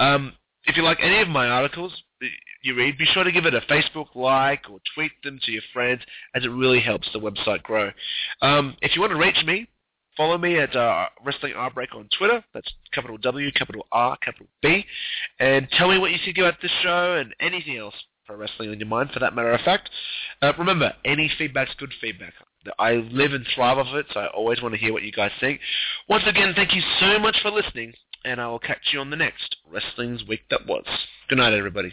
Um, 0.00 0.32
if 0.64 0.76
you 0.76 0.82
like 0.82 0.98
any 1.00 1.20
of 1.20 1.28
my 1.28 1.48
articles 1.48 1.92
you 2.62 2.76
read, 2.76 2.96
be 2.96 3.04
sure 3.06 3.24
to 3.24 3.32
give 3.32 3.46
it 3.46 3.54
a 3.54 3.60
Facebook 3.62 4.14
like 4.14 4.70
or 4.70 4.78
tweet 4.94 5.12
them 5.24 5.38
to 5.44 5.52
your 5.52 5.62
friends 5.72 6.00
as 6.34 6.44
it 6.44 6.48
really 6.48 6.80
helps 6.80 7.08
the 7.12 7.18
website 7.18 7.62
grow. 7.62 7.90
Um, 8.40 8.76
if 8.80 8.94
you 8.94 9.00
want 9.00 9.12
to 9.12 9.18
reach 9.18 9.42
me, 9.44 9.66
follow 10.16 10.38
me 10.38 10.58
at 10.58 10.74
uh, 10.76 11.06
Wrestling 11.24 11.54
R 11.56 11.70
Break 11.70 11.94
on 11.94 12.08
Twitter. 12.16 12.44
That's 12.54 12.72
capital 12.92 13.18
W, 13.18 13.50
capital 13.52 13.86
R, 13.90 14.16
capital 14.18 14.46
B. 14.62 14.84
And 15.40 15.68
tell 15.70 15.90
me 15.90 15.98
what 15.98 16.12
you 16.12 16.18
think 16.24 16.38
about 16.38 16.54
this 16.62 16.70
show 16.82 17.16
and 17.16 17.34
anything 17.40 17.78
else 17.78 17.94
pro 18.26 18.36
wrestling 18.36 18.70
on 18.70 18.78
your 18.78 18.88
mind, 18.88 19.10
for 19.12 19.18
that 19.18 19.34
matter 19.34 19.52
of 19.52 19.60
fact. 19.62 19.90
Uh, 20.40 20.52
remember, 20.58 20.92
any 21.04 21.30
feedback's 21.38 21.74
good 21.78 21.92
feedback. 22.00 22.32
I 22.78 22.92
live 22.92 23.32
and 23.32 23.44
thrive 23.54 23.78
off 23.78 23.92
it, 23.94 24.06
so 24.12 24.20
I 24.20 24.26
always 24.28 24.62
want 24.62 24.74
to 24.74 24.80
hear 24.80 24.92
what 24.92 25.02
you 25.02 25.10
guys 25.10 25.32
think. 25.40 25.60
Once 26.08 26.22
again, 26.26 26.52
thank 26.54 26.74
you 26.74 26.82
so 27.00 27.18
much 27.18 27.36
for 27.42 27.50
listening, 27.50 27.92
and 28.24 28.40
I 28.40 28.48
will 28.48 28.58
catch 28.58 28.92
you 28.92 29.00
on 29.00 29.10
the 29.10 29.16
next 29.16 29.56
Wrestling's 29.70 30.26
Week 30.26 30.42
That 30.50 30.66
Was. 30.66 30.84
Good 31.28 31.38
night, 31.38 31.52
everybody. 31.52 31.92